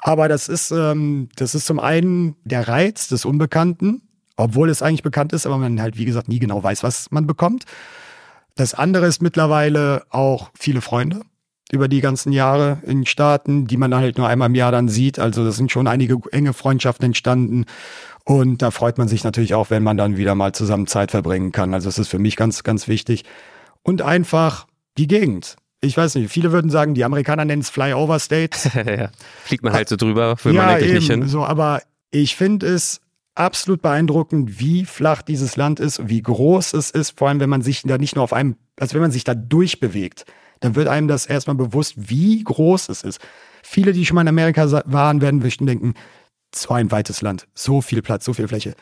Aber 0.00 0.26
das 0.26 0.48
ist, 0.48 0.72
ähm, 0.72 1.28
das 1.36 1.54
ist 1.54 1.66
zum 1.66 1.78
einen 1.78 2.34
der 2.42 2.66
Reiz 2.66 3.06
des 3.06 3.24
Unbekannten, 3.24 4.02
obwohl 4.36 4.70
es 4.70 4.82
eigentlich 4.82 5.04
bekannt 5.04 5.32
ist, 5.32 5.46
aber 5.46 5.56
man 5.56 5.80
halt, 5.80 5.96
wie 5.96 6.04
gesagt, 6.04 6.26
nie 6.26 6.40
genau 6.40 6.64
weiß, 6.64 6.82
was 6.82 7.12
man 7.12 7.28
bekommt. 7.28 7.62
Das 8.56 8.74
andere 8.74 9.06
ist 9.06 9.22
mittlerweile 9.22 10.02
auch 10.10 10.50
viele 10.58 10.80
Freunde 10.80 11.20
über 11.70 11.88
die 11.88 12.00
ganzen 12.00 12.32
Jahre 12.32 12.78
in 12.86 13.04
Staaten, 13.04 13.66
die 13.66 13.76
man 13.76 13.94
halt 13.94 14.18
nur 14.18 14.26
einmal 14.26 14.48
im 14.48 14.54
Jahr 14.54 14.72
dann 14.72 14.88
sieht. 14.88 15.18
Also 15.18 15.44
das 15.44 15.56
sind 15.56 15.70
schon 15.70 15.86
einige 15.86 16.18
enge 16.32 16.52
Freundschaften 16.52 17.06
entstanden. 17.06 17.66
Und 18.24 18.62
da 18.62 18.70
freut 18.70 18.98
man 18.98 19.08
sich 19.08 19.24
natürlich 19.24 19.54
auch, 19.54 19.70
wenn 19.70 19.82
man 19.82 19.96
dann 19.96 20.16
wieder 20.16 20.34
mal 20.34 20.52
zusammen 20.52 20.86
Zeit 20.86 21.10
verbringen 21.10 21.52
kann. 21.52 21.74
Also 21.74 21.88
das 21.88 21.98
ist 21.98 22.08
für 22.08 22.18
mich 22.18 22.36
ganz, 22.36 22.62
ganz 22.62 22.88
wichtig. 22.88 23.24
Und 23.82 24.02
einfach 24.02 24.66
die 24.96 25.06
Gegend. 25.06 25.56
Ich 25.80 25.96
weiß 25.96 26.16
nicht, 26.16 26.30
viele 26.30 26.52
würden 26.52 26.70
sagen, 26.70 26.94
die 26.94 27.04
Amerikaner 27.04 27.44
nennen 27.44 27.62
es 27.62 27.70
Flyover 27.70 28.18
State. 28.18 28.58
ja. 28.98 29.10
Fliegt 29.44 29.62
man 29.62 29.72
halt 29.72 29.88
so 29.88 29.96
drüber, 29.96 30.36
will 30.42 30.54
man 30.54 30.68
eigentlich 30.68 30.92
nicht 30.92 31.10
hin. 31.10 31.28
So, 31.28 31.44
aber 31.44 31.82
ich 32.10 32.34
finde 32.34 32.66
es 32.66 33.00
absolut 33.34 33.80
beeindruckend, 33.82 34.58
wie 34.58 34.84
flach 34.84 35.22
dieses 35.22 35.56
Land 35.56 35.78
ist, 35.78 36.08
wie 36.08 36.20
groß 36.20 36.72
es 36.72 36.90
ist, 36.90 37.16
vor 37.16 37.28
allem 37.28 37.40
wenn 37.40 37.48
man 37.48 37.62
sich 37.62 37.82
da 37.82 37.96
nicht 37.96 38.16
nur 38.16 38.24
auf 38.24 38.32
einem, 38.32 38.56
also 38.80 38.94
wenn 38.94 39.02
man 39.02 39.12
sich 39.12 39.24
da 39.24 39.34
durchbewegt. 39.34 40.24
Dann 40.60 40.74
wird 40.74 40.88
einem 40.88 41.08
das 41.08 41.26
erstmal 41.26 41.56
bewusst, 41.56 41.94
wie 41.96 42.42
groß 42.42 42.88
es 42.88 43.02
ist. 43.02 43.20
Viele, 43.62 43.92
die 43.92 44.04
schon 44.04 44.14
mal 44.14 44.22
in 44.22 44.28
Amerika 44.28 44.82
waren, 44.86 45.20
werden 45.20 45.40
bestimmt 45.40 45.70
denken, 45.70 45.94
so 46.54 46.74
ein 46.74 46.90
weites 46.90 47.22
Land, 47.22 47.46
so 47.54 47.80
viel 47.80 48.02
Platz, 48.02 48.24
so 48.24 48.32
viel 48.32 48.48
Fläche. 48.48 48.74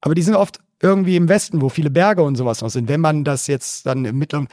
Aber 0.00 0.14
die 0.14 0.22
sind 0.22 0.34
oft 0.34 0.60
irgendwie 0.80 1.16
im 1.16 1.28
Westen, 1.28 1.60
wo 1.60 1.68
viele 1.68 1.90
Berge 1.90 2.22
und 2.22 2.36
sowas 2.36 2.60
noch 2.60 2.70
sind. 2.70 2.88
Wenn 2.88 3.00
man 3.00 3.24
das 3.24 3.46
jetzt 3.46 3.86
dann 3.86 4.04
im 4.04 4.18
Mittleren, 4.18 4.48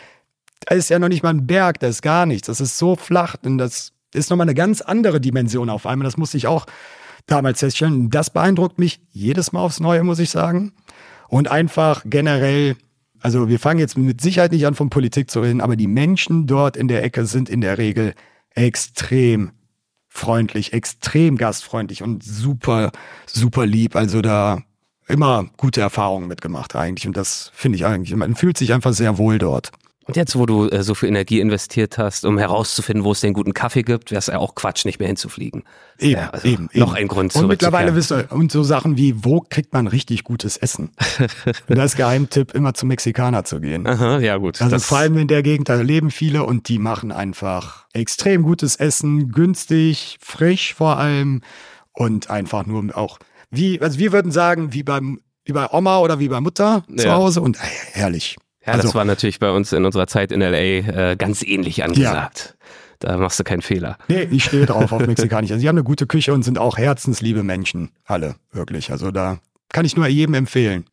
da 0.62 0.76
ist 0.76 0.90
ja 0.90 1.00
noch 1.00 1.08
nicht 1.08 1.24
mal 1.24 1.30
ein 1.30 1.48
Berg, 1.48 1.80
da 1.80 1.88
ist 1.88 2.02
gar 2.02 2.26
nichts. 2.26 2.48
Das 2.48 2.62
ist 2.62 2.78
so 2.78 2.96
flach 2.96 3.36
und 3.44 3.58
das 3.58 3.94
ist 4.14 4.30
nochmal 4.30 4.46
eine 4.46 4.56
ganz 4.56 4.82
andere 4.82 5.22
Dimension 5.22 5.70
auf 5.70 5.86
einmal. 5.86 6.06
Das 6.06 6.18
musste 6.18 6.38
ich 6.38 6.48
auch 6.48 6.66
damals 7.26 7.60
feststellen. 7.60 8.10
Das 8.10 8.30
beeindruckt 8.30 8.80
mich 8.80 9.00
jedes 9.12 9.52
Mal 9.52 9.62
aufs 9.62 9.80
Neue, 9.80 10.04
muss 10.04 10.20
ich 10.20 10.30
sagen. 10.30 10.74
Und 11.28 11.50
einfach 11.50 12.04
generell, 12.06 12.76
also 13.22 13.50
wir 13.50 13.60
fangen 13.60 13.80
jetzt 13.80 13.98
mit 13.98 14.22
Sicherheit 14.22 14.52
nicht 14.52 14.66
an, 14.66 14.76
von 14.76 14.90
Politik 14.90 15.30
zu 15.30 15.42
reden, 15.42 15.62
aber 15.62 15.76
die 15.76 15.88
Menschen 15.88 16.48
dort 16.48 16.78
in 16.78 16.88
der 16.88 17.04
Ecke 17.04 17.26
sind 17.26 17.50
in 17.50 17.62
der 17.62 17.78
Regel 17.78 18.14
extrem 18.52 19.52
freundlich, 20.08 20.74
extrem 20.74 21.38
gastfreundlich 21.38 22.04
und 22.04 22.24
super, 22.24 22.92
super 23.26 23.66
lieb. 23.66 23.96
Also 23.96 24.22
da 24.22 24.64
immer 25.08 25.46
gute 25.58 25.82
Erfahrungen 25.82 26.28
mitgemacht 26.28 26.76
eigentlich. 26.76 27.08
Und 27.08 27.18
das 27.18 27.52
finde 27.54 27.78
ich 27.78 27.86
eigentlich, 27.86 28.16
man 28.16 28.36
fühlt 28.36 28.58
sich 28.58 28.74
einfach 28.74 28.94
sehr 28.94 29.18
wohl 29.18 29.38
dort. 29.38 29.72
Und 30.10 30.16
jetzt, 30.16 30.36
wo 30.36 30.48
du 30.48 30.68
äh, 30.70 30.82
so 30.82 30.96
viel 30.96 31.08
Energie 31.08 31.40
investiert 31.40 32.00
hast, 32.00 32.26
um 32.26 32.40
herauszufinden, 32.40 33.04
wo 33.04 33.12
es 33.12 33.22
den 33.22 33.34
guten 33.34 33.54
Kaffee 33.54 33.84
gibt, 33.84 34.10
wäre 34.10 34.18
es 34.18 34.26
ja 34.26 34.40
auch 34.40 34.56
Quatsch, 34.56 34.84
nicht 34.84 34.98
mehr 34.98 35.08
hinzufliegen. 35.08 35.66
Eben, 36.00 36.14
ja, 36.14 36.32
also 36.32 36.48
eben. 36.48 36.68
Noch 36.74 36.96
eben. 36.96 37.04
ein 37.04 37.08
Grund 37.08 37.36
Und 37.36 37.48
mittlerweile 37.48 37.94
wisst 37.94 38.12
ihr, 38.12 38.26
und 38.32 38.52
so 38.52 38.64
Sachen 38.64 38.98
wie, 38.98 39.24
wo 39.24 39.42
kriegt 39.42 39.72
man 39.72 39.86
richtig 39.86 40.24
gutes 40.24 40.58
Essen? 40.58 40.90
und 41.68 41.78
das 41.78 41.96
Geheimtipp, 41.96 42.56
immer 42.56 42.74
zum 42.74 42.90
Mexikaner 42.90 43.44
zu 43.44 43.62
gehen. 43.62 43.86
Aha, 43.86 44.18
ja 44.18 44.38
gut. 44.38 44.60
Also 44.64 44.80
vor 44.80 44.98
allem 44.98 45.16
in 45.20 45.28
der 45.28 45.44
Gegend, 45.44 45.70
da 45.70 45.76
leben 45.76 46.10
viele 46.10 46.44
und 46.44 46.70
die 46.70 46.80
machen 46.80 47.12
einfach 47.12 47.86
extrem 47.94 48.42
gutes 48.42 48.78
Essen, 48.78 49.32
günstig, 49.32 50.18
frisch 50.22 50.74
vor 50.74 50.98
allem 50.98 51.42
und 51.94 52.32
einfach 52.32 52.66
nur 52.66 52.98
auch, 52.98 53.20
wie, 53.52 53.80
also 53.80 54.00
wir 54.00 54.12
würden 54.12 54.32
sagen, 54.32 54.74
wie 54.74 54.82
beim 54.82 55.20
wie 55.46 55.54
bei 55.54 55.68
Oma 55.72 56.00
oder 56.00 56.20
wie 56.20 56.30
bei 56.30 56.40
Mutter 56.42 56.84
ja. 56.88 56.98
zu 56.98 57.12
Hause 57.12 57.42
und 57.42 57.58
äh, 57.58 57.68
herrlich. 57.94 58.38
Ja, 58.66 58.74
also, 58.74 58.88
das 58.88 58.96
war 58.96 59.06
natürlich 59.06 59.40
bei 59.40 59.52
uns 59.52 59.72
in 59.74 59.86
unserer 59.86 60.08
Zeit 60.08 60.32
in 60.32 60.42
LA 60.42 61.12
äh, 61.12 61.16
ganz 61.18 61.44
ähnlich 61.44 61.84
angesagt. 61.84 62.56
Ja. 62.60 62.66
Da 63.00 63.18
machst 63.18 63.40
du 63.40 63.46
keinen 63.46 63.62
Fehler. 63.62 63.98
Nee, 64.10 64.24
ich 64.24 64.44
stehe 64.44 64.66
drauf 64.66 64.92
auf 64.92 65.02
Mexikanisch. 65.08 65.52
Also, 65.52 65.62
sie 65.62 65.70
haben 65.70 65.78
eine 65.78 65.86
gute 65.86 66.06
Küche 66.06 66.34
und 66.34 66.44
sind 66.44 66.58
auch 66.58 66.78
herzensliebe 66.78 67.44
Menschen. 67.44 67.92
Alle, 68.06 68.36
wirklich. 68.52 68.92
Also 68.92 69.12
da 69.12 69.40
kann 69.70 69.86
ich 69.86 69.96
nur 69.96 70.08
jedem 70.08 70.34
empfehlen. 70.34 70.86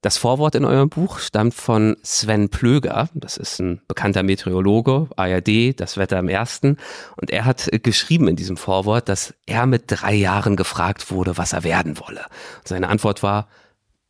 Das 0.00 0.16
Vorwort 0.16 0.54
in 0.54 0.64
eurem 0.64 0.88
Buch 0.88 1.18
stammt 1.18 1.54
von 1.54 1.96
Sven 2.04 2.50
Plöger. 2.50 3.08
Das 3.14 3.36
ist 3.36 3.58
ein 3.58 3.80
bekannter 3.88 4.22
Meteorologe, 4.22 5.08
ARD, 5.16 5.78
das 5.78 5.96
Wetter 5.96 6.20
im 6.20 6.28
Ersten. 6.28 6.76
Und 7.16 7.30
er 7.30 7.44
hat 7.44 7.68
geschrieben 7.82 8.28
in 8.28 8.36
diesem 8.36 8.56
Vorwort, 8.56 9.08
dass 9.08 9.34
er 9.46 9.66
mit 9.66 9.84
drei 9.88 10.14
Jahren 10.14 10.54
gefragt 10.54 11.10
wurde, 11.10 11.36
was 11.36 11.52
er 11.52 11.64
werden 11.64 11.98
wolle. 11.98 12.20
Und 12.58 12.68
seine 12.68 12.88
Antwort 12.88 13.24
war, 13.24 13.48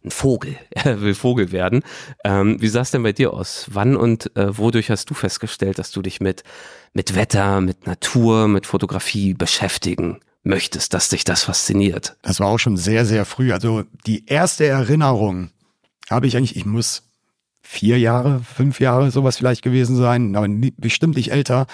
ein 0.04 0.10
Vogel. 0.10 0.56
Er 0.70 1.00
will 1.00 1.14
Vogel 1.14 1.52
werden. 1.52 1.82
Ähm, 2.24 2.60
wie 2.60 2.68
sah 2.68 2.80
es 2.80 2.90
denn 2.90 3.02
bei 3.02 3.12
dir 3.12 3.32
aus? 3.32 3.66
Wann 3.70 3.96
und 3.96 4.34
äh, 4.36 4.56
wodurch 4.56 4.90
hast 4.90 5.10
du 5.10 5.14
festgestellt, 5.14 5.78
dass 5.78 5.90
du 5.90 6.02
dich 6.02 6.20
mit, 6.20 6.44
mit 6.92 7.14
Wetter, 7.14 7.60
mit 7.60 7.86
Natur, 7.86 8.48
mit 8.48 8.66
Fotografie 8.66 9.34
beschäftigen 9.34 10.20
möchtest, 10.42 10.94
dass 10.94 11.08
dich 11.08 11.24
das 11.24 11.44
fasziniert? 11.44 12.16
Das 12.22 12.40
war 12.40 12.46
auch 12.46 12.58
schon 12.58 12.76
sehr, 12.76 13.04
sehr 13.04 13.24
früh. 13.24 13.52
Also 13.52 13.84
die 14.06 14.26
erste 14.26 14.66
Erinnerung 14.66 15.50
habe 16.10 16.26
ich 16.26 16.36
eigentlich, 16.36 16.56
ich 16.56 16.64
muss 16.64 17.02
vier 17.60 17.98
Jahre, 17.98 18.40
fünf 18.40 18.80
Jahre 18.80 19.10
sowas 19.10 19.36
vielleicht 19.36 19.62
gewesen 19.62 19.96
sein, 19.96 20.36
aber 20.36 20.48
bestimmt 20.78 21.16
nicht 21.16 21.32
älter. 21.32 21.66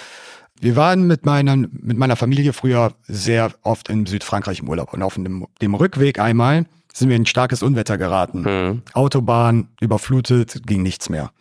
Wir 0.60 0.76
waren 0.76 1.06
mit, 1.06 1.24
meinen, 1.26 1.78
mit 1.82 1.98
meiner 1.98 2.16
Familie 2.16 2.52
früher 2.52 2.94
sehr 3.06 3.52
oft 3.62 3.88
in 3.90 4.06
Südfrankreich 4.06 4.60
im 4.60 4.68
Urlaub 4.68 4.92
und 4.92 5.02
auf 5.02 5.14
dem, 5.14 5.46
dem 5.60 5.74
Rückweg 5.74 6.18
einmal 6.18 6.66
sind 6.96 7.08
wir 7.08 7.16
in 7.16 7.22
ein 7.22 7.26
starkes 7.26 7.62
Unwetter 7.62 7.98
geraten. 7.98 8.42
Mhm. 8.42 8.82
Autobahn 8.92 9.68
überflutet, 9.80 10.66
ging 10.66 10.82
nichts 10.82 11.08
mehr. 11.08 11.32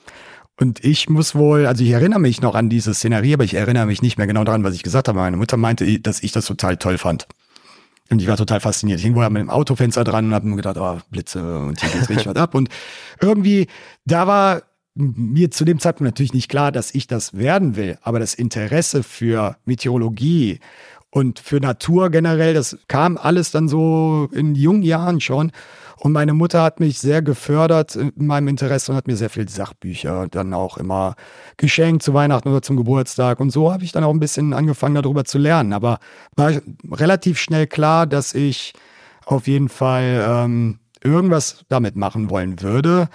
Und 0.60 0.84
ich 0.84 1.10
muss 1.10 1.36
wohl, 1.36 1.66
also 1.66 1.84
ich 1.84 1.92
erinnere 1.92 2.20
mich 2.20 2.42
noch 2.42 2.56
an 2.56 2.70
diese 2.70 2.94
Szenerie, 2.94 3.34
aber 3.34 3.44
ich 3.44 3.54
erinnere 3.54 3.86
mich 3.86 4.02
nicht 4.02 4.18
mehr 4.18 4.28
genau 4.28 4.44
daran, 4.44 4.64
was 4.64 4.76
ich 4.76 4.84
gesagt 4.84 5.08
habe. 5.08 5.20
Meine 5.20 5.38
Mutter 5.38 5.58
meinte, 5.58 6.00
dass 6.00 6.22
ich 6.22 6.32
das 6.32 6.46
total 6.46 6.78
toll 6.78 6.98
fand. 6.98 7.28
Und 8.10 8.22
ich 8.22 8.28
war 8.28 8.38
total 8.38 8.60
fasziniert. 8.60 9.00
Ich 9.00 9.06
hing 9.06 9.16
wohl 9.16 9.28
mit 9.30 9.42
dem 9.42 9.50
Autofenster 9.50 10.04
dran 10.04 10.26
und 10.26 10.34
habe 10.34 10.48
mir 10.48 10.56
gedacht, 10.58 10.78
oh, 10.78 11.00
Blitze 11.10 11.58
und 11.58 11.80
hier 11.80 11.90
geht's 11.90 12.10
richtig 12.10 12.28
was 12.28 12.36
ab. 12.36 12.54
Und 12.54 12.70
irgendwie, 13.20 13.68
da 14.06 14.28
war 14.28 14.64
mir 14.96 15.50
zu 15.50 15.66
dem 15.66 15.80
Zeitpunkt 15.80 16.12
natürlich 16.12 16.34
nicht 16.34 16.50
klar, 16.50 16.72
dass 16.72 16.94
ich 16.94 17.08
das 17.08 17.34
werden 17.36 17.76
will. 17.76 17.98
Aber 18.02 18.20
das 18.20 18.34
Interesse 18.36 19.02
für 19.02 19.58
Meteorologie 19.66 20.60
und 21.14 21.38
für 21.38 21.60
Natur 21.60 22.10
generell, 22.10 22.56
das 22.56 22.76
kam 22.88 23.18
alles 23.18 23.52
dann 23.52 23.68
so 23.68 24.30
in 24.32 24.56
jungen 24.56 24.82
Jahren 24.82 25.22
schon. 25.22 25.52
Und 26.00 26.12
meine 26.12 26.34
Mutter 26.34 26.64
hat 26.64 26.80
mich 26.80 26.98
sehr 26.98 27.22
gefördert 27.22 27.96
in 27.96 28.12
meinem 28.18 28.48
Interesse 28.48 28.92
und 28.92 28.98
hat 28.98 29.06
mir 29.06 29.16
sehr 29.16 29.30
viel 29.30 29.48
Sachbücher 29.48 30.28
dann 30.32 30.56
auch 30.56 30.76
immer 30.78 31.14
geschenkt 31.58 32.02
zu 32.02 32.16
Weihnachten 32.16 32.50
oder 32.50 32.64
zum 32.64 32.78
Geburtstag. 32.78 33.40
Und 33.40 33.52
so 33.52 33.72
habe 33.72 33.84
ich 33.84 33.92
dann 33.92 34.04
auch 34.04 34.10
ein 34.10 34.20
bisschen 34.20 34.54
angefangen, 34.54 34.96
darüber 34.96 35.24
zu 35.24 35.38
lernen. 35.38 35.74
Aber 35.74 36.00
war 36.36 36.52
relativ 36.92 37.38
schnell 37.38 37.68
klar, 37.68 38.08
dass 38.08 38.34
ich 38.34 38.74
auf 39.24 39.46
jeden 39.46 39.70
Fall 39.70 40.26
ähm, 40.28 40.80
irgendwas 41.04 41.64
damit 41.70 41.96
machen 41.96 42.32
wollen 42.32 42.60
würde. 42.60 43.08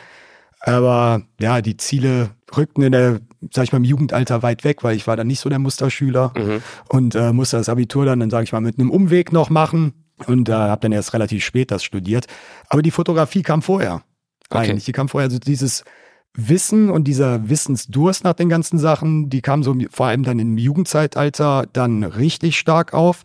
Aber 0.60 1.22
ja, 1.40 1.60
die 1.60 1.76
Ziele 1.76 2.30
rückten 2.56 2.82
in 2.82 2.92
der, 2.92 3.20
sag 3.52 3.64
ich 3.64 3.72
mal, 3.72 3.78
im 3.78 3.84
Jugendalter 3.84 4.42
weit 4.42 4.64
weg, 4.64 4.82
weil 4.82 4.96
ich 4.96 5.06
war 5.06 5.16
dann 5.16 5.26
nicht 5.26 5.40
so 5.40 5.48
der 5.48 5.58
Musterschüler 5.58 6.32
mhm. 6.36 6.62
und 6.88 7.14
äh, 7.14 7.32
musste 7.32 7.58
das 7.58 7.68
Abitur 7.68 8.04
dann, 8.04 8.20
dann 8.20 8.30
sage 8.30 8.44
ich 8.44 8.52
mal, 8.52 8.60
mit 8.60 8.78
einem 8.78 8.90
Umweg 8.90 9.32
noch 9.32 9.50
machen 9.50 9.92
und 10.26 10.48
äh, 10.48 10.52
habe 10.52 10.80
dann 10.80 10.92
erst 10.92 11.14
relativ 11.14 11.44
spät 11.44 11.70
das 11.70 11.84
studiert. 11.84 12.26
Aber 12.68 12.82
die 12.82 12.90
Fotografie 12.90 13.42
kam 13.42 13.62
vorher. 13.62 14.02
Okay. 14.50 14.70
Eigentlich, 14.70 14.84
die 14.84 14.92
kam 14.92 15.08
vorher. 15.08 15.28
Also 15.28 15.38
dieses 15.38 15.84
Wissen 16.34 16.90
und 16.90 17.04
dieser 17.04 17.48
Wissensdurst 17.48 18.24
nach 18.24 18.34
den 18.34 18.48
ganzen 18.48 18.78
Sachen, 18.78 19.28
die 19.28 19.42
kam 19.42 19.62
so 19.62 19.74
vor 19.90 20.06
allem 20.06 20.22
dann 20.22 20.38
im 20.38 20.56
Jugendzeitalter 20.56 21.66
dann 21.72 22.02
richtig 22.04 22.58
stark 22.58 22.94
auf. 22.94 23.22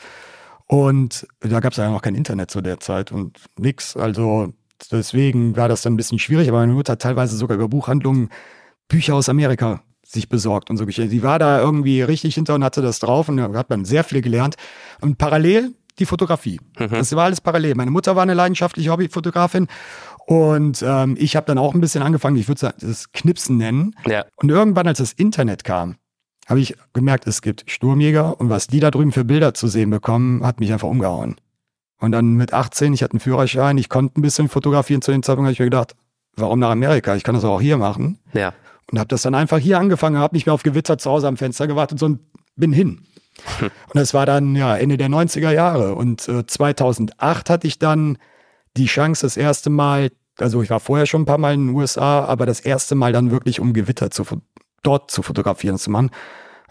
Und 0.68 1.28
da 1.40 1.60
gab 1.60 1.72
es 1.74 1.78
ja 1.78 1.90
noch 1.90 2.02
kein 2.02 2.16
Internet 2.16 2.52
zu 2.52 2.62
der 2.62 2.80
Zeit 2.80 3.12
und 3.12 3.38
nix. 3.58 3.96
Also 3.96 4.54
Deswegen 4.92 5.56
war 5.56 5.68
das 5.68 5.82
dann 5.82 5.94
ein 5.94 5.98
bisschen 5.98 6.20
schwierig, 6.20 6.50
aber 6.50 6.60
meine 6.60 6.74
Mutter 6.74 6.94
hat 6.94 7.02
teilweise 7.02 7.36
sogar 7.36 7.56
über 7.58 7.68
Buchhandlungen 7.68 8.30
Bücher 8.88 9.16
aus 9.16 9.30
Amerika 9.30 9.82
sich 10.06 10.30
besorgt 10.30 10.70
und 10.70 10.78
so. 10.78 10.86
Die 10.86 11.24
war 11.24 11.40
da 11.40 11.60
irgendwie 11.60 12.02
richtig 12.02 12.36
hinter 12.36 12.56
und 12.56 12.64
hatte 12.64 12.82
das 12.82 13.00
drauf 13.00 13.30
und 13.30 13.42
hat 13.42 13.72
dann 13.72 13.86
sehr 13.86 14.04
viel 14.04 14.22
gelernt. 14.22 14.56
Und 15.02 15.18
parallel 15.18 15.72
die 16.00 16.06
Fotografie. 16.06 16.60
Mhm. 16.80 16.90
Das 16.90 17.16
war 17.16 17.26
alles 17.26 17.42
parallel. 17.42 17.76
Meine 17.76 17.92
Mutter 17.92 18.16
war 18.16 18.24
eine 18.24 18.34
leidenschaftliche 18.34 18.92
Hobbyfotografin 18.92 19.68
und 20.26 20.84
ähm, 20.86 21.16
ich 21.20 21.36
habe 21.36 21.46
dann 21.46 21.58
auch 21.58 21.74
ein 21.74 21.82
bisschen 21.82 22.02
angefangen, 22.02 22.38
ich 22.38 22.48
würde 22.48 22.74
das 22.80 23.12
Knipsen 23.12 23.58
nennen. 23.58 23.96
Ja. 24.08 24.26
Und 24.38 24.50
irgendwann, 24.50 24.88
als 24.88 25.00
das 25.00 25.12
Internet 25.14 25.64
kam, 25.64 25.96
habe 26.48 26.60
ich 26.60 26.76
gemerkt, 26.94 27.28
es 27.28 27.42
gibt 27.42 27.70
Sturmjäger 27.70 28.40
und 28.40 28.50
was 28.50 28.68
die 28.68 28.80
da 28.80 28.92
drüben 28.92 29.12
für 29.12 29.26
Bilder 29.26 29.54
zu 29.54 29.68
sehen 29.68 29.90
bekommen, 29.90 30.46
hat 30.46 30.60
mich 30.60 30.72
einfach 30.72 30.88
umgehauen. 30.88 31.36
Und 32.04 32.12
dann 32.12 32.34
mit 32.34 32.52
18, 32.52 32.92
ich 32.92 33.02
hatte 33.02 33.14
einen 33.14 33.22
Führerschein, 33.22 33.78
ich 33.78 33.88
konnte 33.88 34.20
ein 34.20 34.24
bisschen 34.24 34.50
fotografieren 34.50 35.02
zu 35.02 35.14
dem 35.14 35.24
Zeitpunkt, 35.24 35.46
habe 35.46 35.54
ich 35.54 35.60
mir 35.60 35.68
gedacht, 35.68 35.96
warum 36.36 36.60
nach 36.60 36.72
Amerika? 36.72 37.16
Ich 37.16 37.24
kann 37.24 37.34
das 37.34 37.46
auch 37.46 37.62
hier 37.62 37.78
machen. 37.78 38.20
Ja. 38.34 38.52
Und 38.92 39.00
habe 39.00 39.08
das 39.08 39.22
dann 39.22 39.34
einfach 39.34 39.58
hier 39.58 39.80
angefangen, 39.80 40.18
habe 40.18 40.36
nicht 40.36 40.46
mehr 40.46 40.54
auf 40.54 40.64
Gewitter 40.64 40.98
zu 40.98 41.10
Hause 41.10 41.30
am 41.30 41.38
Fenster 41.38 41.66
gewartet, 41.66 42.00
sondern 42.00 42.26
bin 42.58 42.74
hin. 42.74 43.06
Hm. 43.58 43.68
Und 43.68 43.96
das 43.96 44.14
war 44.14 44.26
dann 44.26 44.54
ja 44.54 44.76
Ende 44.76 44.98
der 44.98 45.08
90er 45.08 45.52
Jahre. 45.52 45.96
Und 45.96 46.28
äh, 46.28 46.46
2008 46.46 47.50
hatte 47.50 47.68
ich 47.68 47.80
dann 47.80 48.18
die 48.76 48.88
Chance, 48.88 49.26
das 49.26 49.38
erste 49.38 49.70
Mal, 49.70 50.12
also 50.40 50.62
ich 50.62 50.72
war 50.72 50.82
vorher 50.82 51.06
schon 51.06 51.22
ein 51.22 51.26
paar 51.26 51.38
Mal 51.38 51.54
in 51.54 51.68
den 51.68 51.76
USA, 51.76 52.26
aber 52.26 52.46
das 52.46 52.60
erste 52.60 52.96
Mal 52.96 53.14
dann 53.14 53.32
wirklich 53.32 53.62
um 53.62 53.72
Gewitter 53.72 54.12
zu, 54.12 54.26
dort 54.82 55.10
zu 55.10 55.22
fotografieren 55.22 55.78
zu 55.78 55.90
machen. 55.90 56.12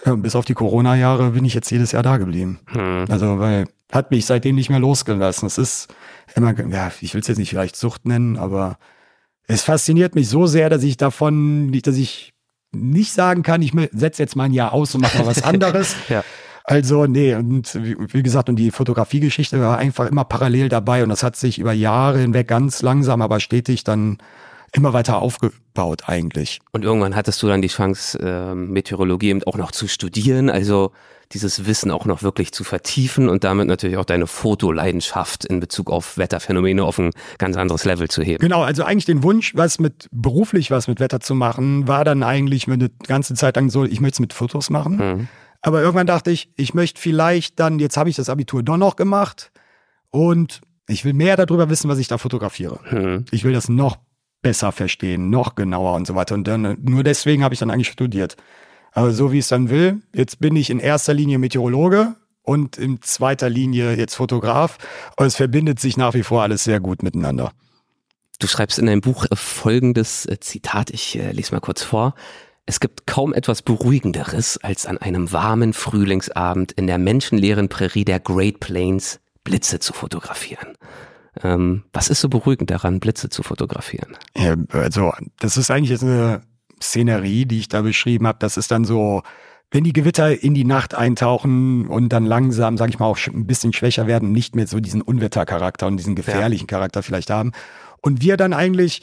Ja, 0.04 0.14
bis 0.14 0.36
auf 0.36 0.44
die 0.44 0.52
Corona-Jahre 0.52 1.30
bin 1.30 1.46
ich 1.46 1.54
jetzt 1.54 1.70
jedes 1.70 1.92
Jahr 1.92 2.02
da 2.02 2.18
geblieben. 2.18 2.60
Hm. 2.66 3.06
Also, 3.08 3.38
weil 3.38 3.64
hat 3.93 4.11
mich 4.11 4.26
seitdem 4.26 4.57
nicht 4.57 4.70
mehr 4.70 4.80
losgelassen. 4.80 5.47
Es 5.47 5.59
ist 5.59 5.95
immer, 6.34 6.59
ja, 6.68 6.90
ich 7.01 7.14
will 7.14 7.20
es 7.20 7.28
jetzt 7.28 7.38
nicht 7.38 7.51
vielleicht 7.51 7.76
Sucht 7.76 8.07
nennen, 8.07 8.38
aber 8.38 8.78
es 9.47 9.62
fasziniert 9.62 10.14
mich 10.14 10.28
so 10.28 10.47
sehr, 10.47 10.70
dass 10.70 10.82
ich 10.82 10.97
davon, 10.97 11.70
dass 11.82 11.97
ich 11.97 12.32
nicht 12.72 13.12
sagen 13.12 13.43
kann, 13.43 13.61
ich 13.61 13.72
setze 13.93 14.22
jetzt 14.22 14.34
mal 14.34 14.45
ein 14.45 14.53
Jahr 14.53 14.72
aus 14.72 14.95
und 14.95 15.03
mache 15.03 15.18
mal 15.18 15.26
was 15.26 15.43
anderes. 15.45 15.95
ja. 16.09 16.24
Also, 16.64 17.07
nee, 17.07 17.34
und 17.34 17.74
wie 17.74 18.22
gesagt, 18.22 18.49
und 18.49 18.55
die 18.57 18.70
Fotografiegeschichte 18.70 19.61
war 19.61 19.78
einfach 19.78 20.07
immer 20.07 20.24
parallel 20.24 20.68
dabei 20.68 21.03
und 21.03 21.09
das 21.09 21.24
hat 21.24 21.34
sich 21.34 21.59
über 21.59 21.72
Jahre 21.72 22.20
hinweg 22.20 22.47
ganz 22.47 22.82
langsam, 22.82 23.20
aber 23.20 23.40
stetig 23.40 23.82
dann 23.82 24.18
immer 24.70 24.93
weiter 24.93 25.20
aufgebaut 25.20 26.05
eigentlich. 26.07 26.61
Und 26.70 26.84
irgendwann 26.84 27.16
hattest 27.16 27.43
du 27.43 27.49
dann 27.49 27.62
die 27.62 27.68
Chance, 27.68 28.18
äh, 28.20 28.55
Meteorologie 28.55 29.30
eben 29.30 29.43
auch 29.43 29.57
noch 29.57 29.72
zu 29.72 29.88
studieren. 29.88 30.49
Also 30.49 30.93
dieses 31.32 31.66
Wissen 31.66 31.90
auch 31.90 32.04
noch 32.04 32.22
wirklich 32.22 32.52
zu 32.52 32.64
vertiefen 32.64 33.28
und 33.28 33.44
damit 33.44 33.66
natürlich 33.66 33.96
auch 33.96 34.04
deine 34.04 34.26
Fotoleidenschaft 34.26 35.44
in 35.44 35.60
Bezug 35.60 35.90
auf 35.90 36.18
Wetterphänomene 36.18 36.84
auf 36.84 36.98
ein 36.98 37.10
ganz 37.38 37.56
anderes 37.56 37.84
Level 37.84 38.08
zu 38.08 38.22
heben. 38.22 38.42
Genau, 38.42 38.62
also 38.62 38.84
eigentlich 38.84 39.06
den 39.06 39.22
Wunsch, 39.22 39.54
was 39.54 39.78
mit 39.78 40.08
beruflich 40.12 40.70
was 40.70 40.88
mit 40.88 41.00
Wetter 41.00 41.20
zu 41.20 41.34
machen, 41.34 41.88
war 41.88 42.04
dann 42.04 42.22
eigentlich 42.22 42.68
eine 42.68 42.90
ganze 43.06 43.34
Zeit 43.34 43.56
lang 43.56 43.70
so, 43.70 43.84
ich 43.84 44.00
möchte 44.00 44.16
es 44.16 44.20
mit 44.20 44.32
Fotos 44.32 44.70
machen. 44.70 44.96
Mhm. 44.96 45.28
Aber 45.62 45.80
irgendwann 45.80 46.06
dachte 46.06 46.30
ich, 46.30 46.50
ich 46.56 46.74
möchte 46.74 47.00
vielleicht 47.00 47.60
dann, 47.60 47.78
jetzt 47.78 47.96
habe 47.96 48.10
ich 48.10 48.16
das 48.16 48.28
Abitur 48.28 48.62
doch 48.62 48.76
noch 48.76 48.96
gemacht 48.96 49.52
und 50.10 50.60
ich 50.88 51.04
will 51.04 51.12
mehr 51.12 51.36
darüber 51.36 51.70
wissen, 51.70 51.88
was 51.88 51.98
ich 51.98 52.08
da 52.08 52.18
fotografiere. 52.18 52.80
Mhm. 52.90 53.24
Ich 53.30 53.44
will 53.44 53.52
das 53.52 53.68
noch 53.68 53.96
besser 54.42 54.72
verstehen, 54.72 55.30
noch 55.30 55.54
genauer 55.54 55.94
und 55.94 56.06
so 56.06 56.14
weiter. 56.14 56.34
Und 56.34 56.46
dann 56.46 56.76
nur 56.82 57.04
deswegen 57.04 57.44
habe 57.44 57.54
ich 57.54 57.60
dann 57.60 57.70
eigentlich 57.70 57.88
studiert. 57.88 58.36
Aber 58.93 59.12
so 59.12 59.32
wie 59.32 59.38
es 59.38 59.49
dann 59.49 59.70
will, 59.70 60.03
jetzt 60.14 60.38
bin 60.38 60.55
ich 60.55 60.70
in 60.70 60.78
erster 60.78 61.14
Linie 61.14 61.38
Meteorologe 61.38 62.14
und 62.43 62.76
in 62.76 63.01
zweiter 63.03 63.49
Linie 63.49 63.97
jetzt 63.97 64.14
Fotograf. 64.14 64.78
Und 65.16 65.26
es 65.26 65.36
verbindet 65.36 65.80
sich 65.80 65.97
nach 65.97 66.14
wie 66.14 66.22
vor 66.22 66.43
alles 66.43 66.64
sehr 66.64 66.80
gut 66.80 67.03
miteinander. 67.03 67.53
Du 68.38 68.47
schreibst 68.47 68.78
in 68.78 68.86
deinem 68.86 69.01
Buch 69.01 69.26
folgendes 69.32 70.26
äh, 70.26 70.38
Zitat, 70.40 70.90
ich 70.90 71.18
äh, 71.18 71.32
lese 71.32 71.53
mal 71.53 71.61
kurz 71.61 71.82
vor. 71.82 72.14
Es 72.66 72.80
gibt 72.80 73.07
kaum 73.07 73.34
etwas 73.34 73.62
Beruhigenderes, 73.62 74.59
als 74.59 74.86
an 74.86 74.99
einem 74.99 75.32
warmen 75.32 75.72
Frühlingsabend 75.72 76.72
in 76.72 76.86
der 76.86 76.99
menschenleeren 76.99 77.68
Prärie 77.68 78.05
der 78.05 78.20
Great 78.20 78.61
Plains 78.61 79.20
Blitze 79.45 79.80
zu 79.80 79.93
fotografieren. 79.93 80.74
Ähm, 81.43 81.84
was 81.93 82.09
ist 82.09 82.20
so 82.20 82.28
beruhigend 82.28 82.70
daran, 82.70 83.01
Blitze 83.01 83.30
zu 83.30 83.43
fotografieren? 83.43 84.16
Ja, 84.36 84.55
also, 84.70 85.12
das 85.38 85.57
ist 85.57 85.70
eigentlich 85.70 85.90
jetzt 85.90 86.05
eine 86.05 86.43
Szenerie, 86.82 87.46
die 87.46 87.60
ich 87.60 87.68
da 87.68 87.82
beschrieben 87.82 88.26
habe. 88.26 88.38
Das 88.40 88.56
ist 88.56 88.70
dann 88.70 88.84
so, 88.84 89.22
wenn 89.70 89.84
die 89.84 89.92
Gewitter 89.92 90.42
in 90.42 90.54
die 90.54 90.64
Nacht 90.64 90.94
eintauchen 90.94 91.86
und 91.86 92.10
dann 92.10 92.26
langsam, 92.26 92.76
sage 92.76 92.90
ich 92.90 92.98
mal, 92.98 93.06
auch 93.06 93.18
ein 93.26 93.46
bisschen 93.46 93.72
schwächer 93.72 94.06
werden, 94.06 94.32
nicht 94.32 94.54
mehr 94.54 94.66
so 94.66 94.80
diesen 94.80 95.00
Unwettercharakter 95.00 95.86
und 95.86 95.96
diesen 95.96 96.14
gefährlichen 96.14 96.66
ja. 96.68 96.76
Charakter 96.76 97.02
vielleicht 97.02 97.30
haben. 97.30 97.52
Und 98.00 98.20
wir 98.20 98.36
dann 98.36 98.52
eigentlich 98.52 99.02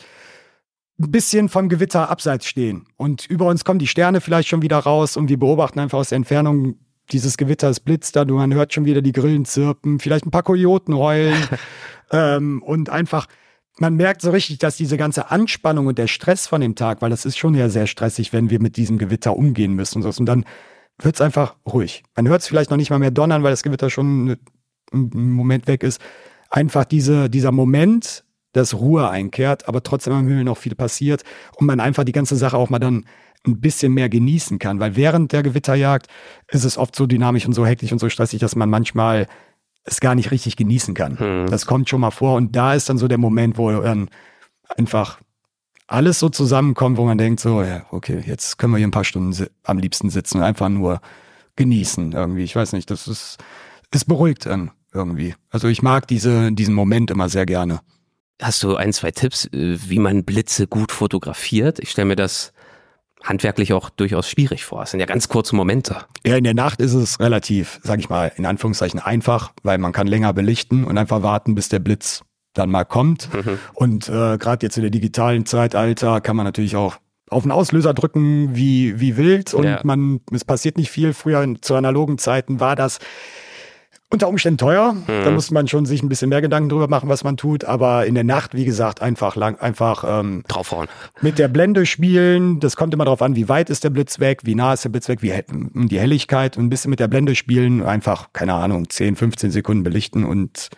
ein 0.99 1.11
bisschen 1.11 1.49
vom 1.49 1.69
Gewitter 1.69 2.09
abseits 2.09 2.45
stehen. 2.45 2.86
Und 2.97 3.25
über 3.25 3.45
uns 3.47 3.63
kommen 3.65 3.80
die 3.80 3.88
Sterne 3.88 4.21
vielleicht 4.21 4.49
schon 4.49 4.61
wieder 4.61 4.77
raus 4.77 5.17
und 5.17 5.30
wir 5.30 5.39
beobachten 5.39 5.80
einfach 5.80 5.97
aus 5.97 6.09
der 6.09 6.17
Entfernung 6.17 6.75
dieses 7.11 7.38
Gewitter, 7.38 7.69
es 7.69 7.80
blitzt 7.80 8.15
da, 8.15 8.25
man 8.25 8.53
hört 8.53 8.73
schon 8.73 8.86
wieder 8.86 9.01
die 9.01 9.13
Grillen 9.13 9.45
zirpen, 9.45 9.99
vielleicht 9.99 10.25
ein 10.25 10.32
paar 10.32 10.43
Kojoten 10.43 10.95
heulen 10.95 11.41
ähm, 12.11 12.61
und 12.61 12.89
einfach, 12.89 13.27
man 13.80 13.95
merkt 13.95 14.21
so 14.21 14.32
richtig, 14.32 14.59
dass 14.59 14.77
diese 14.77 14.97
ganze 14.97 15.32
Anspannung 15.32 15.88
und 15.88 15.97
der 15.97 16.07
Stress 16.07 16.47
von 16.47 16.61
dem 16.61 16.75
Tag, 16.75 17.01
weil 17.01 17.09
das 17.09 17.25
ist 17.25 17.38
schon 17.38 17.53
ja 17.55 17.69
sehr 17.69 17.88
stressig, 17.88 18.34
wenn 18.34 18.49
wir 18.49 18.61
mit 18.61 18.77
diesem 18.77 18.97
Gewitter 18.97 19.36
umgehen 19.36 19.73
müssen 19.73 20.03
und 20.03 20.11
so. 20.11 20.19
Und 20.19 20.25
dann 20.25 20.45
wird 21.01 21.15
es 21.15 21.21
einfach 21.21 21.55
ruhig. 21.65 22.03
Man 22.15 22.27
hört 22.27 22.41
es 22.41 22.47
vielleicht 22.47 22.69
noch 22.69 22.77
nicht 22.77 22.89
mal 22.89 22.99
mehr 22.99 23.11
donnern, 23.11 23.43
weil 23.43 23.51
das 23.51 23.63
Gewitter 23.63 23.89
schon 23.89 24.38
einen 24.91 25.34
Moment 25.34 25.67
weg 25.67 25.84
ist. 25.84 26.01
Einfach 26.49 26.84
diese, 26.84 27.30
dieser 27.30 27.51
Moment, 27.51 28.25
dass 28.51 28.73
Ruhe 28.73 29.09
einkehrt, 29.09 29.67
aber 29.67 29.82
trotzdem 29.82 30.13
am 30.13 30.27
Himmel 30.27 30.43
noch 30.43 30.57
viel 30.57 30.75
passiert 30.75 31.23
und 31.55 31.67
man 31.67 31.80
einfach 31.80 32.03
die 32.03 32.11
ganze 32.11 32.36
Sache 32.36 32.57
auch 32.57 32.69
mal 32.69 32.80
dann 32.80 33.05
ein 33.45 33.61
bisschen 33.61 33.93
mehr 33.93 34.09
genießen 34.09 34.59
kann. 34.59 34.80
Weil 34.80 34.97
während 34.97 35.32
der 35.32 35.43
Gewitterjagd 35.43 36.07
ist 36.49 36.65
es 36.65 36.77
oft 36.77 36.95
so 36.95 37.05
dynamisch 37.05 37.45
und 37.45 37.53
so 37.53 37.65
hektisch 37.65 37.91
und 37.93 37.99
so 37.99 38.09
stressig, 38.09 38.39
dass 38.39 38.55
man 38.55 38.69
manchmal 38.69 39.27
es 39.84 39.99
gar 39.99 40.15
nicht 40.15 40.32
richtig 40.32 40.55
genießen 40.55 40.93
kann. 40.93 41.19
Hm. 41.19 41.47
Das 41.49 41.65
kommt 41.65 41.89
schon 41.89 42.01
mal 42.01 42.11
vor 42.11 42.36
und 42.36 42.55
da 42.55 42.73
ist 42.73 42.89
dann 42.89 42.97
so 42.97 43.07
der 43.07 43.17
Moment, 43.17 43.57
wo 43.57 43.71
dann 43.71 44.09
einfach 44.77 45.19
alles 45.88 46.19
so 46.19 46.30
zusammenkommt, 46.30 46.97
wo 46.97 47.05
man 47.05 47.17
denkt 47.17 47.39
so, 47.39 47.63
ja, 47.63 47.86
okay, 47.91 48.23
jetzt 48.25 48.57
können 48.57 48.73
wir 48.73 48.77
hier 48.77 48.88
ein 48.88 48.91
paar 48.91 49.03
Stunden 49.03 49.47
am 49.63 49.80
liebsten 49.80 50.09
sitzen 50.09 50.38
und 50.38 50.43
einfach 50.43 50.69
nur 50.69 51.01
genießen 51.55 52.11
irgendwie. 52.11 52.43
Ich 52.43 52.55
weiß 52.55 52.73
nicht, 52.73 52.91
das 52.91 53.07
ist, 53.07 53.38
ist 53.91 54.05
beruhigt 54.05 54.45
dann 54.45 54.71
irgendwie. 54.93 55.36
Also 55.49 55.67
ich 55.67 55.82
mag 55.82 56.07
diese, 56.07 56.51
diesen 56.51 56.75
Moment 56.75 57.11
immer 57.11 57.27
sehr 57.30 57.45
gerne. 57.45 57.82
Hast 58.41 58.63
du 58.63 58.75
ein, 58.75 58.93
zwei 58.93 59.11
Tipps, 59.11 59.45
äh, 59.47 59.77
wie 59.89 59.99
man 59.99 60.23
Blitze 60.23 60.67
gut 60.67 60.91
fotografiert? 60.91 61.80
Ich 61.80 61.91
stelle 61.91 62.07
mir 62.07 62.15
das 62.15 62.53
handwerklich 63.24 63.74
auch 63.74 63.89
durchaus 63.89 64.30
schwierig 64.30 64.65
vor. 64.65 64.84
Es 64.84 64.91
sind 64.91 64.99
ja 64.99 65.05
ganz 65.05 65.28
kurze 65.28 65.55
Momente. 65.55 65.97
Ja, 66.26 66.38
in 66.38 66.43
der 66.43 66.53
Nacht 66.53 66.82
ist 66.82 66.93
es 66.93 67.20
relativ, 67.20 67.80
sag 67.84 67.99
ich 67.99 68.09
mal, 68.09 68.32
in 68.36 68.45
Anführungszeichen 68.45 68.99
einfach, 68.99 69.51
weil 69.63 69.78
man 69.78 69.91
kann 69.91 70.07
länger 70.07 70.34
belichten 70.34 70.84
und 70.84 70.97
einfach 70.97 71.22
warten, 71.22 71.55
bis 71.55 71.70
der 71.70 71.80
Blitz 71.80 72.22
dann 72.53 72.70
mal 72.70 72.86
kommt. 72.86 73.30
Mhm. 73.34 73.59
Und 73.74 74.09
äh, 74.09 74.38
gerade 74.38 74.65
jetzt 74.65 74.78
in 74.78 74.84
der 74.84 74.91
digitalen 74.91 75.45
Zeitalter 75.45 76.22
kann 76.22 76.36
man 76.36 76.45
natürlich 76.45 76.76
auch 76.76 76.97
auf 77.30 77.43
den 77.43 77.51
Auslöser 77.51 77.93
drücken 77.93 78.55
wie, 78.55 78.99
wie 78.99 79.15
wild 79.15 79.53
und 79.53 79.65
ja. 79.65 79.80
man, 79.84 80.22
es 80.32 80.45
passiert 80.45 80.78
nicht 80.78 80.89
viel. 80.89 81.13
Früher 81.13 81.45
zu 81.61 81.76
analogen 81.76 82.17
Zeiten 82.17 82.59
war 82.59 82.76
das 82.76 82.99
unter 84.12 84.28
Umständen 84.28 84.57
teuer. 84.57 84.93
Mhm. 84.93 85.24
Da 85.24 85.32
muss 85.32 85.51
man 85.51 85.68
schon 85.68 85.86
sich 85.86 86.01
ein 86.01 86.10
bisschen 86.10 86.30
mehr 86.30 86.41
Gedanken 86.41 86.70
drüber 86.70 86.88
machen, 86.88 87.10
was 87.10 87.24
man 87.24 87.38
tut. 87.38 87.64
Aber 87.64 88.05
in 88.05 88.16
der 88.16 88.24
Nacht, 88.24 88.55
wie 88.55 88.66
gesagt, 88.66 89.01
einfach 89.01 89.36
lang, 89.36 89.60
einfach 89.60 90.03
ähm, 90.07 90.43
draufhauen. 90.47 90.88
Mit 91.22 91.38
der 91.38 91.47
Blende 91.47 91.86
spielen. 91.86 92.60
Das 92.60 92.76
kommt 92.76 92.93
immer 92.93 93.05
darauf 93.05 93.22
an, 93.22 93.36
wie 93.36 93.49
weit 93.49 93.70
ist 93.70 93.84
der 93.84 93.91
Blitz 93.91 94.20
weg, 94.20 94.41
wie 94.43 94.55
nah 94.55 94.74
ist 94.74 94.84
der 94.84 94.89
Blitz 94.89 95.07
weg, 95.07 95.22
wie 95.22 95.34
die 95.88 95.99
Helligkeit 95.99 96.57
und 96.57 96.66
ein 96.66 96.70
bisschen 96.70 96.89
mit 96.89 96.99
der 96.99 97.07
Blende 97.07 97.36
spielen. 97.36 97.84
Einfach, 97.84 98.30
keine 98.34 98.55
Ahnung, 98.55 98.89
10, 98.89 99.16
15 99.16 99.51
Sekunden 99.51 99.84
belichten 99.84 100.26
und 100.26 100.70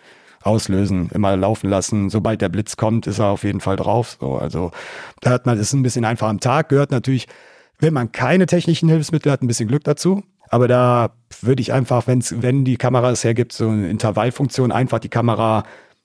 auslösen, 0.42 1.08
immer 1.14 1.36
laufen 1.36 1.70
lassen. 1.70 2.10
Sobald 2.10 2.42
der 2.42 2.48
Blitz 2.48 2.76
kommt, 2.76 3.06
ist 3.06 3.18
er 3.18 3.26
auf 3.26 3.44
jeden 3.44 3.60
Fall 3.60 3.76
drauf. 3.76 4.18
So, 4.20 4.36
also 4.36 4.72
da 5.20 5.30
hat 5.30 5.46
man, 5.46 5.56
das 5.56 5.68
ist 5.68 5.72
ein 5.72 5.82
bisschen 5.82 6.04
einfach 6.04 6.28
am 6.28 6.40
Tag, 6.40 6.68
gehört 6.68 6.90
natürlich, 6.90 7.28
wenn 7.78 7.94
man 7.94 8.12
keine 8.12 8.46
technischen 8.46 8.88
Hilfsmittel 8.88 9.32
hat, 9.32 9.42
ein 9.42 9.46
bisschen 9.46 9.68
Glück 9.68 9.84
dazu. 9.84 10.22
Aber 10.52 10.68
da 10.68 11.14
würde 11.40 11.62
ich 11.62 11.72
einfach, 11.72 12.06
wenn's, 12.06 12.34
wenn 12.42 12.66
die 12.66 12.76
Kamera 12.76 13.10
es 13.10 13.24
hergibt, 13.24 13.54
so 13.54 13.70
eine 13.70 13.88
Intervallfunktion, 13.88 14.70
einfach 14.70 14.98
die 14.98 15.08
Kamera 15.08 15.62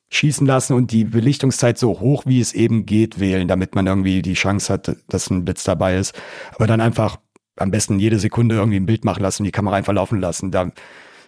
schießen 0.09 0.47
lassen 0.47 0.73
und 0.73 0.91
die 0.93 1.03
Belichtungszeit 1.03 1.77
so 1.77 1.99
hoch 1.99 2.23
wie 2.25 2.39
es 2.39 2.53
eben 2.53 2.85
geht 2.85 3.19
wählen, 3.19 3.49
damit 3.49 3.75
man 3.75 3.87
irgendwie 3.87 4.21
die 4.21 4.35
Chance 4.35 4.71
hat, 4.71 4.95
dass 5.09 5.29
ein 5.29 5.43
Blitz 5.43 5.65
dabei 5.65 5.97
ist. 5.97 6.17
Aber 6.55 6.65
dann 6.65 6.79
einfach 6.79 7.17
am 7.57 7.71
besten 7.71 7.99
jede 7.99 8.19
Sekunde 8.19 8.55
irgendwie 8.55 8.79
ein 8.79 8.85
Bild 8.85 9.03
machen 9.03 9.21
lassen, 9.21 9.43
die 9.43 9.51
Kamera 9.51 9.75
einfach 9.75 9.91
laufen 9.91 10.21
lassen. 10.21 10.49
Da 10.49 10.71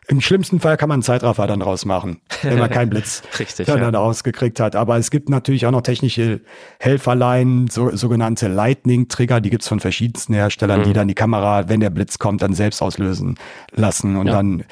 im 0.09 0.21
schlimmsten 0.21 0.59
Fall 0.59 0.75
kann 0.75 0.89
man 0.89 0.95
einen 0.95 1.03
Zeitraffer 1.03 1.45
dann 1.45 1.61
rausmachen, 1.61 2.19
wenn 2.41 2.57
man 2.57 2.69
keinen 2.71 2.89
Blitz 2.89 3.21
Richtig, 3.39 3.67
dann, 3.67 3.93
ja. 3.93 3.99
ausgekriegt 3.99 4.59
hat. 4.59 4.75
Aber 4.75 4.97
es 4.97 5.11
gibt 5.11 5.29
natürlich 5.29 5.67
auch 5.67 5.71
noch 5.71 5.83
technische 5.83 6.41
Helferlein, 6.79 7.67
so, 7.69 7.95
sogenannte 7.95 8.47
Lightning-Trigger, 8.47 9.39
die 9.39 9.51
gibt's 9.51 9.67
von 9.67 9.79
verschiedensten 9.79 10.33
Herstellern, 10.33 10.79
mhm. 10.79 10.85
die 10.85 10.93
dann 10.93 11.07
die 11.07 11.13
Kamera, 11.13 11.69
wenn 11.69 11.79
der 11.79 11.91
Blitz 11.91 12.17
kommt, 12.17 12.41
dann 12.41 12.53
selbst 12.53 12.81
auslösen 12.81 13.37
lassen. 13.71 14.15
Und 14.15 14.27
ja. 14.27 14.33
dann 14.33 14.63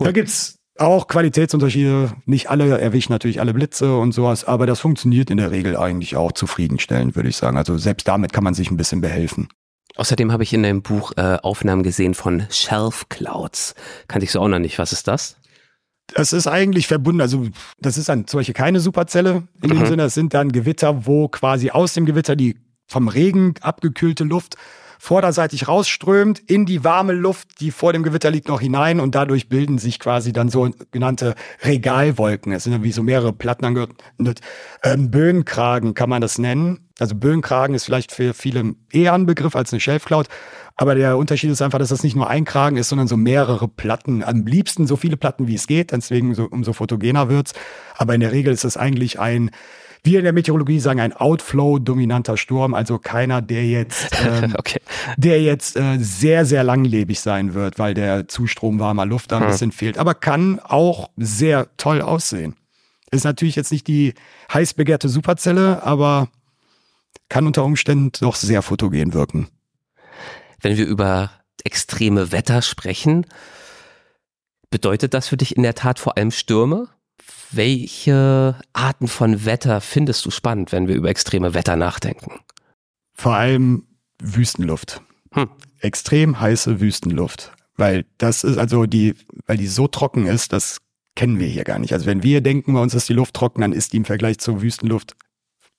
cool. 0.00 0.06
da 0.06 0.12
gibt's 0.12 0.58
auch 0.78 1.06
Qualitätsunterschiede. 1.06 2.12
Nicht 2.24 2.48
alle 2.48 2.80
erwischen 2.80 3.12
natürlich 3.12 3.40
alle 3.40 3.52
Blitze 3.52 3.94
und 3.94 4.12
sowas, 4.12 4.44
aber 4.44 4.66
das 4.66 4.80
funktioniert 4.80 5.30
in 5.30 5.36
der 5.36 5.50
Regel 5.50 5.76
eigentlich 5.76 6.16
auch 6.16 6.32
zufriedenstellend, 6.32 7.14
würde 7.14 7.28
ich 7.28 7.36
sagen. 7.36 7.58
Also 7.58 7.76
selbst 7.76 8.08
damit 8.08 8.32
kann 8.32 8.44
man 8.44 8.54
sich 8.54 8.70
ein 8.70 8.78
bisschen 8.78 9.02
behelfen. 9.02 9.48
Außerdem 9.98 10.30
habe 10.30 10.44
ich 10.44 10.52
in 10.52 10.62
deinem 10.62 10.82
Buch 10.82 11.12
äh, 11.16 11.38
Aufnahmen 11.42 11.82
gesehen 11.82 12.14
von 12.14 12.46
Shelf 12.50 13.08
Clouds. 13.08 13.74
Kannte 14.06 14.24
ich 14.24 14.30
so 14.30 14.40
auch 14.40 14.46
noch 14.46 14.60
nicht. 14.60 14.78
Was 14.78 14.92
ist 14.92 15.08
das? 15.08 15.36
Das 16.14 16.32
ist 16.32 16.46
eigentlich 16.46 16.86
verbunden, 16.86 17.20
also 17.20 17.48
das 17.80 17.98
ist 17.98 18.08
dann 18.08 18.26
zum 18.26 18.38
Beispiel 18.38 18.54
keine 18.54 18.80
Superzelle 18.80 19.42
in 19.60 19.68
dem 19.68 19.80
mhm. 19.80 19.86
Sinne, 19.86 20.02
das 20.04 20.14
sind 20.14 20.32
dann 20.32 20.52
Gewitter, 20.52 21.04
wo 21.04 21.28
quasi 21.28 21.70
aus 21.70 21.92
dem 21.92 22.06
Gewitter 22.06 22.34
die 22.34 22.56
vom 22.86 23.08
Regen 23.08 23.54
abgekühlte 23.60 24.24
Luft 24.24 24.56
vorderseitig 24.98 25.68
rausströmt 25.68 26.40
in 26.40 26.66
die 26.66 26.84
warme 26.84 27.12
Luft, 27.12 27.60
die 27.60 27.70
vor 27.70 27.92
dem 27.92 28.02
Gewitter 28.02 28.30
liegt, 28.30 28.48
noch 28.48 28.60
hinein 28.60 29.00
und 29.00 29.14
dadurch 29.14 29.48
bilden 29.48 29.78
sich 29.78 29.98
quasi 29.98 30.32
dann 30.32 30.48
so 30.48 30.70
genannte 30.90 31.34
Regalwolken. 31.62 32.52
Es 32.52 32.64
sind 32.64 32.82
wie 32.82 32.92
so 32.92 33.02
mehrere 33.02 33.32
Platten 33.32 33.64
angeordnet. 33.64 34.40
Ähm, 34.82 35.10
Böenkragen 35.10 35.94
kann 35.94 36.10
man 36.10 36.20
das 36.20 36.38
nennen. 36.38 36.88
Also 36.98 37.14
Böenkragen 37.14 37.74
ist 37.74 37.84
vielleicht 37.84 38.12
für 38.12 38.34
viele 38.34 38.74
eher 38.92 39.14
ein 39.14 39.26
Begriff 39.26 39.54
als 39.54 39.72
eine 39.72 39.80
Shelf-Cloud. 39.80 40.26
Aber 40.74 40.94
der 40.94 41.16
Unterschied 41.16 41.50
ist 41.50 41.62
einfach, 41.62 41.78
dass 41.78 41.88
das 41.88 42.02
nicht 42.02 42.16
nur 42.16 42.28
ein 42.28 42.44
Kragen 42.44 42.76
ist, 42.76 42.88
sondern 42.88 43.08
so 43.08 43.16
mehrere 43.16 43.66
Platten. 43.66 44.22
Am 44.22 44.46
liebsten 44.46 44.86
so 44.86 44.96
viele 44.96 45.16
Platten, 45.16 45.48
wie 45.48 45.54
es 45.54 45.66
geht. 45.66 45.92
Deswegen 45.92 46.34
so, 46.34 46.44
umso 46.44 46.72
fotogener 46.72 47.28
wird's. 47.28 47.52
Aber 47.96 48.14
in 48.14 48.20
der 48.20 48.32
Regel 48.32 48.52
ist 48.52 48.64
es 48.64 48.76
eigentlich 48.76 49.18
ein 49.18 49.50
wir 50.08 50.18
in 50.18 50.24
der 50.24 50.32
Meteorologie 50.32 50.80
sagen 50.80 51.00
ein 51.00 51.12
Outflow-dominanter 51.12 52.38
Sturm, 52.38 52.72
also 52.72 52.98
keiner, 52.98 53.42
der 53.42 53.66
jetzt, 53.66 54.08
ähm, 54.26 54.54
okay. 54.58 54.80
der 55.18 55.42
jetzt 55.42 55.76
äh, 55.76 55.98
sehr, 55.98 56.46
sehr 56.46 56.64
langlebig 56.64 57.20
sein 57.20 57.52
wird, 57.52 57.78
weil 57.78 57.92
der 57.92 58.26
Zustrom 58.26 58.78
warmer 58.80 59.04
Luft 59.04 59.30
da 59.30 59.36
ein 59.36 59.42
hm. 59.44 59.50
bisschen 59.50 59.72
fehlt, 59.72 59.98
aber 59.98 60.14
kann 60.14 60.60
auch 60.60 61.10
sehr 61.16 61.68
toll 61.76 62.00
aussehen. 62.00 62.56
Ist 63.10 63.24
natürlich 63.24 63.56
jetzt 63.56 63.70
nicht 63.70 63.86
die 63.86 64.14
heiß 64.52 64.74
begehrte 64.74 65.08
Superzelle, 65.08 65.82
aber 65.82 66.28
kann 67.28 67.46
unter 67.46 67.64
Umständen 67.64 68.10
doch 68.20 68.34
sehr 68.34 68.62
fotogen 68.62 69.12
wirken. 69.12 69.48
Wenn 70.60 70.76
wir 70.76 70.86
über 70.86 71.30
extreme 71.64 72.32
Wetter 72.32 72.62
sprechen, 72.62 73.26
bedeutet 74.70 75.12
das 75.12 75.28
für 75.28 75.36
dich 75.36 75.56
in 75.56 75.62
der 75.62 75.74
Tat 75.74 75.98
vor 75.98 76.16
allem 76.16 76.30
Stürme? 76.30 76.88
Welche 77.50 78.58
Arten 78.72 79.08
von 79.08 79.44
Wetter 79.44 79.80
findest 79.80 80.24
du 80.26 80.30
spannend, 80.30 80.72
wenn 80.72 80.86
wir 80.86 80.94
über 80.94 81.08
extreme 81.08 81.54
Wetter 81.54 81.76
nachdenken? 81.76 82.40
Vor 83.14 83.34
allem 83.34 83.86
Wüstenluft. 84.22 85.00
Hm. 85.32 85.48
Extrem 85.80 86.40
heiße 86.40 86.80
Wüstenluft. 86.80 87.52
Weil 87.76 88.04
das 88.18 88.44
ist 88.44 88.58
also 88.58 88.86
die, 88.86 89.14
weil 89.46 89.56
die 89.56 89.68
so 89.68 89.86
trocken 89.88 90.26
ist, 90.26 90.52
das 90.52 90.78
kennen 91.14 91.38
wir 91.38 91.46
hier 91.46 91.64
gar 91.64 91.78
nicht. 91.78 91.92
Also 91.92 92.06
wenn 92.06 92.22
wir 92.22 92.40
denken, 92.40 92.74
bei 92.74 92.80
uns 92.80 92.94
ist 92.94 93.08
die 93.08 93.12
Luft 93.12 93.34
trocken, 93.34 93.60
dann 93.60 93.72
ist 93.72 93.92
die 93.92 93.98
im 93.98 94.04
Vergleich 94.04 94.38
zur 94.38 94.60
Wüstenluft 94.62 95.14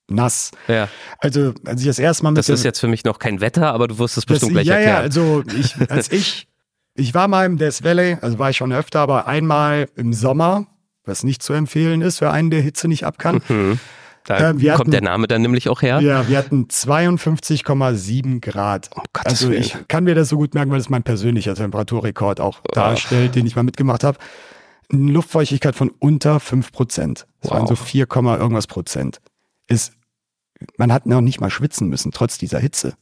nass. 0.10 0.52
Ja. 0.68 0.90
Also 1.20 1.54
als 1.66 1.82
ich 1.82 1.88
das 1.88 2.00
erste 2.00 2.24
Mal 2.24 2.32
mit 2.32 2.40
Das 2.40 2.50
ist 2.50 2.64
jetzt 2.64 2.80
für 2.80 2.88
mich 2.88 3.04
noch 3.04 3.20
kein 3.20 3.42
Wetter, 3.42 3.74
aber 3.74 3.88
du 3.88 4.00
wirst 4.00 4.18
es 4.18 4.26
bestimmt 4.26 4.56
das, 4.56 4.64
gleich 4.64 4.68
ja, 4.68 4.80
ja, 4.80 5.02
erklären. 5.02 5.04
also 5.04 5.44
ich, 5.58 5.92
als 5.92 6.12
ich, 6.12 6.48
ich 6.96 7.14
war 7.14 7.28
mal 7.28 7.46
im 7.46 7.58
Death 7.58 7.84
Valley, 7.84 8.18
also 8.22 8.40
war 8.40 8.50
ich 8.50 8.58
schon 8.58 8.74
öfter, 8.74 9.00
aber 9.00 9.28
einmal 9.28 9.88
im 9.96 10.14
Sommer, 10.14 10.68
was 11.10 11.24
nicht 11.24 11.43
zu 11.43 11.53
empfehlen 11.53 12.01
ist 12.01 12.20
für 12.20 12.32
einen, 12.32 12.49
der 12.51 12.62
Hitze 12.62 12.88
nicht 12.88 13.05
ab 13.05 13.18
kann. 13.20 13.41
Mhm. 13.49 13.80
Da 14.26 14.57
wir 14.60 14.72
kommt 14.74 14.80
hatten- 14.82 14.91
der 14.91 15.01
Name 15.01 15.28
dann 15.28 15.41
nämlich 15.41 15.70
auch 15.70 15.82
her. 15.82 15.99
Ja, 16.01 16.28
wir 16.28 16.38
hatten 16.38 16.68
52,7 16.70 18.41
Grad. 18.41 18.89
Gottes 19.14 19.41
Also 19.41 19.51
ich 19.51 19.76
kann 19.88 20.03
mir 20.03 20.16
das 20.16 20.30
so 20.30 20.38
gut 20.38 20.53
merken, 20.53 20.72
weil 20.72 20.80
es 20.80 20.89
mein 20.89 21.03
persönlicher 21.03 21.55
Temperaturrekord 21.55 22.39
auch 22.39 22.60
darstellt, 22.74 23.36
den 23.36 23.45
ich 23.47 23.55
mal 23.55 23.64
mitgemacht 23.64 24.03
habe. 24.03 24.18
Eine 24.91 25.12
Luftfeuchtigkeit 25.12 25.76
von 25.76 25.89
unter 25.99 26.39
5 26.39 26.72
Prozent. 26.72 27.28
Das 27.41 27.51
waren 27.51 27.68
so 27.68 27.72
Wow. 27.76 27.88
4, 27.88 28.05
Komma 28.07 28.38
irgendwas 28.38 28.68
Prozent. 28.68 29.20
Ist, 29.68 29.93
man 30.78 30.91
hat 30.91 31.05
noch 31.05 31.22
nicht 31.22 31.39
mal 31.41 31.49
schwitzen 31.49 31.88
müssen, 31.89 32.12
trotz 32.12 32.38
dieser 32.38 32.60
Hitze. 32.60 32.89
Ist 32.89 32.95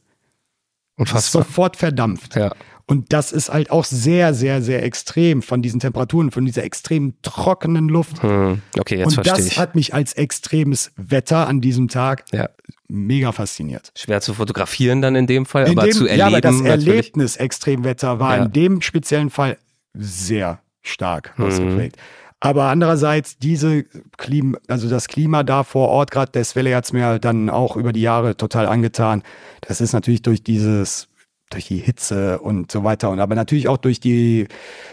Unfassbar. 0.96 1.42
sofort 1.44 1.76
verdampft. 1.76 2.36
Ja. 2.36 2.52
Und 2.90 3.12
das 3.12 3.32
ist 3.32 3.52
halt 3.52 3.70
auch 3.70 3.84
sehr, 3.84 4.32
sehr, 4.32 4.62
sehr 4.62 4.82
extrem 4.82 5.42
von 5.42 5.60
diesen 5.60 5.78
Temperaturen, 5.78 6.30
von 6.30 6.46
dieser 6.46 6.64
extrem 6.64 7.14
trockenen 7.20 7.88
Luft. 7.88 8.22
Hm. 8.22 8.62
Okay, 8.78 8.96
jetzt 8.96 9.18
Und 9.18 9.26
das 9.26 9.46
ich. 9.46 9.58
hat 9.58 9.74
mich 9.74 9.92
als 9.92 10.14
extremes 10.14 10.90
Wetter 10.96 11.46
an 11.46 11.60
diesem 11.60 11.88
Tag 11.88 12.24
Ja. 12.32 12.48
mega 12.88 13.32
fasziniert. 13.32 13.92
Schwer 13.94 14.22
zu 14.22 14.32
fotografieren 14.32 15.02
dann 15.02 15.14
in 15.16 15.26
dem 15.26 15.44
Fall, 15.44 15.66
In 15.66 15.72
aber 15.78 15.82
dem, 15.86 15.92
zu 15.92 16.06
erleben 16.06 16.18
ja, 16.18 16.26
aber 16.28 16.40
das 16.40 16.54
natürlich. 16.62 16.88
Erlebnis 16.88 17.36
Extremwetter 17.36 18.18
war 18.20 18.36
Ja. 18.38 18.44
in 18.46 18.52
dem 18.52 18.80
speziellen 18.80 19.28
Fall 19.28 19.58
sehr 19.92 20.60
stark 20.82 21.34
Mhm. 21.38 21.44
ausgeprägt. 21.44 21.96
Aber 22.40 22.64
andererseits 22.66 23.36
diese 23.36 23.84
Klima, 24.16 24.56
also 24.68 24.88
das 24.88 25.08
Klima 25.08 25.42
da 25.42 25.62
vor 25.64 25.88
Ort, 25.88 26.10
gerade 26.10 26.32
Death 26.32 26.56
Valley 26.56 26.70
hat 26.72 26.84
es 26.86 26.92
mir 26.94 27.18
dann 27.18 27.50
auch 27.50 27.76
über 27.76 27.92
die 27.92 28.00
Jahre 28.00 28.36
total 28.36 28.66
angetan. 28.66 29.22
Das 29.60 29.80
ist 29.82 29.92
natürlich 29.92 30.22
durch 30.22 30.42
dieses, 30.42 31.08
durch 31.50 31.68
die 31.68 31.78
Hitze 31.78 32.38
und 32.38 32.70
so 32.70 32.84
weiter 32.84 33.10
und 33.10 33.20
aber 33.20 33.34
natürlich 33.34 33.68
auch 33.68 33.78
durch 33.78 34.00
die, 34.00 34.48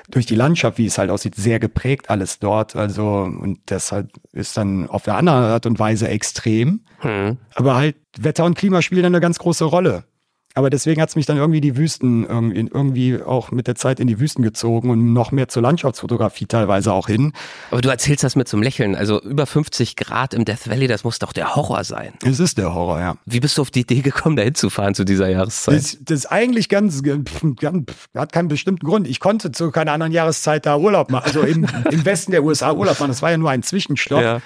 durch 0.10 0.26
die 0.26 0.36
Landschaft, 0.36 0.78
wie 0.78 0.86
es 0.86 0.98
halt 0.98 1.10
aussieht, 1.10 1.36
sehr 1.36 1.60
geprägt 1.60 2.10
alles 2.10 2.40
dort. 2.40 2.76
Also, 2.76 3.24
und 3.24 3.60
deshalb 3.70 4.10
ist 4.32 4.58
dann 4.58 4.88
auf 4.90 5.08
eine 5.08 5.18
andere 5.18 5.36
Art 5.36 5.66
und 5.66 5.80
Weise 5.80 6.08
extrem. 6.08 6.82
Hm. 7.00 7.38
Aber 7.54 7.76
halt 7.76 7.96
Wetter 8.18 8.46
und 8.46 8.58
Klima 8.58 8.82
spielen 8.82 9.06
eine 9.06 9.20
ganz 9.20 9.40
große 9.40 9.66
Rolle. 9.66 10.06
Aber 10.58 10.70
deswegen 10.70 11.02
hat 11.02 11.10
es 11.10 11.18
mich 11.18 11.26
dann 11.26 11.36
irgendwie 11.36 11.60
die 11.60 11.76
Wüsten 11.76 12.26
irgendwie, 12.26 13.22
auch 13.22 13.52
mit 13.52 13.68
der 13.68 13.76
Zeit 13.76 14.00
in 14.00 14.08
die 14.08 14.22
Wüsten 14.22 14.42
gezogen 14.42 14.90
und 14.90 15.12
noch 15.12 15.34
mehr 15.34 15.50
zur 15.50 15.62
Landschaftsfotografie 15.62 16.46
teilweise 16.46 16.94
auch 16.94 17.08
hin. 17.08 17.34
Aber 17.72 17.82
du 17.82 17.90
erzählst 17.90 18.24
das 18.24 18.38
mit 18.38 18.52
einem 18.54 18.64
Lächeln. 18.64 18.96
Also 18.96 19.22
über 19.22 19.46
50 19.46 19.98
Grad 19.98 20.34
im 20.34 20.46
Death 20.46 20.70
Valley, 20.70 20.88
das 20.88 21.04
muss 21.04 21.20
doch 21.20 21.34
der 21.34 21.56
Horror 21.56 21.84
sein. 21.84 22.14
Es 22.24 22.40
ist 22.40 22.58
der 22.58 22.74
Horror, 22.74 23.02
ja. 23.02 23.18
Wie 23.26 23.42
bist 23.42 23.58
du 23.58 23.64
auf 23.64 23.70
die 23.70 23.82
Idee 23.82 24.00
gekommen, 24.00 24.38
da 24.38 24.44
hinzufahren 24.44 24.96
zu 24.96 25.04
dieser 25.04 25.28
Jahreszeit? 25.28 25.76
Das, 25.76 25.98
das 26.00 26.20
ist 26.20 26.26
eigentlich 26.28 26.70
ganz, 26.70 27.04
ganz, 27.04 27.30
hat 28.16 28.32
keinen 28.32 28.48
bestimmten 28.48 28.86
Grund. 28.86 29.10
Ich 29.10 29.20
konnte 29.20 29.52
zu 29.52 29.72
keiner 29.72 29.92
anderen 29.92 30.14
Jahreszeit 30.14 30.66
da 30.66 30.78
Urlaub 30.78 31.12
machen, 31.12 31.26
also 31.26 31.42
im, 31.42 31.68
im 31.92 32.06
Westen 32.06 32.32
der 32.32 32.46
USA 32.46 32.72
Urlaub 32.72 32.98
machen. 32.98 33.10
Das 33.10 33.22
war 33.22 33.32
ja 33.32 33.38
nur 33.38 33.50
ein 33.50 33.62
Zwischenstopp. 33.62 34.22
Ja. 34.22 34.42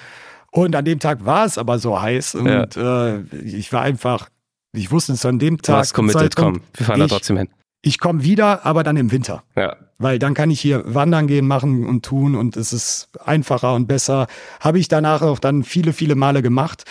Und 0.50 0.74
an 0.74 0.84
dem 0.84 0.98
Tag 0.98 1.24
war 1.24 1.46
es 1.46 1.56
aber 1.56 1.78
so 1.78 2.02
heiß 2.02 2.34
und 2.34 2.76
äh, 2.76 3.20
ich 3.44 3.72
war 3.72 3.82
einfach, 3.82 4.28
ich 4.72 4.90
wusste 4.90 5.12
es 5.12 5.24
an 5.26 5.38
dem 5.38 5.56
Du 5.56 5.62
Tag. 5.62 5.76
hast 5.76 5.94
committed, 5.94 6.36
komm. 6.36 6.60
Wir 6.74 6.86
fahren 6.86 6.98
da 6.98 7.06
ich, 7.06 7.10
trotzdem 7.12 7.36
hin. 7.36 7.48
Ich 7.82 7.98
komme 7.98 8.22
wieder, 8.22 8.64
aber 8.66 8.82
dann 8.82 8.96
im 8.96 9.10
Winter. 9.10 9.42
Ja. 9.56 9.76
Weil 9.98 10.18
dann 10.18 10.34
kann 10.34 10.50
ich 10.50 10.60
hier 10.60 10.82
wandern 10.94 11.26
gehen, 11.26 11.46
machen 11.46 11.86
und 11.86 12.04
tun 12.04 12.34
und 12.34 12.56
es 12.56 12.72
ist 12.72 13.08
einfacher 13.24 13.74
und 13.74 13.86
besser. 13.86 14.26
Habe 14.60 14.78
ich 14.78 14.88
danach 14.88 15.22
auch 15.22 15.38
dann 15.38 15.62
viele, 15.64 15.92
viele 15.92 16.14
Male 16.14 16.42
gemacht. 16.42 16.84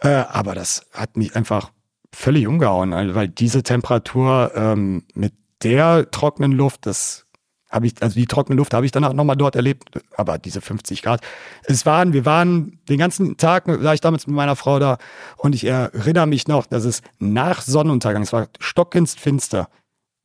Äh, 0.00 0.08
aber 0.08 0.54
das 0.54 0.86
hat 0.92 1.16
mich 1.16 1.36
einfach 1.36 1.70
völlig 2.12 2.46
umgehauen, 2.46 2.92
weil 3.14 3.28
diese 3.28 3.62
Temperatur 3.62 4.52
ähm, 4.54 5.04
mit 5.14 5.34
der 5.62 6.10
trockenen 6.10 6.52
Luft, 6.52 6.86
das 6.86 7.26
habe 7.70 7.86
ich, 7.86 7.94
also 8.00 8.14
die 8.14 8.26
trockene 8.26 8.56
Luft 8.56 8.74
habe 8.74 8.84
ich 8.84 8.92
danach 8.92 9.12
nochmal 9.12 9.36
dort 9.36 9.56
erlebt, 9.56 9.90
aber 10.16 10.38
diese 10.38 10.60
50 10.60 11.02
Grad. 11.02 11.20
Es 11.64 11.86
waren, 11.86 12.12
wir 12.12 12.26
waren 12.26 12.78
den 12.88 12.98
ganzen 12.98 13.36
Tag, 13.36 13.64
war 13.66 13.94
ich 13.94 14.00
damals 14.00 14.26
mit 14.26 14.36
meiner 14.36 14.56
Frau 14.56 14.78
da 14.78 14.98
und 15.36 15.54
ich 15.54 15.64
erinnere 15.64 16.26
mich 16.26 16.48
noch, 16.48 16.66
dass 16.66 16.84
es 16.84 17.02
nach 17.18 17.62
Sonnenuntergang, 17.62 18.22
es 18.22 18.32
war 18.32 18.48
stockfinster, 18.58 19.68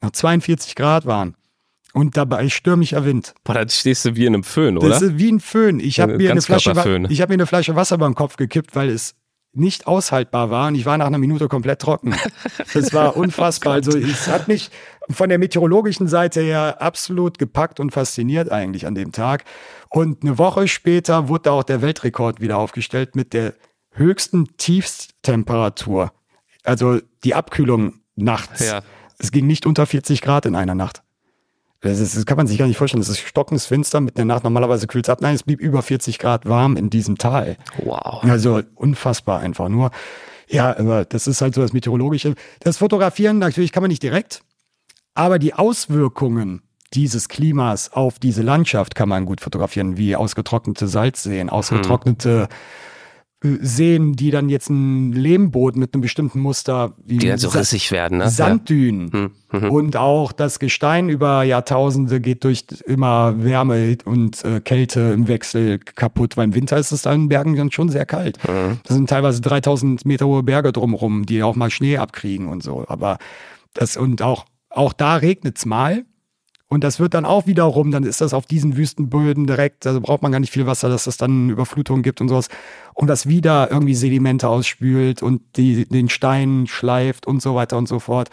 noch 0.02 0.12
42 0.12 0.76
Grad 0.76 1.06
waren. 1.06 1.36
Und 1.94 2.18
dabei 2.18 2.50
stürmischer 2.50 3.06
Wind. 3.06 3.34
Boah, 3.46 3.54
dann 3.54 3.70
stehst 3.70 4.04
du 4.04 4.18
wie 4.18 4.26
in 4.26 4.34
einem 4.34 4.44
Föhn, 4.44 4.78
oder? 4.78 4.90
Das 4.90 5.02
ist 5.02 5.18
wie 5.18 5.32
ein 5.32 5.40
Föhn. 5.40 5.80
Ich 5.80 6.02
habe 6.02 6.18
mir, 6.18 6.30
eine 6.30 6.42
Flasche 6.42 6.72
ich 7.08 7.22
hab 7.22 7.30
mir 7.30 7.36
eine 7.36 7.46
Flasche 7.46 7.78
Wasser 7.78 7.98
beim 7.98 8.16
Kopf 8.16 8.36
gekippt, 8.36 8.76
weil 8.76 8.90
es 8.90 9.16
nicht 9.56 9.88
aushaltbar 9.88 10.50
war 10.50 10.68
und 10.68 10.76
ich 10.76 10.86
war 10.86 10.98
nach 10.98 11.08
einer 11.08 11.18
Minute 11.18 11.48
komplett 11.48 11.80
trocken. 11.80 12.14
Das 12.74 12.94
war 12.94 13.16
unfassbar. 13.16 13.74
also 13.74 13.98
es 13.98 14.28
hat 14.28 14.50
mich 14.50 14.70
von 15.10 15.30
der 15.30 15.38
meteorologischen 15.38 16.08
Seite 16.08 16.42
her 16.42 16.82
absolut 16.82 17.38
gepackt 17.38 17.80
und 17.80 17.92
fasziniert 17.92 18.52
eigentlich 18.52 18.88
an 18.88 18.96
dem 18.96 19.12
Tag. 19.12 19.44
Und 19.90 20.24
eine 20.24 20.38
Woche 20.38 20.68
später 20.68 21.28
wurde 21.28 21.52
auch 21.52 21.64
der 21.64 21.82
Weltrekord 21.82 22.42
wieder 22.42 22.58
aufgestellt 22.58 23.16
mit 23.16 23.34
der 23.34 23.54
höchsten 23.92 24.58
Tiefsttemperatur. 24.58 26.12
Also 26.64 27.00
die 27.24 27.36
Abkühlung 27.36 27.96
nachts. 28.16 28.68
Ja. 28.68 28.82
Es 29.18 29.32
ging 29.32 29.48
nicht 29.48 29.66
unter 29.66 29.86
40 29.86 30.22
Grad 30.22 30.46
in 30.46 30.56
einer 30.56 30.76
Nacht. 30.76 31.02
Das, 31.82 32.00
ist, 32.00 32.18
das 32.18 32.26
kann 32.26 32.38
man 32.38 32.48
sich 32.48 32.58
gar 32.58 32.66
nicht 32.66 32.78
vorstellen. 32.78 33.02
Das 33.02 33.10
ist 33.10 33.20
stockensfinster 33.20 34.02
mit 34.02 34.18
der 34.18 34.26
Nacht. 34.26 34.44
Normalerweise 34.44 34.88
kühlt 34.88 35.06
es 35.06 35.10
ab. 35.10 35.22
Nein, 35.22 35.36
es 35.36 35.44
blieb 35.44 35.62
über 35.62 35.82
40 35.84 36.18
Grad 36.18 36.48
warm 36.48 36.78
in 36.78 36.90
diesem 36.90 37.18
Tal. 37.18 37.58
Wow. 37.84 38.24
Also 38.24 38.62
unfassbar 38.74 39.40
einfach 39.40 39.70
nur. 39.70 39.92
Ja, 40.48 40.78
aber 40.78 41.06
das 41.06 41.28
ist 41.28 41.42
halt 41.42 41.56
so 41.56 41.62
das 41.62 41.74
Meteorologische. 41.74 42.36
Das 42.60 42.78
Fotografieren 42.78 43.38
natürlich 43.38 43.72
kann 43.72 43.84
man 43.84 43.90
nicht 43.90 44.04
direkt, 44.04 44.42
aber 45.16 45.40
die 45.40 45.54
Auswirkungen 45.54 46.62
dieses 46.94 47.28
Klimas 47.28 47.92
auf 47.92 48.20
diese 48.20 48.42
Landschaft 48.42 48.96
kann 48.96 49.10
man 49.10 49.26
gut 49.26 49.42
fotografieren, 49.42 49.98
wie 49.98 50.16
ausgetrocknete 50.16 50.88
Salzseen, 50.88 51.50
ausgetrocknete 51.50 52.48
äh, 52.50 52.56
Seen, 53.62 54.14
die 54.14 54.32
dann 54.32 54.50
jetzt 54.50 54.70
einen 54.70 55.14
Lehmboden 55.14 55.80
mit 55.80 55.94
einem 55.94 56.02
bestimmten 56.02 56.40
Muster 56.40 56.94
wie 57.04 57.18
Die 57.18 57.28
dann 57.28 57.38
so 57.38 57.50
rissig 57.50 57.92
werden, 57.92 58.20
ne? 58.20 58.30
Sanddünen. 58.30 59.12
Hm, 59.12 59.32
mhm. 59.52 59.70
Und 59.70 59.98
auch 59.98 60.32
das 60.32 60.58
Gestein 60.60 61.10
über 61.10 61.44
Jahrtausende 61.44 62.22
geht 62.22 62.44
durch 62.44 62.66
immer 62.86 63.44
Wärme 63.44 63.98
und 64.06 64.44
äh, 64.44 64.62
Kälte 64.62 65.12
im 65.14 65.28
Wechsel 65.28 65.80
kaputt, 65.80 66.38
weil 66.38 66.46
im 66.46 66.56
Winter 66.56 66.78
ist 66.78 66.92
es 66.92 67.04
da 67.04 67.14
in 67.14 67.30
Bergen 67.30 67.56
dann 67.56 67.72
schon 67.72 67.90
sehr 67.90 68.06
kalt. 68.06 68.40
Mhm. 68.48 68.80
Das 68.84 68.96
sind 68.96 69.10
teilweise 69.10 69.42
3000 69.42 70.06
Meter 70.06 70.26
hohe 70.26 70.44
Berge 70.44 70.72
drumherum, 70.72 71.26
die 71.26 71.44
auch 71.44 71.56
mal 71.56 71.70
Schnee 71.70 71.98
abkriegen 71.98 72.48
und 72.48 72.64
so. 72.64 72.86
Aber 72.88 73.18
das 73.74 73.98
und 73.98 74.22
auch, 74.22 74.46
auch 74.76 74.94
da 74.94 75.16
regnet's 75.16 75.66
mal. 75.66 76.06
Und 76.68 76.84
das 76.84 77.00
wird 77.00 77.14
dann 77.14 77.26
auch 77.26 77.46
wiederum, 77.46 77.92
dann 77.92 78.04
ist 78.04 78.22
das 78.22 78.34
auf 78.34 78.48
diesen 78.48 78.76
Wüstenböden 78.76 79.46
direkt, 79.46 79.86
also 79.86 80.02
braucht 80.02 80.24
man 80.24 80.32
gar 80.32 80.40
nicht 80.40 80.52
viel 80.52 80.66
Wasser, 80.66 80.90
dass 80.90 81.06
es 81.06 81.16
dann 81.16 81.50
Überflutungen 81.52 82.02
gibt 82.02 82.22
und 82.22 82.28
sowas. 82.28 82.50
Und 82.96 83.08
das 83.08 83.28
wieder 83.28 83.70
irgendwie 83.72 83.94
Sedimente 83.94 84.50
ausspült 84.50 85.22
und 85.22 85.42
die, 85.58 85.88
den 85.88 86.10
Stein 86.10 86.66
schleift 86.68 87.28
und 87.28 87.42
so 87.42 87.54
weiter 87.54 87.78
und 87.78 87.88
so 87.88 88.00
fort. 88.00 88.30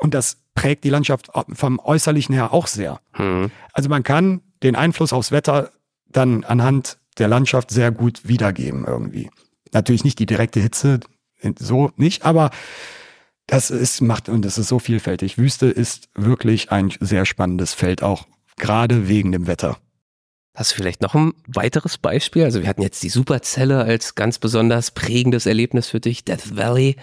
Und 0.00 0.14
das 0.14 0.38
prägt 0.54 0.82
die 0.82 0.90
Landschaft 0.90 1.30
vom 1.52 1.78
Äußerlichen 1.78 2.34
her 2.34 2.52
auch 2.52 2.66
sehr. 2.66 3.00
Hm. 3.12 3.50
Also 3.72 3.88
man 3.88 4.02
kann 4.02 4.40
den 4.64 4.74
Einfluss 4.74 5.12
aufs 5.12 5.30
Wetter 5.30 5.70
dann 6.10 6.42
anhand 6.44 6.98
der 7.18 7.28
Landschaft 7.28 7.70
sehr 7.70 7.92
gut 7.92 8.26
wiedergeben 8.26 8.84
irgendwie. 8.86 9.30
Natürlich 9.72 10.04
nicht 10.04 10.18
die 10.18 10.26
direkte 10.26 10.60
Hitze, 10.60 11.00
so 11.58 11.92
nicht, 11.96 12.24
aber 12.24 12.50
das 13.48 13.70
ist, 13.70 14.02
macht, 14.02 14.28
und 14.28 14.44
das 14.44 14.58
ist 14.58 14.68
so 14.68 14.78
vielfältig. 14.78 15.38
Wüste 15.38 15.66
ist 15.66 16.10
wirklich 16.14 16.70
ein 16.70 16.92
sehr 17.00 17.24
spannendes 17.24 17.74
Feld, 17.74 18.02
auch 18.02 18.26
gerade 18.56 19.08
wegen 19.08 19.32
dem 19.32 19.46
Wetter. 19.46 19.78
Hast 20.54 20.72
du 20.72 20.76
vielleicht 20.76 21.00
noch 21.00 21.14
ein 21.14 21.32
weiteres 21.46 21.98
Beispiel? 21.98 22.44
Also 22.44 22.60
wir 22.60 22.68
hatten 22.68 22.82
jetzt 22.82 23.02
die 23.02 23.08
Superzelle 23.08 23.78
als 23.78 24.14
ganz 24.14 24.38
besonders 24.38 24.90
prägendes 24.90 25.46
Erlebnis 25.46 25.88
für 25.88 25.98
dich, 25.98 26.24
Death 26.24 26.56
Valley. 26.56 26.96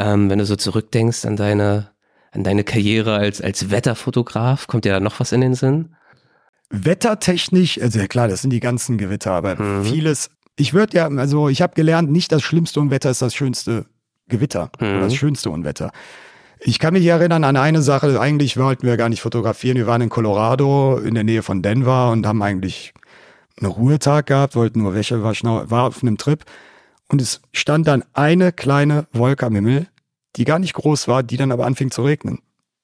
Ähm, 0.00 0.28
wenn 0.28 0.38
du 0.40 0.46
so 0.46 0.56
zurückdenkst 0.56 1.24
an 1.24 1.36
deine, 1.36 1.90
an 2.32 2.42
deine 2.44 2.64
Karriere 2.64 3.16
als, 3.16 3.40
als 3.40 3.70
Wetterfotograf, 3.70 4.66
kommt 4.66 4.84
dir 4.84 4.92
da 4.92 5.00
noch 5.00 5.20
was 5.20 5.32
in 5.32 5.42
den 5.42 5.54
Sinn? 5.54 5.94
Wettertechnisch, 6.70 7.80
also 7.80 8.00
ja 8.00 8.08
klar, 8.08 8.26
das 8.26 8.42
sind 8.42 8.50
die 8.50 8.60
ganzen 8.60 8.98
Gewitter, 8.98 9.32
aber 9.32 9.56
Mhm. 9.56 9.84
vieles, 9.84 10.30
ich 10.56 10.74
würde 10.74 10.96
ja, 10.96 11.06
also 11.08 11.48
ich 11.48 11.62
habe 11.62 11.74
gelernt, 11.74 12.10
nicht 12.10 12.32
das 12.32 12.42
schlimmste 12.42 12.80
Unwetter 12.80 13.10
ist 13.10 13.22
das 13.22 13.34
schönste 13.34 13.86
Gewitter 14.28 14.70
Mhm. 14.80 15.00
das 15.00 15.14
schönste 15.14 15.50
Unwetter. 15.50 15.90
Ich 16.60 16.78
kann 16.78 16.94
mich 16.94 17.06
erinnern 17.06 17.44
an 17.44 17.56
eine 17.56 17.82
Sache, 17.82 18.20
eigentlich 18.20 18.56
wollten 18.56 18.86
wir 18.86 18.96
gar 18.96 19.08
nicht 19.08 19.20
fotografieren. 19.20 19.76
Wir 19.76 19.86
waren 19.86 20.00
in 20.00 20.08
Colorado 20.08 20.98
in 20.98 21.14
der 21.14 21.22
Nähe 21.24 21.42
von 21.42 21.62
Denver 21.62 22.10
und 22.10 22.26
haben 22.26 22.42
eigentlich 22.42 22.92
einen 23.60 23.70
Ruhetag 23.70 24.26
gehabt, 24.26 24.56
wollten 24.56 24.82
nur 24.82 24.94
Wäsche 24.94 25.22
waschen, 25.22 25.48
war 25.48 25.84
auf 25.84 26.02
einem 26.02 26.18
Trip. 26.18 26.44
Und 27.08 27.22
es 27.22 27.40
stand 27.52 27.86
dann 27.86 28.04
eine 28.12 28.52
kleine 28.52 29.06
Wolke 29.12 29.46
am 29.46 29.54
Himmel, 29.54 29.86
die 30.36 30.44
gar 30.44 30.58
nicht 30.58 30.74
groß 30.74 31.08
war, 31.08 31.22
die 31.22 31.36
dann 31.36 31.52
aber 31.52 31.64
anfing 31.64 31.90
zu 31.90 32.02
regnen. 32.02 32.40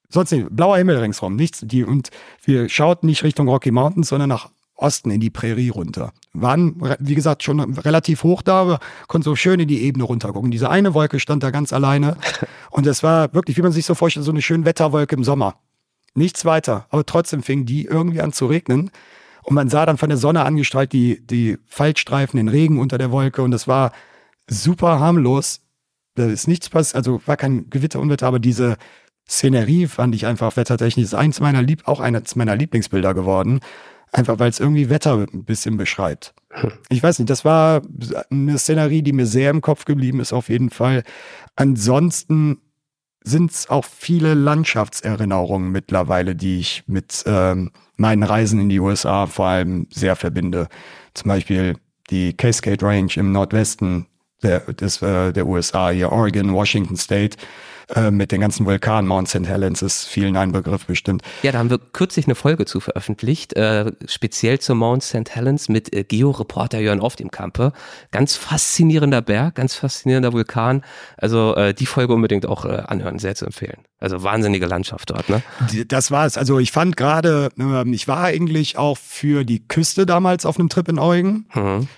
Sonst 0.09 0.31
nicht. 0.31 0.47
Blauer 0.51 0.79
Himmel 0.79 0.99
ringsrum, 0.99 1.35
nichts. 1.35 1.61
Die, 1.65 1.83
und 1.85 2.11
wir 2.45 2.69
schauten 2.69 3.07
nicht 3.07 3.25
Richtung 3.25 3.49
Rocky 3.49 3.73
Mountains, 3.73 4.09
sondern 4.09 4.29
nach 4.29 4.51
Osten 4.85 5.11
in 5.11 5.21
die 5.21 5.31
Prärie 5.31 5.71
runter. 5.71 6.13
Waren, 6.35 6.77
wie 6.99 7.15
gesagt, 7.15 7.43
schon 7.43 7.61
relativ 7.61 8.23
hoch 8.23 8.43
da, 8.43 8.61
aber 8.61 8.81
konnten 9.09 9.25
so 9.25 9.35
schön 9.35 9.59
in 9.61 9.69
die 9.69 9.83
Ebene 9.83 10.05
runtergucken. 10.05 10.51
Diese 10.51 10.69
eine 10.69 10.93
Wolke 10.93 11.19
stand 11.19 11.43
da 11.43 11.51
ganz 11.51 11.73
alleine. 11.73 12.17
Und 12.71 12.87
es 12.87 13.03
war 13.03 13.33
wirklich, 13.33 13.57
wie 13.57 13.63
man 13.63 13.73
sich 13.73 13.87
so 13.87 13.95
vorstellt, 13.95 14.27
so 14.27 14.33
eine 14.33 14.43
schöne 14.43 14.65
Wetterwolke 14.65 15.17
im 15.17 15.25
Sommer. 15.25 15.57
Nichts 16.15 16.45
weiter. 16.45 16.87
Aber 16.91 17.07
trotzdem 17.07 17.43
fing 17.43 17.65
die 17.65 17.87
irgendwie 17.87 18.21
an 18.21 18.33
zu 18.33 18.47
regnen. 18.47 18.91
Und 19.43 19.55
man 19.55 19.69
sah 19.69 19.87
dann 19.87 19.99
von 19.99 20.11
der 20.11 20.19
Sonne 20.19 20.45
angestrahlt 20.45 20.93
die, 20.93 21.27
die 21.27 21.59
Faltstreifen, 21.67 22.37
den 22.37 22.49
Regen 22.49 22.79
unter 22.79 22.99
der 22.99 23.11
Wolke. 23.11 23.43
Und 23.43 23.55
es 23.55 23.67
war 23.67 23.93
super 24.47 25.01
harmlos. 25.01 25.61
Da 26.15 26.27
ist 26.27 26.47
nichts 26.47 26.69
passiert, 26.69 26.97
also 26.97 27.21
war 27.27 27.37
kein 27.37 27.71
Gewitter, 27.71 28.01
Unwetter, 28.01 28.27
aber 28.27 28.39
diese 28.39 28.77
Szenerie 29.29 29.87
fand 29.87 30.15
ich 30.15 30.27
einfach 30.27 30.57
wettertechnisch 30.57 31.07
ist 31.07 31.15
eins 31.15 31.41
meiner 31.41 31.63
Lieb 31.63 31.89
auch 31.89 32.01
eines 32.01 32.37
meiner 32.37 32.57
Lieblingsbilder 32.57 33.15
geworden. 33.15 33.61
Einfach 34.15 34.39
weil 34.39 34.49
es 34.49 34.61
irgendwie 34.61 34.91
Wetter 34.91 35.27
ein 35.33 35.45
bisschen 35.45 35.77
beschreibt. 35.77 36.35
Ich 36.89 37.03
weiß 37.03 37.19
nicht, 37.19 37.29
das 37.29 37.45
war 37.45 37.83
eine 38.31 38.57
Szenerie, 38.59 39.03
die 39.03 39.13
mir 39.13 39.27
sehr 39.27 39.51
im 39.51 39.61
Kopf 39.61 39.85
geblieben 39.85 40.21
ist, 40.21 40.33
auf 40.33 40.49
jeden 40.49 40.71
Fall. 40.71 41.03
Ansonsten 41.57 42.59
sind 43.25 43.51
es 43.51 43.69
auch 43.69 43.85
viele 43.85 44.35
Landschaftserinnerungen 44.35 45.73
mittlerweile, 45.73 46.37
die 46.37 46.61
ich 46.61 46.85
mit 46.87 47.25
ähm, 47.27 47.73
meinen 47.97 48.23
Reisen 48.23 48.61
in 48.61 48.69
die 48.69 48.79
USA 48.79 49.27
vor 49.27 49.47
allem 49.47 49.89
sehr 49.91 50.15
verbinde. 50.15 50.69
Zum 51.15 51.31
Beispiel 51.31 51.77
die 52.11 52.35
Cascade 52.35 52.87
Range 52.87 53.11
im 53.17 53.33
Nordwesten 53.33 54.07
der, 54.45 54.61
des, 54.61 55.03
äh, 55.03 55.33
der 55.33 55.47
USA, 55.47 55.91
hier 55.91 56.13
Oregon, 56.13 56.53
Washington 56.53 56.97
State. 56.97 57.37
Äh, 57.95 58.11
mit 58.11 58.33
den 58.33 58.41
ganzen 58.41 58.67
Vulkanen, 58.67 59.07
Mount 59.07 59.29
St. 59.29 59.47
Helens 59.47 59.83
ist 59.83 60.07
vielen 60.07 60.37
ein 60.37 60.53
Begriff 60.53 60.87
bestimmt. 60.87 61.23
Ja, 61.43 61.53
da 61.53 61.59
haben 61.59 61.71
wir 61.71 61.79
kürzlich 61.79 62.27
eine 62.27 62.35
Folge 62.35 62.65
zu 62.65 62.81
veröffentlicht, 62.81 63.55
äh, 63.55 63.93
speziell 64.07 64.59
zu 64.59 64.75
Mount 64.75 65.03
St. 65.03 65.31
Helens 65.31 65.69
mit 65.69 65.93
äh, 65.93 66.05
Georeporter 66.05 66.81
Jörn 66.81 67.01
Oft 67.01 67.21
im 67.21 67.31
Kampe. 67.31 67.73
Ganz 68.11 68.37
faszinierender 68.37 69.21
Berg, 69.21 69.57
ganz 69.57 69.75
faszinierender 69.75 70.33
Vulkan. 70.33 70.83
Also 71.17 71.55
äh, 71.57 71.75
die 71.75 71.87
Folge 71.87 72.15
unbedingt 72.15 72.47
auch 72.47 72.65
äh, 72.65 72.83
anhören, 72.87 73.19
sehr 73.19 73.35
zu 73.35 73.47
empfehlen. 73.47 73.79
Also 74.01 74.23
wahnsinnige 74.23 74.67
Landschaft 74.67 75.11
dort, 75.11 75.29
ne? 75.29 75.43
Das 75.89 76.11
war 76.11 76.27
es. 76.27 76.37
Also 76.37 76.59
ich 76.59 76.73
fand 76.73 76.97
gerade, 76.97 77.51
äh, 77.59 77.91
ich 77.91 78.09
war 78.09 78.25
eigentlich 78.25 78.79
auch 78.79 78.99
für 78.99 79.45
die 79.45 79.67
Küste 79.67 80.07
damals 80.07 80.47
auf 80.47 80.59
einem 80.59 80.69
Trip 80.69 80.89
in 80.89 80.99
Eugen. 80.99 81.47
Mhm. 81.55 81.89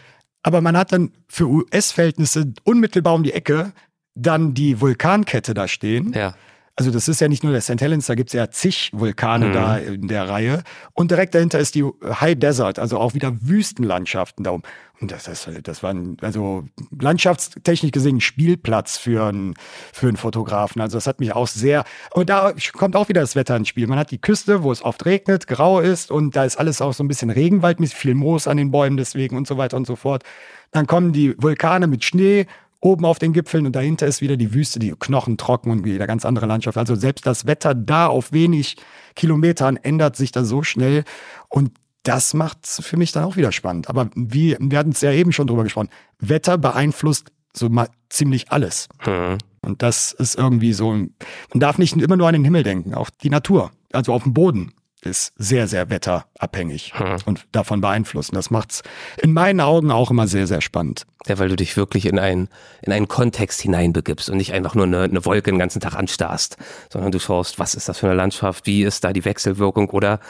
Aber 0.47 0.61
man 0.61 0.77
hat 0.77 0.93
dann 0.93 1.11
für 1.27 1.49
US-Verhältnisse 1.49 2.53
unmittelbar 2.63 3.15
um 3.15 3.25
die 3.25 3.33
Ecke 3.33 3.73
dann 4.17 4.55
die 4.55 4.81
Vulkankette 4.81 5.55
da 5.55 5.69
stehen. 5.69 6.13
Ja. 6.13 6.35
Also 6.79 6.91
das 6.91 7.09
ist 7.09 7.23
ja 7.23 7.29
nicht 7.29 7.43
nur 7.43 7.53
der 7.53 7.63
St. 7.63 7.81
Helens, 7.81 8.05
da 8.05 8.15
gibt's 8.15 8.35
ja 8.35 8.51
zig 8.51 8.91
Vulkane 8.93 9.47
mhm. 9.47 9.53
da 9.55 9.77
in 9.79 10.09
der 10.09 10.29
Reihe. 10.29 10.63
Und 10.93 11.11
direkt 11.11 11.35
dahinter 11.35 11.59
ist 11.59 11.75
die 11.75 11.85
High 12.05 12.39
Desert, 12.39 12.79
also 12.79 12.99
auch 12.99 13.15
wieder 13.15 13.33
Wüstenlandschaften 13.41 14.45
da 14.45 14.51
oben. 14.51 14.63
Und 15.01 15.11
das, 15.11 15.25
das, 15.25 15.49
das 15.63 15.83
war 15.83 15.95
ein, 15.95 16.19
also 16.21 16.65
landschaftstechnisch 17.01 17.93
gesehen 17.93 18.17
ein 18.17 18.21
Spielplatz 18.21 18.99
für 18.99 19.27
einen, 19.27 19.55
für 19.93 20.09
einen 20.09 20.19
Fotografen. 20.19 20.83
Also 20.83 20.99
das 20.99 21.07
hat 21.07 21.19
mich 21.19 21.35
auch 21.35 21.47
sehr, 21.47 21.85
und 22.13 22.29
da 22.29 22.53
kommt 22.75 22.95
auch 22.95 23.09
wieder 23.09 23.23
das 23.23 23.37
Wetter 23.37 23.57
ins 23.57 23.69
Spiel. 23.69 23.87
Man 23.87 23.99
hat 23.99 24.11
die 24.11 24.21
Küste, 24.21 24.63
wo 24.63 24.71
es 24.71 24.83
oft 24.83 25.07
regnet, 25.07 25.47
grau 25.47 25.81
ist 25.81 26.11
und 26.11 26.37
da 26.37 26.45
ist 26.45 26.57
alles 26.57 26.83
auch 26.83 26.93
so 26.93 27.03
ein 27.03 27.09
bisschen 27.09 27.31
Regenwald, 27.31 27.81
mit 27.81 27.93
viel 27.93 28.15
Moos 28.15 28.49
an 28.49 28.59
den 28.59 28.71
Bäumen 28.71 28.99
deswegen 28.99 29.37
und 29.39 29.47
so 29.47 29.57
weiter 29.57 29.79
und 29.79 29.87
so 29.87 29.97
fort. 29.97 30.25
Dann 30.73 30.87
kommen 30.87 31.13
die 31.13 31.41
Vulkane 31.41 31.87
mit 31.87 32.05
Schnee 32.05 32.47
oben 32.81 33.05
auf 33.05 33.19
den 33.19 33.33
Gipfeln 33.33 33.67
und 33.67 33.75
dahinter 33.75 34.07
ist 34.07 34.21
wieder 34.21 34.37
die 34.37 34.55
Wüste, 34.55 34.79
die 34.79 34.93
Knochen 34.93 35.37
trocken 35.37 35.71
und 35.71 35.85
wieder 35.85 36.07
ganz 36.07 36.25
andere 36.25 36.47
Landschaft. 36.47 36.77
Also 36.79 36.95
selbst 36.95 37.27
das 37.27 37.47
Wetter 37.47 37.75
da 37.75 38.07
auf 38.07 38.33
wenig 38.33 38.77
Kilometern 39.15 39.77
ändert 39.77 40.17
sich 40.17 40.33
da 40.33 40.45
so 40.45 40.63
schnell 40.63 41.05
und 41.49 41.73
das 42.03 42.35
macht 42.35 42.65
es 42.65 42.81
für 42.85 42.97
mich 42.97 43.13
dann 43.13 43.25
auch 43.25 43.37
wieder 43.37 43.51
spannend. 43.51 43.89
Aber 43.89 44.11
wie, 44.15 44.57
wir 44.61 44.79
hatten 44.79 44.91
es 44.91 45.01
ja 45.01 45.11
eben 45.11 45.33
schon 45.33 45.49
drüber 45.49 45.65
gesprochen, 45.65 45.89
Wetter 46.21 46.57
beeinflusst 46.57 47.33
so 47.53 47.69
mal 47.69 47.89
ziemlich 48.09 48.53
alles. 48.53 48.89
Mhm. 49.05 49.39
Und 49.63 49.83
das 49.83 50.13
ist 50.13 50.37
irgendwie 50.37 50.73
so, 50.73 50.93
man 50.93 51.11
darf 51.55 51.79
nicht 51.79 51.97
immer 51.97 52.17
nur 52.17 52.29
an 52.29 52.35
den 52.35 52.45
Himmel 52.45 52.63
denken, 52.63 52.95
auch 52.95 53.11
die 53.11 53.31
Natur, 53.31 53.73
also 53.93 54.13
auf 54.13 54.23
dem 54.23 54.35
Boden 54.35 54.73
ist 55.03 55.33
sehr, 55.37 55.69
sehr 55.69 55.91
wetterabhängig 55.91 56.93
hm. 56.97 57.17
und 57.27 57.47
davon 57.53 57.81
beeinflussen. 57.81 58.35
Das 58.35 58.51
macht's 58.51 58.83
in 59.19 59.33
meinen 59.33 59.61
Augen 59.61 59.91
auch 59.91 60.11
immer 60.11 60.27
sehr, 60.27 60.47
sehr 60.47 60.61
spannend. 60.61 61.07
Ja, 61.27 61.39
weil 61.39 61.49
du 61.49 61.57
dich 61.57 61.77
wirklich 61.77 62.07
in 62.07 62.19
einen, 62.19 62.49
in 62.83 62.93
einen 62.93 63.09
Kontext 63.09 63.61
hineinbegibst 63.61 64.31
und 64.31 64.37
nicht 64.37 64.53
einfach 64.53 64.75
nur 64.75 64.85
eine, 64.85 65.03
eine 65.03 65.25
Wolke 65.25 65.51
den 65.51 65.59
ganzen 65.59 65.81
Tag 65.81 65.95
anstarrst, 65.95 66.57
sondern 66.91 67.11
du 67.11 67.19
schaust, 67.19 67.59
was 67.59 67.75
ist 67.75 67.89
das 67.89 67.99
für 67.99 68.07
eine 68.07 68.15
Landschaft, 68.15 68.67
wie 68.67 68.85
ist 68.85 69.03
da 69.03 69.13
die 69.13 69.25
Wechselwirkung 69.25 69.91
oder 69.91 70.21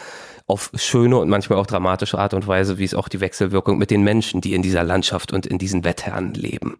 auf 0.48 0.70
schöne 0.74 1.16
und 1.18 1.28
manchmal 1.28 1.58
auch 1.58 1.66
dramatische 1.66 2.18
Art 2.18 2.32
und 2.32 2.46
Weise, 2.46 2.78
wie 2.78 2.84
es 2.84 2.94
auch 2.94 3.08
die 3.08 3.20
Wechselwirkung 3.20 3.78
mit 3.78 3.90
den 3.90 4.02
Menschen, 4.02 4.40
die 4.40 4.54
in 4.54 4.62
dieser 4.62 4.84
Landschaft 4.84 5.32
und 5.32 5.44
in 5.44 5.58
diesen 5.58 5.82
Wettherren 5.84 6.34
leben. 6.34 6.78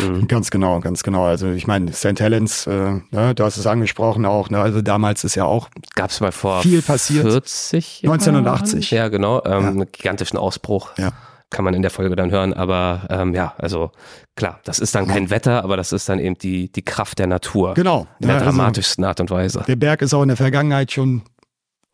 Mhm. 0.00 0.26
Ganz 0.26 0.50
genau, 0.50 0.80
ganz 0.80 1.02
genau. 1.02 1.24
Also 1.24 1.50
ich 1.50 1.66
meine, 1.66 1.92
St. 1.92 2.18
Helens, 2.18 2.66
äh, 2.66 3.00
ne, 3.10 3.34
du 3.34 3.44
hast 3.44 3.58
es 3.58 3.66
angesprochen 3.66 4.24
auch, 4.24 4.48
ne, 4.48 4.58
also 4.58 4.80
damals 4.80 5.22
ist 5.24 5.34
ja 5.34 5.44
auch 5.44 5.68
gab 5.94 6.10
es 6.10 6.20
mal 6.20 6.32
vor 6.32 6.62
viel 6.62 6.80
passiert. 6.80 7.30
40 7.30 8.02
Jahren? 8.02 8.14
1980. 8.14 8.90
Ja, 8.90 9.08
genau, 9.08 9.42
ähm, 9.44 9.78
ja. 9.80 9.84
gigantischen 9.84 10.38
Ausbruch. 10.38 10.92
Ja 10.96 11.12
kann 11.54 11.64
man 11.64 11.74
in 11.74 11.82
der 11.82 11.90
Folge 11.90 12.16
dann 12.16 12.30
hören. 12.30 12.52
Aber 12.52 13.06
ähm, 13.08 13.32
ja, 13.32 13.54
also 13.58 13.92
klar, 14.34 14.60
das 14.64 14.80
ist 14.80 14.94
dann 14.94 15.06
kein 15.06 15.30
Wetter, 15.30 15.62
aber 15.62 15.76
das 15.76 15.92
ist 15.92 16.08
dann 16.08 16.18
eben 16.18 16.36
die, 16.36 16.70
die 16.70 16.82
Kraft 16.82 17.18
der 17.20 17.28
Natur. 17.28 17.74
Genau. 17.74 18.08
In 18.18 18.26
der 18.26 18.36
ja, 18.36 18.42
also 18.42 18.50
dramatischsten 18.50 19.04
also, 19.04 19.08
Art 19.08 19.20
und 19.20 19.30
Weise. 19.30 19.64
Der 19.66 19.76
Berg 19.76 20.02
ist 20.02 20.12
auch 20.12 20.22
in 20.22 20.28
der 20.28 20.36
Vergangenheit 20.36 20.90
schon 20.90 21.22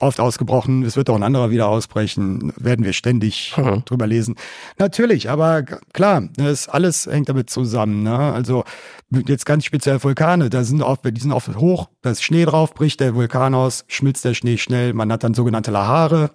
oft 0.00 0.18
ausgebrochen. 0.18 0.82
Es 0.82 0.96
wird 0.96 1.08
auch 1.10 1.14
ein 1.14 1.22
anderer 1.22 1.50
wieder 1.50 1.68
ausbrechen. 1.68 2.52
Werden 2.56 2.84
wir 2.84 2.92
ständig 2.92 3.54
mhm. 3.56 3.84
drüber 3.84 4.06
lesen. 4.06 4.34
Natürlich, 4.78 5.30
aber 5.30 5.62
klar, 5.92 6.28
das 6.36 6.68
alles 6.68 7.06
hängt 7.06 7.28
damit 7.28 7.50
zusammen. 7.50 8.02
Ne? 8.02 8.16
Also 8.16 8.64
jetzt 9.10 9.46
ganz 9.46 9.64
speziell 9.64 10.02
Vulkane, 10.02 10.50
da 10.50 10.64
sind 10.64 10.82
oft, 10.82 11.04
die 11.04 11.20
sind 11.20 11.32
oft 11.32 11.54
hoch, 11.56 11.88
da 12.02 12.10
ist 12.10 12.22
Schnee 12.22 12.44
drauf, 12.44 12.74
bricht 12.74 13.00
der 13.00 13.14
Vulkan 13.14 13.54
aus, 13.54 13.84
schmilzt 13.88 14.24
der 14.24 14.34
Schnee 14.34 14.56
schnell. 14.56 14.94
Man 14.94 15.12
hat 15.12 15.22
dann 15.22 15.34
sogenannte 15.34 15.70
Lahare. 15.70 16.30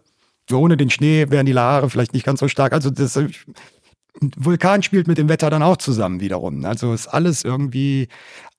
Ohne 0.52 0.78
den 0.78 0.92
Schnee 0.92 1.26
wären 1.30 1.48
die 1.48 1.52
Lahare 1.52 1.90
vielleicht 1.90 2.14
nicht 2.14 2.26
ganz 2.26 2.40
so 2.40 2.48
stark. 2.48 2.72
Also 2.72 2.92
das 2.92 3.20
Vulkan 4.38 4.84
spielt 4.84 5.08
mit 5.08 5.18
dem 5.18 5.28
Wetter 5.28 5.50
dann 5.50 5.64
auch 5.64 5.78
zusammen 5.78 6.20
wiederum. 6.20 6.66
Also 6.66 6.94
ist 6.94 7.08
alles 7.08 7.44
irgendwie 7.44 8.08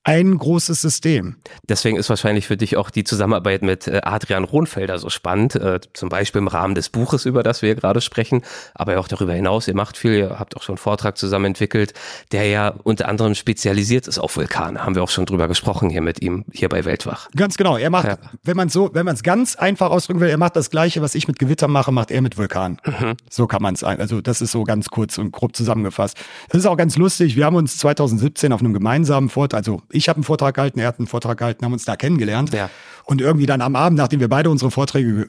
ein 0.07 0.39
großes 0.39 0.81
System. 0.81 1.35
Deswegen 1.69 1.97
ist 1.97 2.09
wahrscheinlich 2.09 2.47
für 2.47 2.57
dich 2.57 2.77
auch 2.77 2.91
die 2.91 3.03
Zusammenarbeit 3.03 3.63
mit 3.63 3.89
äh, 3.89 4.03
Adrian 4.05 4.45
Rohnfelder 4.45 5.01
so 5.01 5.11
spannend, 5.11 5.57
äh, 5.57 5.81
zum 5.95 6.11
Beispiel 6.11 6.39
im 6.39 6.47
Rahmen 6.47 6.77
des 6.77 6.91
Buches, 6.91 7.27
über 7.27 7.43
das 7.43 7.61
wir 7.61 7.75
gerade 7.75 8.01
sprechen, 8.01 8.43
aber 8.73 9.01
auch 9.01 9.09
darüber 9.09 9.33
hinaus. 9.33 9.67
Ihr 9.67 9.75
macht 9.75 9.97
viel, 9.97 10.13
ihr 10.13 10.39
habt 10.39 10.57
auch 10.57 10.63
schon 10.63 10.75
einen 10.75 10.79
Vortrag 10.79 11.19
zusammen 11.19 11.47
entwickelt, 11.47 11.93
der 12.31 12.47
ja 12.47 12.69
unter 12.85 13.09
anderem 13.09 13.35
spezialisiert 13.35 14.07
ist 14.07 14.21
auf 14.21 14.37
Vulkane. 14.37 14.85
Haben 14.85 14.95
wir 14.95 15.03
auch 15.03 15.11
schon 15.11 15.27
drüber 15.27 15.49
gesprochen 15.49 15.91
hier 15.91 16.03
mit 16.03 16.23
ihm, 16.23 16.45
hier 16.53 16.69
bei 16.69 16.85
Weltwach. 16.85 17.29
Ganz 17.35 17.57
genau. 17.57 17.77
Er 17.77 17.91
macht, 17.91 18.07
ja. 18.07 18.17
wenn 18.45 18.57
man 18.57 18.69
so, 18.69 18.91
wenn 18.95 19.07
man 19.07 19.17
es 19.17 19.25
ganz 19.25 19.57
einfach 19.57 19.91
ausdrücken 19.91 20.21
will, 20.21 20.31
er 20.31 20.39
macht 20.39 20.55
das 20.55 20.71
Gleiche, 20.71 21.03
was 21.03 21.17
ich 21.17 21.27
mit 21.27 21.41
Gewitter 21.41 21.67
mache, 21.67 21.91
macht 21.91 22.13
er 22.13 22.23
mit 22.23 22.39
Vulkan. 22.39 22.79
Mhm. 22.87 23.17
So 23.29 23.49
kann 23.49 23.61
man 23.61 23.75
es, 23.75 23.83
also 23.83 24.21
das 24.21 24.41
ist 24.41 24.53
so 24.53 24.63
ganz 24.63 24.89
kurz 24.89 25.19
und 25.19 25.33
grob 25.33 25.57
zusammengefasst. 25.57 26.17
Das 26.51 26.61
ist 26.61 26.67
auch 26.67 26.77
ganz 26.77 26.97
lustig. 26.97 27.35
Wir 27.35 27.45
haben 27.45 27.57
uns 27.57 27.77
2017 27.79 28.53
auf 28.53 28.61
einem 28.61 28.73
gemeinsamen 28.73 29.31
Vortrag, 29.31 29.59
also 29.59 29.83
ich 29.97 30.09
habe 30.09 30.17
einen 30.17 30.25
Vortrag 30.25 30.55
gehalten, 30.55 30.79
er 30.79 30.89
hat 30.89 30.99
einen 30.99 31.09
Vortrag 31.09 31.39
gehalten, 31.39 31.65
haben 31.65 31.73
uns 31.73 31.85
da 31.85 31.97
kennengelernt. 31.97 32.53
Ja. 32.53 32.71
Und 33.05 33.21
irgendwie 33.21 33.47
dann 33.47 33.61
am 33.61 33.77
Abend, 33.77 33.99
nachdem 33.99 34.21
wir 34.21 34.29
beide 34.29 34.51
unsere 34.51 34.71
Vorträge 34.71 35.29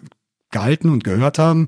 gehalten 0.51 0.89
und 0.89 1.03
gehört 1.03 1.39
haben, 1.39 1.67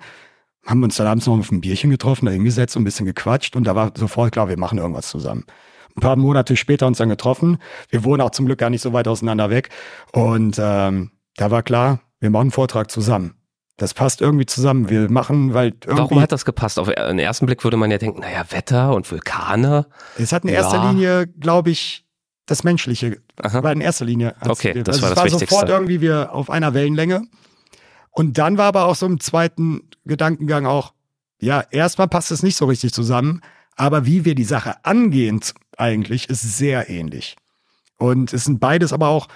haben 0.65 0.81
wir 0.81 0.85
uns 0.85 0.97
dann 0.97 1.07
abends 1.07 1.25
noch 1.25 1.37
auf 1.37 1.51
ein 1.51 1.61
Bierchen 1.61 1.89
getroffen, 1.89 2.25
da 2.25 2.31
hingesetzt 2.31 2.75
und 2.75 2.81
ein 2.81 2.85
bisschen 2.85 3.05
gequatscht 3.05 3.55
und 3.55 3.65
da 3.65 3.75
war 3.75 3.91
sofort 3.95 4.31
klar, 4.33 4.49
wir 4.49 4.57
machen 4.57 4.77
irgendwas 4.77 5.09
zusammen. 5.09 5.45
Ein 5.95 6.01
paar 6.01 6.15
Monate 6.15 6.55
später 6.55 6.87
uns 6.87 6.99
dann 6.99 7.09
getroffen. 7.09 7.57
Wir 7.89 8.03
wohnen 8.03 8.21
auch 8.21 8.29
zum 8.29 8.45
Glück 8.45 8.59
gar 8.59 8.69
nicht 8.69 8.81
so 8.81 8.93
weit 8.93 9.07
auseinander 9.07 9.49
weg. 9.49 9.69
Und 10.13 10.57
ähm, 10.59 11.11
da 11.35 11.51
war 11.51 11.63
klar, 11.63 11.99
wir 12.19 12.29
machen 12.29 12.43
einen 12.43 12.51
Vortrag 12.51 12.91
zusammen. 12.91 13.33
Das 13.77 13.93
passt 13.93 14.21
irgendwie 14.21 14.45
zusammen. 14.45 14.89
Wir 14.89 15.09
machen, 15.09 15.53
weil 15.53 15.73
irgendwie. 15.85 15.97
Warum 15.97 16.21
hat 16.21 16.31
das 16.31 16.45
gepasst? 16.45 16.79
Auf 16.79 16.87
den 16.87 17.19
ersten 17.19 17.45
Blick 17.45 17.63
würde 17.63 17.77
man 17.77 17.89
ja 17.89 17.97
denken, 17.97 18.19
naja, 18.19 18.45
Wetter 18.49 18.93
und 18.93 19.09
Vulkane. 19.09 19.87
Es 20.17 20.31
hat 20.31 20.43
in 20.43 20.49
erster 20.49 20.77
ja. 20.77 20.91
Linie, 20.91 21.27
glaube 21.27 21.71
ich, 21.71 22.05
das 22.49 22.63
Menschliche 22.63 23.21
Aha. 23.41 23.63
war 23.63 23.71
in 23.71 23.81
erster 23.81 24.05
Linie. 24.05 24.35
Okay, 24.41 24.83
das 24.83 24.95
also 24.95 25.01
war 25.03 25.09
das 25.09 25.17
war 25.17 25.25
Wichtigste. 25.25 25.49
sofort 25.49 25.69
irgendwie 25.69 26.01
wir 26.01 26.33
auf 26.33 26.49
einer 26.49 26.73
Wellenlänge. 26.73 27.23
Und 28.11 28.37
dann 28.37 28.57
war 28.57 28.65
aber 28.65 28.85
auch 28.85 28.95
so 28.95 29.05
im 29.05 29.19
zweiten 29.19 29.81
Gedankengang 30.05 30.65
auch, 30.65 30.93
ja, 31.39 31.63
erstmal 31.71 32.07
passt 32.07 32.31
es 32.31 32.43
nicht 32.43 32.57
so 32.57 32.65
richtig 32.65 32.93
zusammen, 32.93 33.41
aber 33.75 34.05
wie 34.05 34.25
wir 34.25 34.35
die 34.35 34.43
Sache 34.43 34.83
angehen 34.83 35.39
eigentlich, 35.77 36.29
ist 36.29 36.57
sehr 36.57 36.89
ähnlich. 36.89 37.37
Und 37.97 38.33
es 38.33 38.45
sind 38.45 38.59
beides 38.59 38.93
aber 38.93 39.07
auch, 39.07 39.27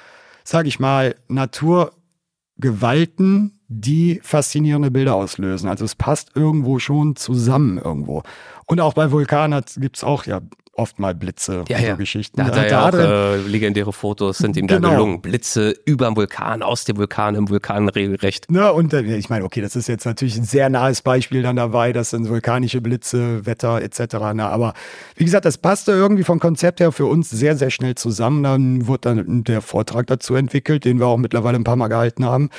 sage 0.43 0.67
ich 0.67 0.79
mal, 0.79 1.15
Naturgewalten, 1.29 3.61
die 3.67 4.19
faszinierende 4.23 4.91
Bilder 4.91 5.15
auslösen. 5.15 5.69
Also 5.69 5.85
es 5.85 5.95
passt 5.95 6.31
irgendwo 6.35 6.79
schon 6.79 7.15
zusammen 7.15 7.77
irgendwo. 7.77 8.23
Und 8.65 8.81
auch 8.81 8.93
bei 8.93 9.11
Vulkanen 9.11 9.63
gibt 9.77 9.97
es 9.97 10.03
auch 10.03 10.25
ja 10.25 10.41
oft 10.75 10.99
mal 10.99 11.13
Blitze 11.13 11.63
ja, 11.67 11.77
und 11.77 11.81
so 11.83 11.87
ja. 11.89 11.95
Geschichten. 11.95 12.37
Da 12.37 12.45
hat 12.45 12.55
er 12.55 12.69
ja 12.69 12.89
auch 12.89 12.93
äh, 12.93 13.37
legendäre 13.37 13.93
Fotos, 13.93 14.39
sind 14.39 14.57
ihm 14.57 14.67
Genau. 14.67 14.89
da 14.89 14.93
gelungen. 14.95 15.21
Blitze 15.21 15.75
über 15.85 16.07
dem 16.07 16.15
Vulkan, 16.15 16.63
aus 16.63 16.85
dem 16.85 16.97
Vulkan, 16.97 17.35
im 17.35 17.49
Vulkan 17.49 17.89
regelrecht. 17.89 18.49
Ne, 18.49 18.73
und 18.73 18.91
ich 18.93 19.29
meine, 19.29 19.45
okay, 19.45 19.61
das 19.61 19.75
ist 19.75 19.87
jetzt 19.87 20.05
natürlich 20.05 20.35
ein 20.37 20.45
sehr 20.45 20.69
nahes 20.69 21.01
Beispiel 21.01 21.43
dann 21.43 21.55
dabei, 21.57 21.93
das 21.93 22.09
sind 22.09 22.27
vulkanische 22.27 22.81
Blitze, 22.81 23.45
Wetter 23.45 23.81
etc. 23.81 24.33
Ne, 24.33 24.45
aber 24.45 24.73
wie 25.15 25.25
gesagt, 25.25 25.45
das 25.45 25.57
passte 25.59 25.91
irgendwie 25.91 26.23
vom 26.23 26.39
Konzept 26.39 26.79
her 26.79 26.91
für 26.91 27.05
uns 27.05 27.29
sehr, 27.29 27.55
sehr 27.55 27.69
schnell 27.69 27.95
zusammen. 27.95 28.43
Dann 28.43 28.87
wurde 28.87 29.15
dann 29.15 29.43
der 29.43 29.61
Vortrag 29.61 30.07
dazu 30.07 30.35
entwickelt, 30.35 30.85
den 30.85 30.99
wir 30.99 31.05
auch 31.07 31.17
mittlerweile 31.17 31.57
ein 31.57 31.63
paar 31.63 31.75
Mal 31.75 31.87
gehalten 31.87 32.25
haben. 32.25 32.49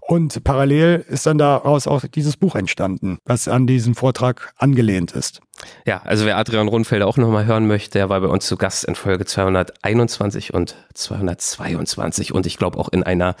Und 0.00 0.42
parallel 0.42 1.04
ist 1.08 1.26
dann 1.26 1.38
daraus 1.38 1.86
auch 1.86 2.02
dieses 2.04 2.36
Buch 2.36 2.56
entstanden, 2.56 3.18
was 3.24 3.46
an 3.46 3.68
diesen 3.68 3.94
Vortrag 3.94 4.52
angelehnt 4.56 5.12
ist. 5.12 5.40
Ja, 5.86 6.02
also 6.04 6.26
wer 6.26 6.36
Adrian 6.36 6.68
Rundfelder 6.68 7.06
auch 7.06 7.16
nochmal 7.16 7.46
hören 7.46 7.66
möchte, 7.66 7.92
der 7.98 8.08
war 8.08 8.20
bei 8.20 8.28
uns 8.28 8.46
zu 8.46 8.56
Gast 8.56 8.84
in 8.84 8.94
Folge 8.94 9.24
221 9.24 10.54
und 10.54 10.76
222 10.94 12.32
und 12.32 12.46
ich 12.46 12.56
glaube 12.56 12.78
auch 12.78 12.88
in 12.88 13.02
einer 13.02 13.34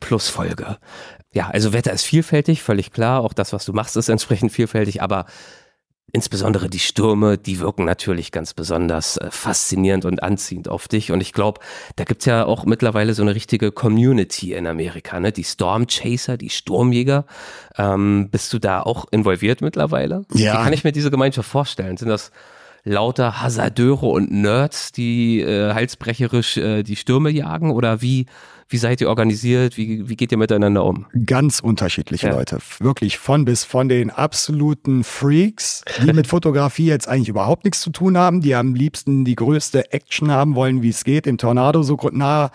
Plusfolge. 0.00 0.78
Ja, 1.32 1.48
also 1.48 1.72
Wetter 1.72 1.92
ist 1.92 2.04
vielfältig, 2.04 2.62
völlig 2.62 2.92
klar. 2.92 3.22
Auch 3.22 3.32
das, 3.32 3.52
was 3.52 3.64
du 3.64 3.72
machst, 3.72 3.96
ist 3.96 4.08
entsprechend 4.08 4.52
vielfältig, 4.52 5.02
aber 5.02 5.26
insbesondere 6.12 6.70
die 6.70 6.78
Stürme, 6.78 7.38
die 7.38 7.58
wirken 7.58 7.84
natürlich 7.84 8.30
ganz 8.30 8.54
besonders 8.54 9.16
äh, 9.16 9.30
faszinierend 9.30 10.04
und 10.04 10.22
anziehend 10.22 10.68
auf 10.68 10.86
dich. 10.88 11.10
Und 11.10 11.20
ich 11.20 11.32
glaube, 11.32 11.60
da 11.96 12.04
gibt's 12.04 12.24
ja 12.24 12.44
auch 12.44 12.64
mittlerweile 12.64 13.14
so 13.14 13.22
eine 13.22 13.34
richtige 13.34 13.72
Community 13.72 14.52
in 14.52 14.66
Amerika, 14.66 15.18
ne? 15.18 15.32
Die 15.32 15.44
Storm 15.44 15.86
Chaser, 15.86 16.36
die 16.36 16.50
Sturmjäger. 16.50 17.26
Ähm, 17.76 18.28
bist 18.30 18.52
du 18.52 18.58
da 18.58 18.82
auch 18.82 19.06
involviert 19.10 19.60
mittlerweile? 19.60 20.24
Ja. 20.32 20.52
Wie 20.52 20.64
kann 20.64 20.72
ich 20.72 20.84
mir 20.84 20.92
diese 20.92 21.10
Gemeinschaft 21.10 21.48
vorstellen? 21.48 21.96
Sind 21.96 22.08
das 22.08 22.30
lauter 22.84 23.42
Hasardeure 23.42 24.06
und 24.06 24.30
Nerds, 24.30 24.92
die 24.92 25.40
äh, 25.40 25.72
halsbrecherisch 25.74 26.58
äh, 26.58 26.82
die 26.82 26.96
Stürme 26.96 27.30
jagen? 27.30 27.70
Oder 27.70 28.02
wie, 28.02 28.26
wie 28.68 28.76
seid 28.76 29.00
ihr 29.00 29.08
organisiert? 29.08 29.76
Wie, 29.76 30.08
wie 30.08 30.16
geht 30.16 30.32
ihr 30.32 30.38
miteinander 30.38 30.84
um? 30.84 31.06
Ganz 31.26 31.60
unterschiedliche 31.60 32.28
Ja. 32.28 32.34
Leute. 32.34 32.58
Wirklich 32.78 33.18
von 33.18 33.44
bis 33.44 33.64
von 33.64 33.88
den 33.88 34.10
absoluten 34.10 35.04
Freaks, 35.04 35.82
die 36.02 36.12
mit 36.12 36.26
Fotografie 36.28 36.86
jetzt 36.86 37.08
eigentlich 37.08 37.28
überhaupt 37.28 37.64
nichts 37.64 37.80
zu 37.80 37.90
tun 37.90 38.16
haben, 38.16 38.40
die 38.40 38.54
am 38.54 38.74
liebsten 38.74 39.24
die 39.24 39.34
größte 39.34 39.92
Action 39.92 40.30
haben 40.30 40.54
wollen, 40.54 40.82
wie 40.82 40.88
es 40.90 41.04
geht, 41.04 41.26
dem 41.26 41.38
Tornado 41.38 41.82
so 41.82 41.98
nahe 42.12 42.50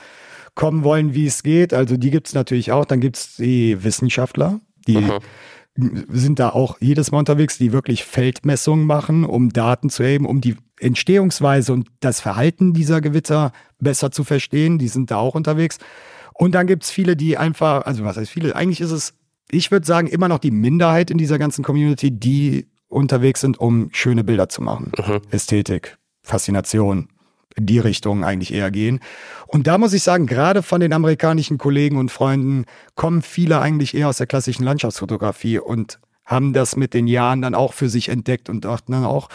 kommen 0.55 0.83
wollen, 0.83 1.13
wie 1.13 1.25
es 1.25 1.43
geht. 1.43 1.73
Also 1.73 1.95
die 1.95 2.11
gibt's 2.11 2.33
natürlich 2.33 2.71
auch. 2.71 2.85
Dann 2.85 2.99
gibt's 2.99 3.37
die 3.37 3.81
Wissenschaftler, 3.83 4.59
die 4.87 5.07
sind 6.09 6.39
da 6.39 6.49
auch 6.49 6.77
jedes 6.79 7.11
Mal 7.11 7.19
unterwegs, 7.19 7.57
die 7.57 7.71
wirklich 7.71 8.03
Feldmessungen 8.03 8.85
machen, 8.85 9.25
um 9.25 9.49
Daten 9.51 9.89
zu 9.89 10.03
erheben, 10.03 10.25
um 10.25 10.41
die 10.41 10.55
Entstehungsweise 10.79 11.73
und 11.73 11.89
das 11.99 12.21
Verhalten 12.21 12.73
dieser 12.73 13.01
Gewitter 13.01 13.51
besser 13.79 14.11
zu 14.11 14.23
verstehen. 14.23 14.77
Die 14.79 14.87
sind 14.87 15.11
da 15.11 15.17
auch 15.17 15.35
unterwegs. 15.35 15.77
Und 16.33 16.55
dann 16.55 16.67
gibt's 16.67 16.89
viele, 16.89 17.15
die 17.15 17.37
einfach, 17.37 17.85
also 17.85 18.03
was 18.03 18.17
heißt 18.17 18.31
viele, 18.31 18.55
eigentlich 18.55 18.81
ist 18.81 18.91
es, 18.91 19.13
ich 19.51 19.71
würde 19.71 19.85
sagen, 19.85 20.07
immer 20.07 20.27
noch 20.27 20.39
die 20.39 20.51
Minderheit 20.51 21.11
in 21.11 21.17
dieser 21.17 21.37
ganzen 21.37 21.63
Community, 21.63 22.11
die 22.11 22.67
unterwegs 22.87 23.41
sind, 23.41 23.59
um 23.59 23.89
schöne 23.91 24.23
Bilder 24.23 24.49
zu 24.49 24.61
machen. 24.61 24.91
Ästhetik, 25.31 25.97
Faszination, 26.21 27.09
in 27.59 27.65
die 27.65 27.79
Richtung 27.79 28.23
eigentlich 28.23 28.53
eher 28.53 28.71
gehen. 28.71 28.99
Und 29.47 29.67
da 29.67 29.77
muss 29.77 29.93
ich 29.93 30.03
sagen, 30.03 30.25
gerade 30.25 30.63
von 30.63 30.81
den 30.81 30.93
amerikanischen 30.93 31.57
Kollegen 31.57 31.97
und 31.97 32.11
Freunden 32.11 32.65
kommen 32.95 33.21
viele 33.21 33.61
eigentlich 33.61 33.95
eher 33.95 34.09
aus 34.09 34.17
der 34.17 34.27
klassischen 34.27 34.63
Landschaftsfotografie 34.63 35.59
und 35.59 35.99
haben 36.25 36.53
das 36.53 36.75
mit 36.75 36.93
den 36.93 37.07
Jahren 37.07 37.41
dann 37.41 37.55
auch 37.55 37.73
für 37.73 37.89
sich 37.89 38.09
entdeckt 38.09 38.49
und 38.49 38.65
dachten 38.65 38.91
dann 38.91 39.05
auch, 39.05 39.29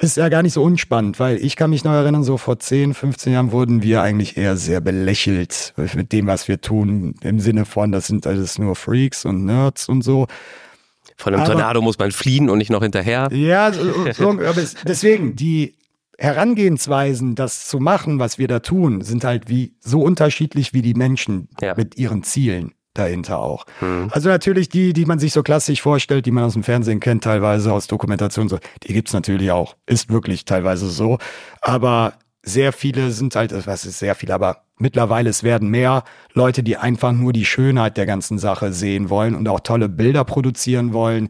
ist 0.00 0.16
ja 0.16 0.28
gar 0.28 0.42
nicht 0.42 0.52
so 0.52 0.62
unspannend, 0.62 1.18
weil 1.18 1.38
ich 1.38 1.56
kann 1.56 1.70
mich 1.70 1.82
noch 1.82 1.92
erinnern, 1.92 2.22
so 2.22 2.36
vor 2.38 2.58
10, 2.60 2.94
15 2.94 3.32
Jahren 3.32 3.50
wurden 3.52 3.82
wir 3.82 4.00
eigentlich 4.02 4.36
eher 4.36 4.56
sehr 4.56 4.80
belächelt 4.80 5.74
mit 5.94 6.12
dem, 6.12 6.26
was 6.28 6.46
wir 6.46 6.60
tun, 6.60 7.14
im 7.22 7.40
Sinne 7.40 7.64
von, 7.64 7.90
das 7.90 8.06
sind 8.06 8.26
alles 8.26 8.58
nur 8.58 8.76
Freaks 8.76 9.24
und 9.24 9.44
Nerds 9.44 9.88
und 9.88 10.02
so. 10.02 10.26
Von 11.16 11.34
einem 11.34 11.42
Aber- 11.42 11.52
Tornado 11.52 11.82
muss 11.82 11.98
man 11.98 12.12
fliehen 12.12 12.48
und 12.48 12.58
nicht 12.58 12.70
noch 12.70 12.82
hinterher. 12.82 13.28
Ja, 13.32 13.72
so, 13.72 14.12
so, 14.12 14.30
aber 14.30 14.56
es, 14.58 14.76
deswegen, 14.86 15.34
die 15.34 15.74
Herangehensweisen, 16.18 17.34
das 17.34 17.68
zu 17.68 17.78
machen, 17.78 18.18
was 18.18 18.38
wir 18.38 18.48
da 18.48 18.58
tun, 18.60 19.02
sind 19.02 19.24
halt 19.24 19.48
wie 19.48 19.74
so 19.80 20.02
unterschiedlich 20.02 20.74
wie 20.74 20.82
die 20.82 20.94
Menschen 20.94 21.48
Ja. 21.60 21.74
mit 21.76 21.96
ihren 21.96 22.22
Zielen 22.22 22.72
dahinter 22.94 23.38
auch. 23.38 23.64
Hm. 23.78 24.08
Also 24.10 24.28
natürlich 24.28 24.68
die, 24.68 24.92
die 24.92 25.04
man 25.06 25.18
sich 25.20 25.32
so 25.32 25.42
klassisch 25.42 25.80
vorstellt, 25.80 26.26
die 26.26 26.32
man 26.32 26.44
aus 26.44 26.54
dem 26.54 26.64
Fernsehen 26.64 26.98
kennt, 27.00 27.22
teilweise 27.24 27.72
aus 27.72 27.86
Dokumentation 27.86 28.48
so, 28.48 28.58
die 28.82 28.92
gibt's 28.92 29.12
natürlich 29.12 29.50
auch. 29.52 29.76
Ist 29.86 30.10
wirklich 30.10 30.44
teilweise 30.44 30.88
so. 30.88 31.18
Aber 31.60 32.14
sehr 32.42 32.72
viele 32.72 33.10
sind 33.12 33.36
halt, 33.36 33.52
was 33.66 33.84
ist 33.84 33.98
sehr 34.00 34.14
viel, 34.14 34.32
aber 34.32 34.64
mittlerweile 34.78 35.30
es 35.30 35.42
werden 35.42 35.68
mehr 35.68 36.02
Leute, 36.32 36.62
die 36.62 36.76
einfach 36.76 37.12
nur 37.12 37.32
die 37.32 37.44
Schönheit 37.44 37.96
der 37.96 38.06
ganzen 38.06 38.38
Sache 38.38 38.72
sehen 38.72 39.10
wollen 39.10 39.34
und 39.34 39.46
auch 39.48 39.60
tolle 39.60 39.88
Bilder 39.88 40.24
produzieren 40.24 40.92
wollen. 40.92 41.28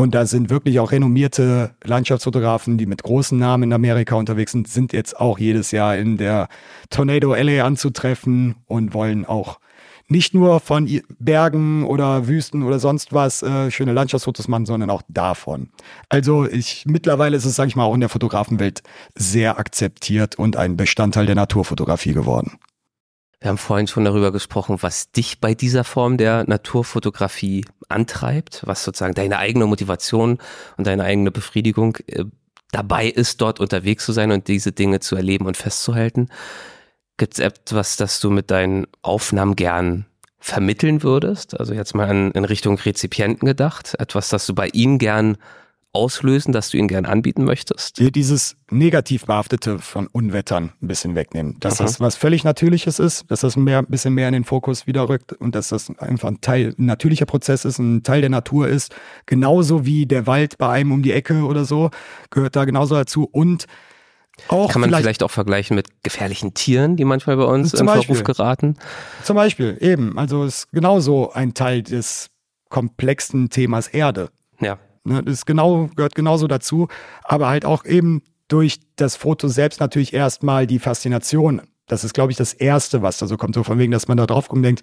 Und 0.00 0.14
da 0.14 0.24
sind 0.24 0.48
wirklich 0.48 0.80
auch 0.80 0.92
renommierte 0.92 1.72
Landschaftsfotografen, 1.84 2.78
die 2.78 2.86
mit 2.86 3.02
großen 3.02 3.38
Namen 3.38 3.64
in 3.64 3.72
Amerika 3.74 4.14
unterwegs 4.14 4.52
sind, 4.52 4.66
sind 4.66 4.94
jetzt 4.94 5.20
auch 5.20 5.38
jedes 5.38 5.72
Jahr 5.72 5.94
in 5.94 6.16
der 6.16 6.48
Tornado 6.88 7.34
Alley 7.34 7.60
anzutreffen 7.60 8.54
und 8.66 8.94
wollen 8.94 9.26
auch 9.26 9.60
nicht 10.08 10.32
nur 10.32 10.60
von 10.60 10.88
Bergen 11.18 11.84
oder 11.84 12.26
Wüsten 12.26 12.62
oder 12.62 12.78
sonst 12.78 13.12
was 13.12 13.42
äh, 13.42 13.70
schöne 13.70 13.92
Landschaftsfotos 13.92 14.48
machen, 14.48 14.64
sondern 14.64 14.88
auch 14.88 15.02
davon. 15.08 15.68
Also 16.08 16.46
ich 16.46 16.84
mittlerweile 16.86 17.36
ist 17.36 17.44
es, 17.44 17.54
sage 17.54 17.68
ich 17.68 17.76
mal, 17.76 17.84
auch 17.84 17.94
in 17.94 18.00
der 18.00 18.08
Fotografenwelt 18.08 18.82
sehr 19.14 19.58
akzeptiert 19.58 20.38
und 20.38 20.56
ein 20.56 20.78
Bestandteil 20.78 21.26
der 21.26 21.34
Naturfotografie 21.34 22.14
geworden. 22.14 22.52
Wir 23.40 23.48
haben 23.48 23.58
vorhin 23.58 23.86
schon 23.86 24.04
darüber 24.04 24.32
gesprochen, 24.32 24.76
was 24.80 25.12
dich 25.12 25.40
bei 25.40 25.54
dieser 25.54 25.82
Form 25.82 26.18
der 26.18 26.44
Naturfotografie 26.46 27.64
antreibt, 27.88 28.62
was 28.66 28.84
sozusagen 28.84 29.14
deine 29.14 29.38
eigene 29.38 29.66
Motivation 29.66 30.38
und 30.76 30.86
deine 30.86 31.04
eigene 31.04 31.30
Befriedigung 31.30 31.96
äh, 32.06 32.24
dabei 32.70 33.06
ist, 33.06 33.40
dort 33.40 33.58
unterwegs 33.58 34.04
zu 34.04 34.12
sein 34.12 34.30
und 34.30 34.46
diese 34.46 34.72
Dinge 34.72 35.00
zu 35.00 35.16
erleben 35.16 35.46
und 35.46 35.56
festzuhalten. 35.56 36.28
Gibt 37.16 37.34
es 37.34 37.38
etwas, 37.40 37.96
das 37.96 38.20
du 38.20 38.30
mit 38.30 38.50
deinen 38.50 38.86
Aufnahmen 39.00 39.56
gern 39.56 40.04
vermitteln 40.38 41.02
würdest? 41.02 41.58
Also 41.58 41.72
jetzt 41.72 41.94
mal 41.94 42.10
in, 42.10 42.30
in 42.32 42.44
Richtung 42.44 42.78
Rezipienten 42.78 43.46
gedacht. 43.46 43.94
Etwas, 43.98 44.28
das 44.28 44.46
du 44.46 44.54
bei 44.54 44.68
ihnen 44.68 44.98
gern 44.98 45.38
auslösen, 45.92 46.52
das 46.52 46.70
du 46.70 46.78
ihnen 46.78 46.88
gern 46.88 47.04
anbieten 47.04 47.44
möchtest? 47.44 47.98
Hier 47.98 48.10
dieses 48.10 48.56
negativ 48.70 49.26
behaftete 49.26 49.78
von 49.78 50.06
Unwettern 50.06 50.72
ein 50.80 50.88
bisschen 50.88 51.14
wegnehmen. 51.14 51.56
Dass 51.60 51.80
Aha. 51.80 51.84
das 51.84 52.00
was 52.00 52.16
völlig 52.16 52.44
Natürliches 52.44 52.98
ist, 52.98 53.30
dass 53.30 53.40
das 53.40 53.56
mehr, 53.56 53.78
ein 53.78 53.86
bisschen 53.86 54.14
mehr 54.14 54.28
in 54.28 54.34
den 54.34 54.44
Fokus 54.44 54.86
wieder 54.86 55.08
rückt 55.08 55.32
und 55.32 55.54
dass 55.54 55.68
das 55.68 55.90
einfach 55.98 56.28
ein 56.28 56.40
Teil, 56.40 56.74
ein 56.78 56.86
natürlicher 56.86 57.26
Prozess 57.26 57.64
ist, 57.64 57.78
ein 57.78 58.02
Teil 58.02 58.20
der 58.20 58.30
Natur 58.30 58.68
ist. 58.68 58.94
Genauso 59.26 59.84
wie 59.84 60.06
der 60.06 60.26
Wald 60.26 60.58
bei 60.58 60.68
einem 60.68 60.92
um 60.92 61.02
die 61.02 61.12
Ecke 61.12 61.42
oder 61.42 61.64
so, 61.64 61.90
gehört 62.30 62.54
da 62.56 62.64
genauso 62.64 62.94
dazu. 62.94 63.28
Und 63.30 63.66
auch 64.48 64.70
Kann 64.72 64.80
man 64.80 64.90
vielleicht, 64.90 65.02
vielleicht 65.02 65.22
auch 65.22 65.30
vergleichen 65.30 65.74
mit 65.74 66.02
gefährlichen 66.02 66.54
Tieren, 66.54 66.96
die 66.96 67.04
manchmal 67.04 67.36
bei 67.36 67.44
uns 67.44 67.74
in 67.74 67.86
Beispiel. 67.86 68.14
Verruf 68.14 68.24
geraten? 68.24 68.76
Zum 69.22 69.36
Beispiel, 69.36 69.76
eben. 69.80 70.18
Also 70.18 70.44
es 70.44 70.60
ist 70.60 70.72
genauso 70.72 71.32
ein 71.32 71.54
Teil 71.54 71.82
des 71.82 72.30
komplexen 72.68 73.50
Themas 73.50 73.88
Erde. 73.88 74.30
Ja. 74.60 74.78
Ne, 75.04 75.22
das 75.22 75.46
genau, 75.46 75.88
gehört 75.96 76.14
genauso 76.14 76.46
dazu, 76.46 76.88
aber 77.24 77.48
halt 77.48 77.64
auch 77.64 77.84
eben 77.84 78.22
durch 78.48 78.80
das 78.96 79.16
Foto 79.16 79.48
selbst 79.48 79.80
natürlich 79.80 80.12
erstmal 80.12 80.66
die 80.66 80.78
Faszination. 80.78 81.62
Das 81.86 82.04
ist, 82.04 82.14
glaube 82.14 82.32
ich, 82.32 82.38
das 82.38 82.52
Erste, 82.52 83.02
was 83.02 83.18
da 83.18 83.26
so 83.26 83.36
kommt, 83.36 83.54
so 83.54 83.64
von 83.64 83.78
wegen, 83.78 83.92
dass 83.92 84.08
man 84.08 84.16
da 84.16 84.26
drauf 84.26 84.48
guckt 84.48 84.58
und 84.58 84.62
denkt, 84.62 84.82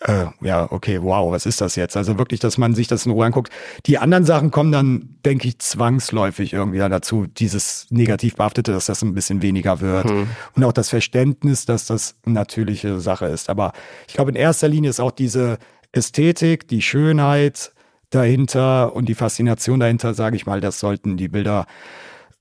äh, 0.00 0.26
ja, 0.42 0.70
okay, 0.70 1.00
wow, 1.02 1.32
was 1.32 1.46
ist 1.46 1.60
das 1.62 1.74
jetzt? 1.76 1.96
Also 1.96 2.18
wirklich, 2.18 2.38
dass 2.40 2.58
man 2.58 2.74
sich 2.74 2.86
das 2.86 3.06
in 3.06 3.12
Ruhe 3.12 3.24
anguckt. 3.24 3.50
Die 3.86 3.96
anderen 3.96 4.24
Sachen 4.24 4.50
kommen 4.50 4.70
dann, 4.70 5.16
denke 5.24 5.48
ich, 5.48 5.58
zwangsläufig 5.58 6.52
irgendwie 6.52 6.78
dazu, 6.78 7.26
dieses 7.26 7.86
negativ 7.88 8.36
behaftete, 8.36 8.72
dass 8.72 8.86
das 8.86 9.00
ein 9.02 9.14
bisschen 9.14 9.40
weniger 9.40 9.80
wird. 9.80 10.10
Und 10.54 10.64
auch 10.64 10.74
das 10.74 10.90
Verständnis, 10.90 11.64
dass 11.64 11.86
das 11.86 12.16
eine 12.26 12.34
natürliche 12.34 13.00
Sache 13.00 13.26
ist. 13.26 13.48
Aber 13.48 13.72
ich 14.06 14.14
glaube, 14.14 14.30
in 14.30 14.36
erster 14.36 14.68
Linie 14.68 14.90
ist 14.90 15.00
auch 15.00 15.12
diese 15.12 15.56
Ästhetik, 15.92 16.68
die 16.68 16.82
Schönheit 16.82 17.72
dahinter 18.10 18.94
und 18.94 19.08
die 19.08 19.14
Faszination 19.14 19.80
dahinter, 19.80 20.14
sage 20.14 20.36
ich 20.36 20.46
mal, 20.46 20.60
das 20.60 20.80
sollten 20.80 21.16
die 21.16 21.28
Bilder 21.28 21.66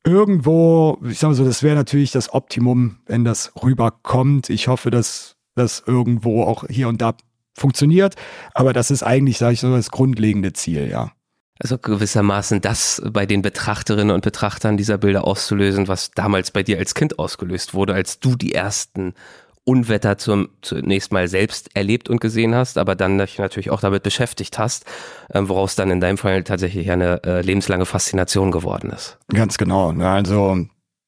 irgendwo, 0.05 0.99
ich 1.03 1.19
sag 1.19 1.29
mal 1.29 1.33
so, 1.35 1.45
das 1.45 1.63
wäre 1.63 1.75
natürlich 1.75 2.11
das 2.11 2.33
Optimum, 2.33 2.99
wenn 3.07 3.23
das 3.23 3.51
rüberkommt. 3.61 4.49
Ich 4.49 4.67
hoffe, 4.67 4.91
dass 4.91 5.35
das 5.55 5.83
irgendwo 5.85 6.43
auch 6.43 6.65
hier 6.69 6.87
und 6.87 7.01
da 7.01 7.15
funktioniert, 7.57 8.15
aber 8.53 8.73
das 8.73 8.91
ist 8.91 9.03
eigentlich, 9.03 9.37
sage 9.37 9.53
ich 9.53 9.61
so, 9.61 9.73
das 9.73 9.89
grundlegende 9.89 10.53
Ziel, 10.53 10.89
ja. 10.89 11.11
Also 11.57 11.77
gewissermaßen 11.77 12.59
das 12.59 13.01
bei 13.11 13.25
den 13.25 13.41
Betrachterinnen 13.41 14.13
und 14.13 14.25
Betrachtern 14.25 14.75
dieser 14.75 14.97
Bilder 14.97 15.25
auszulösen, 15.25 15.87
was 15.87 16.11
damals 16.11 16.51
bei 16.51 16.63
dir 16.63 16.77
als 16.77 16.95
Kind 16.95 17.17
ausgelöst 17.17 17.73
wurde, 17.73 17.93
als 17.93 18.19
du 18.19 18.35
die 18.35 18.53
ersten 18.53 19.13
Unwetter 19.65 20.17
zum, 20.17 20.49
zunächst 20.61 21.11
mal 21.11 21.27
selbst 21.27 21.75
erlebt 21.75 22.09
und 22.09 22.21
gesehen 22.21 22.55
hast, 22.55 22.77
aber 22.77 22.95
dann 22.95 23.17
dich 23.17 23.39
natürlich 23.39 23.71
auch 23.71 23.81
damit 23.81 24.03
beschäftigt 24.03 24.57
hast, 24.59 24.85
ähm, 25.33 25.49
woraus 25.49 25.75
dann 25.75 25.89
in 25.91 25.99
deinem 25.99 26.17
Fall 26.17 26.43
tatsächlich 26.43 26.89
eine 26.91 27.23
äh, 27.23 27.41
lebenslange 27.41 27.85
Faszination 27.85 28.51
geworden 28.51 28.91
ist. 28.91 29.17
Ganz 29.33 29.57
genau. 29.57 29.91
Ne? 29.91 30.07
Also 30.07 30.65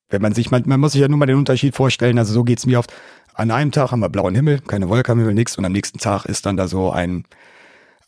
Wenn 0.10 0.22
man 0.22 0.34
sich, 0.34 0.52
man, 0.52 0.64
man 0.66 0.80
muss 0.80 0.94
sich 0.94 1.02
ja 1.02 1.08
nur 1.08 1.18
mal 1.18 1.26
den 1.26 1.38
Unterschied 1.38 1.76
vorstellen, 1.76 2.18
also 2.18 2.34
so 2.34 2.44
geht's 2.44 2.66
mir 2.66 2.80
oft. 2.80 2.94
An 3.34 3.52
einem 3.52 3.72
Tag 3.72 3.92
haben 3.92 4.00
wir 4.00 4.10
blauen 4.10 4.34
Himmel, 4.34 4.62
keine 4.62 4.90
Wolke 4.90 5.12
am 5.12 5.20
Himmel, 5.20 5.36
nichts 5.36 5.58
und 5.58 5.66
am 5.66 5.72
nächsten 5.72 6.00
Tag 6.00 6.26
ist 6.26 6.48
dann 6.48 6.58
da 6.58 6.68
so 6.68 6.92
ein 6.92 7.26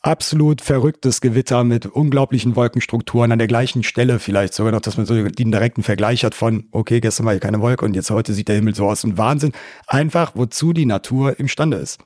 absolut 0.01 0.61
verrücktes 0.61 1.19
Gewitter 1.19 1.63
mit 1.63 1.85
unglaublichen 1.85 2.55
Wolkenstrukturen 2.55 3.31
an 3.31 3.39
der 3.39 3.47
gleichen 3.47 3.83
Stelle 3.83 4.19
vielleicht 4.19 4.53
sogar 4.53 4.71
noch, 4.71 4.81
dass 4.81 4.97
man 4.97 5.05
so 5.05 5.13
den 5.21 5.51
direkten 5.51 5.83
Vergleich 5.83 6.23
hat 6.23 6.35
von, 6.35 6.67
okay, 6.71 7.01
gestern 7.01 7.25
war 7.25 7.33
hier 7.33 7.41
keine 7.41 7.59
Wolke 7.59 7.83
und 7.83 7.95
jetzt 7.95 8.09
heute 8.09 8.33
sieht 8.33 8.47
der 8.47 8.55
Himmel 8.55 8.75
so 8.75 8.87
aus 8.87 9.03
und 9.03 9.17
Wahnsinn. 9.17 9.51
Einfach, 9.87 10.31
wozu 10.35 10.71
die 10.73 10.85
Natur 10.85 11.39
imstande 11.39 11.77
ist. 11.77 11.99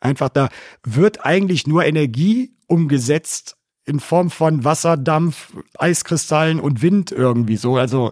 Einfach 0.00 0.28
da 0.28 0.48
wird 0.82 1.24
eigentlich 1.24 1.66
nur 1.66 1.84
Energie 1.84 2.54
umgesetzt 2.66 3.56
in 3.84 4.00
Form 4.00 4.30
von 4.30 4.64
Wasser, 4.64 4.96
Dampf, 4.96 5.52
Eiskristallen 5.78 6.58
und 6.58 6.82
Wind 6.82 7.12
irgendwie 7.12 7.56
so. 7.56 7.76
Also, 7.76 8.10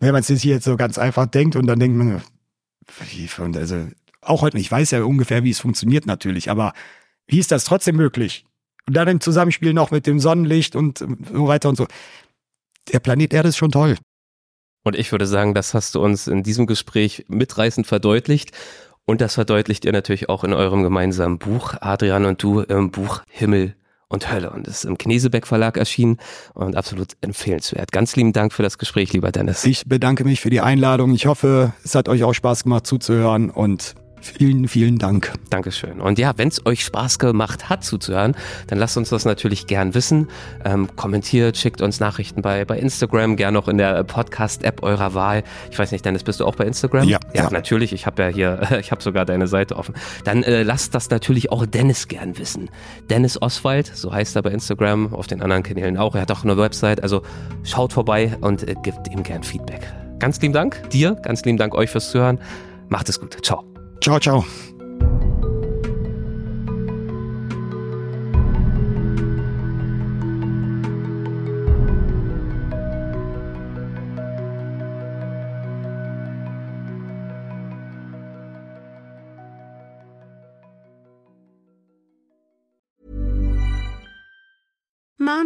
wenn 0.00 0.12
man 0.12 0.20
es 0.20 0.28
jetzt 0.28 0.42
hier 0.42 0.60
so 0.60 0.76
ganz 0.76 0.98
einfach 0.98 1.26
denkt 1.26 1.56
und 1.56 1.66
dann 1.66 1.78
denkt 1.78 1.96
man, 1.96 2.22
also, 3.54 3.88
auch 4.20 4.42
heute, 4.42 4.58
ich 4.58 4.70
weiß 4.70 4.90
ja 4.90 5.04
ungefähr, 5.04 5.44
wie 5.44 5.50
es 5.50 5.60
funktioniert 5.60 6.06
natürlich, 6.06 6.50
aber 6.50 6.72
wie 7.26 7.38
ist 7.38 7.52
das 7.52 7.64
trotzdem 7.64 7.96
möglich? 7.96 8.44
Und 8.86 8.96
dann 8.96 9.08
im 9.08 9.20
Zusammenspiel 9.20 9.72
noch 9.72 9.90
mit 9.90 10.06
dem 10.06 10.18
Sonnenlicht 10.18 10.74
und 10.76 10.98
so 10.98 11.46
weiter 11.46 11.68
und 11.68 11.76
so. 11.76 11.86
Der 12.92 13.00
Planet 13.00 13.32
Erde 13.32 13.48
ist 13.50 13.56
schon 13.56 13.70
toll. 13.70 13.96
Und 14.82 14.96
ich 14.96 15.12
würde 15.12 15.26
sagen, 15.26 15.54
das 15.54 15.74
hast 15.74 15.94
du 15.94 16.02
uns 16.02 16.26
in 16.26 16.42
diesem 16.42 16.66
Gespräch 16.66 17.24
mitreißend 17.28 17.86
verdeutlicht. 17.86 18.50
Und 19.04 19.20
das 19.20 19.34
verdeutlicht 19.34 19.84
ihr 19.84 19.92
natürlich 19.92 20.28
auch 20.28 20.44
in 20.44 20.52
eurem 20.52 20.82
gemeinsamen 20.82 21.38
Buch, 21.38 21.74
Adrian 21.80 22.24
und 22.24 22.42
du, 22.42 22.60
im 22.60 22.90
Buch 22.90 23.22
Himmel 23.28 23.76
und 24.08 24.30
Hölle. 24.30 24.50
Und 24.50 24.68
es 24.68 24.78
ist 24.78 24.84
im 24.84 24.98
Knesebeck 24.98 25.46
Verlag 25.46 25.76
erschienen 25.76 26.18
und 26.54 26.76
absolut 26.76 27.12
empfehlenswert. 27.20 27.90
Ganz 27.92 28.14
lieben 28.14 28.32
Dank 28.32 28.52
für 28.52 28.62
das 28.62 28.78
Gespräch, 28.78 29.12
lieber 29.12 29.32
Dennis. 29.32 29.64
Ich 29.64 29.86
bedanke 29.86 30.24
mich 30.24 30.40
für 30.40 30.50
die 30.50 30.60
Einladung. 30.60 31.14
Ich 31.14 31.26
hoffe, 31.26 31.72
es 31.84 31.94
hat 31.94 32.08
euch 32.08 32.22
auch 32.22 32.34
Spaß 32.34 32.64
gemacht 32.64 32.86
zuzuhören 32.86 33.50
und 33.50 33.94
Vielen, 34.22 34.68
vielen 34.68 34.98
Dank. 34.98 35.32
Dankeschön. 35.50 36.00
Und 36.00 36.16
ja, 36.18 36.32
wenn 36.36 36.46
es 36.46 36.64
euch 36.64 36.84
Spaß 36.84 37.18
gemacht 37.18 37.68
hat 37.68 37.84
zuzuhören, 37.84 38.36
dann 38.68 38.78
lasst 38.78 38.96
uns 38.96 39.08
das 39.08 39.24
natürlich 39.24 39.66
gern 39.66 39.94
wissen. 39.94 40.28
Ähm, 40.64 40.88
kommentiert, 40.94 41.56
schickt 41.56 41.82
uns 41.82 41.98
Nachrichten 41.98 42.40
bei, 42.40 42.64
bei 42.64 42.78
Instagram, 42.78 43.34
gern 43.34 43.56
auch 43.56 43.66
in 43.66 43.78
der 43.78 44.04
Podcast-App 44.04 44.84
eurer 44.84 45.14
Wahl. 45.14 45.42
Ich 45.72 45.78
weiß 45.78 45.90
nicht, 45.90 46.04
Dennis, 46.04 46.22
bist 46.22 46.38
du 46.38 46.46
auch 46.46 46.54
bei 46.54 46.64
Instagram? 46.64 47.08
Ja. 47.08 47.18
Ja, 47.34 47.44
ja. 47.44 47.50
natürlich. 47.50 47.92
Ich 47.92 48.06
habe 48.06 48.22
ja 48.22 48.28
hier, 48.28 48.68
ich 48.80 48.92
habe 48.92 49.02
sogar 49.02 49.24
deine 49.24 49.48
Seite 49.48 49.76
offen. 49.76 49.94
Dann 50.24 50.44
äh, 50.44 50.62
lasst 50.62 50.94
das 50.94 51.10
natürlich 51.10 51.50
auch 51.50 51.66
Dennis 51.66 52.06
gern 52.06 52.38
wissen. 52.38 52.70
Dennis 53.10 53.42
Oswald, 53.42 53.90
so 53.92 54.12
heißt 54.12 54.36
er 54.36 54.42
bei 54.42 54.50
Instagram, 54.50 55.14
auf 55.14 55.26
den 55.26 55.42
anderen 55.42 55.64
Kanälen 55.64 55.96
auch. 55.96 56.14
Er 56.14 56.22
hat 56.22 56.30
auch 56.30 56.44
eine 56.44 56.56
Website. 56.56 57.02
Also 57.02 57.22
schaut 57.64 57.92
vorbei 57.92 58.36
und 58.40 58.68
äh, 58.68 58.76
gebt 58.82 59.08
ihm 59.08 59.24
gern 59.24 59.42
Feedback. 59.42 59.80
Ganz 60.20 60.40
lieben 60.40 60.54
Dank 60.54 60.88
dir, 60.90 61.16
ganz 61.22 61.44
lieben 61.44 61.58
Dank 61.58 61.74
euch 61.74 61.90
fürs 61.90 62.12
Zuhören. 62.12 62.38
Macht 62.88 63.08
es 63.08 63.18
gut. 63.18 63.38
Ciao. 63.44 63.71
Ciao, 64.02 64.18
ciao. 64.18 64.44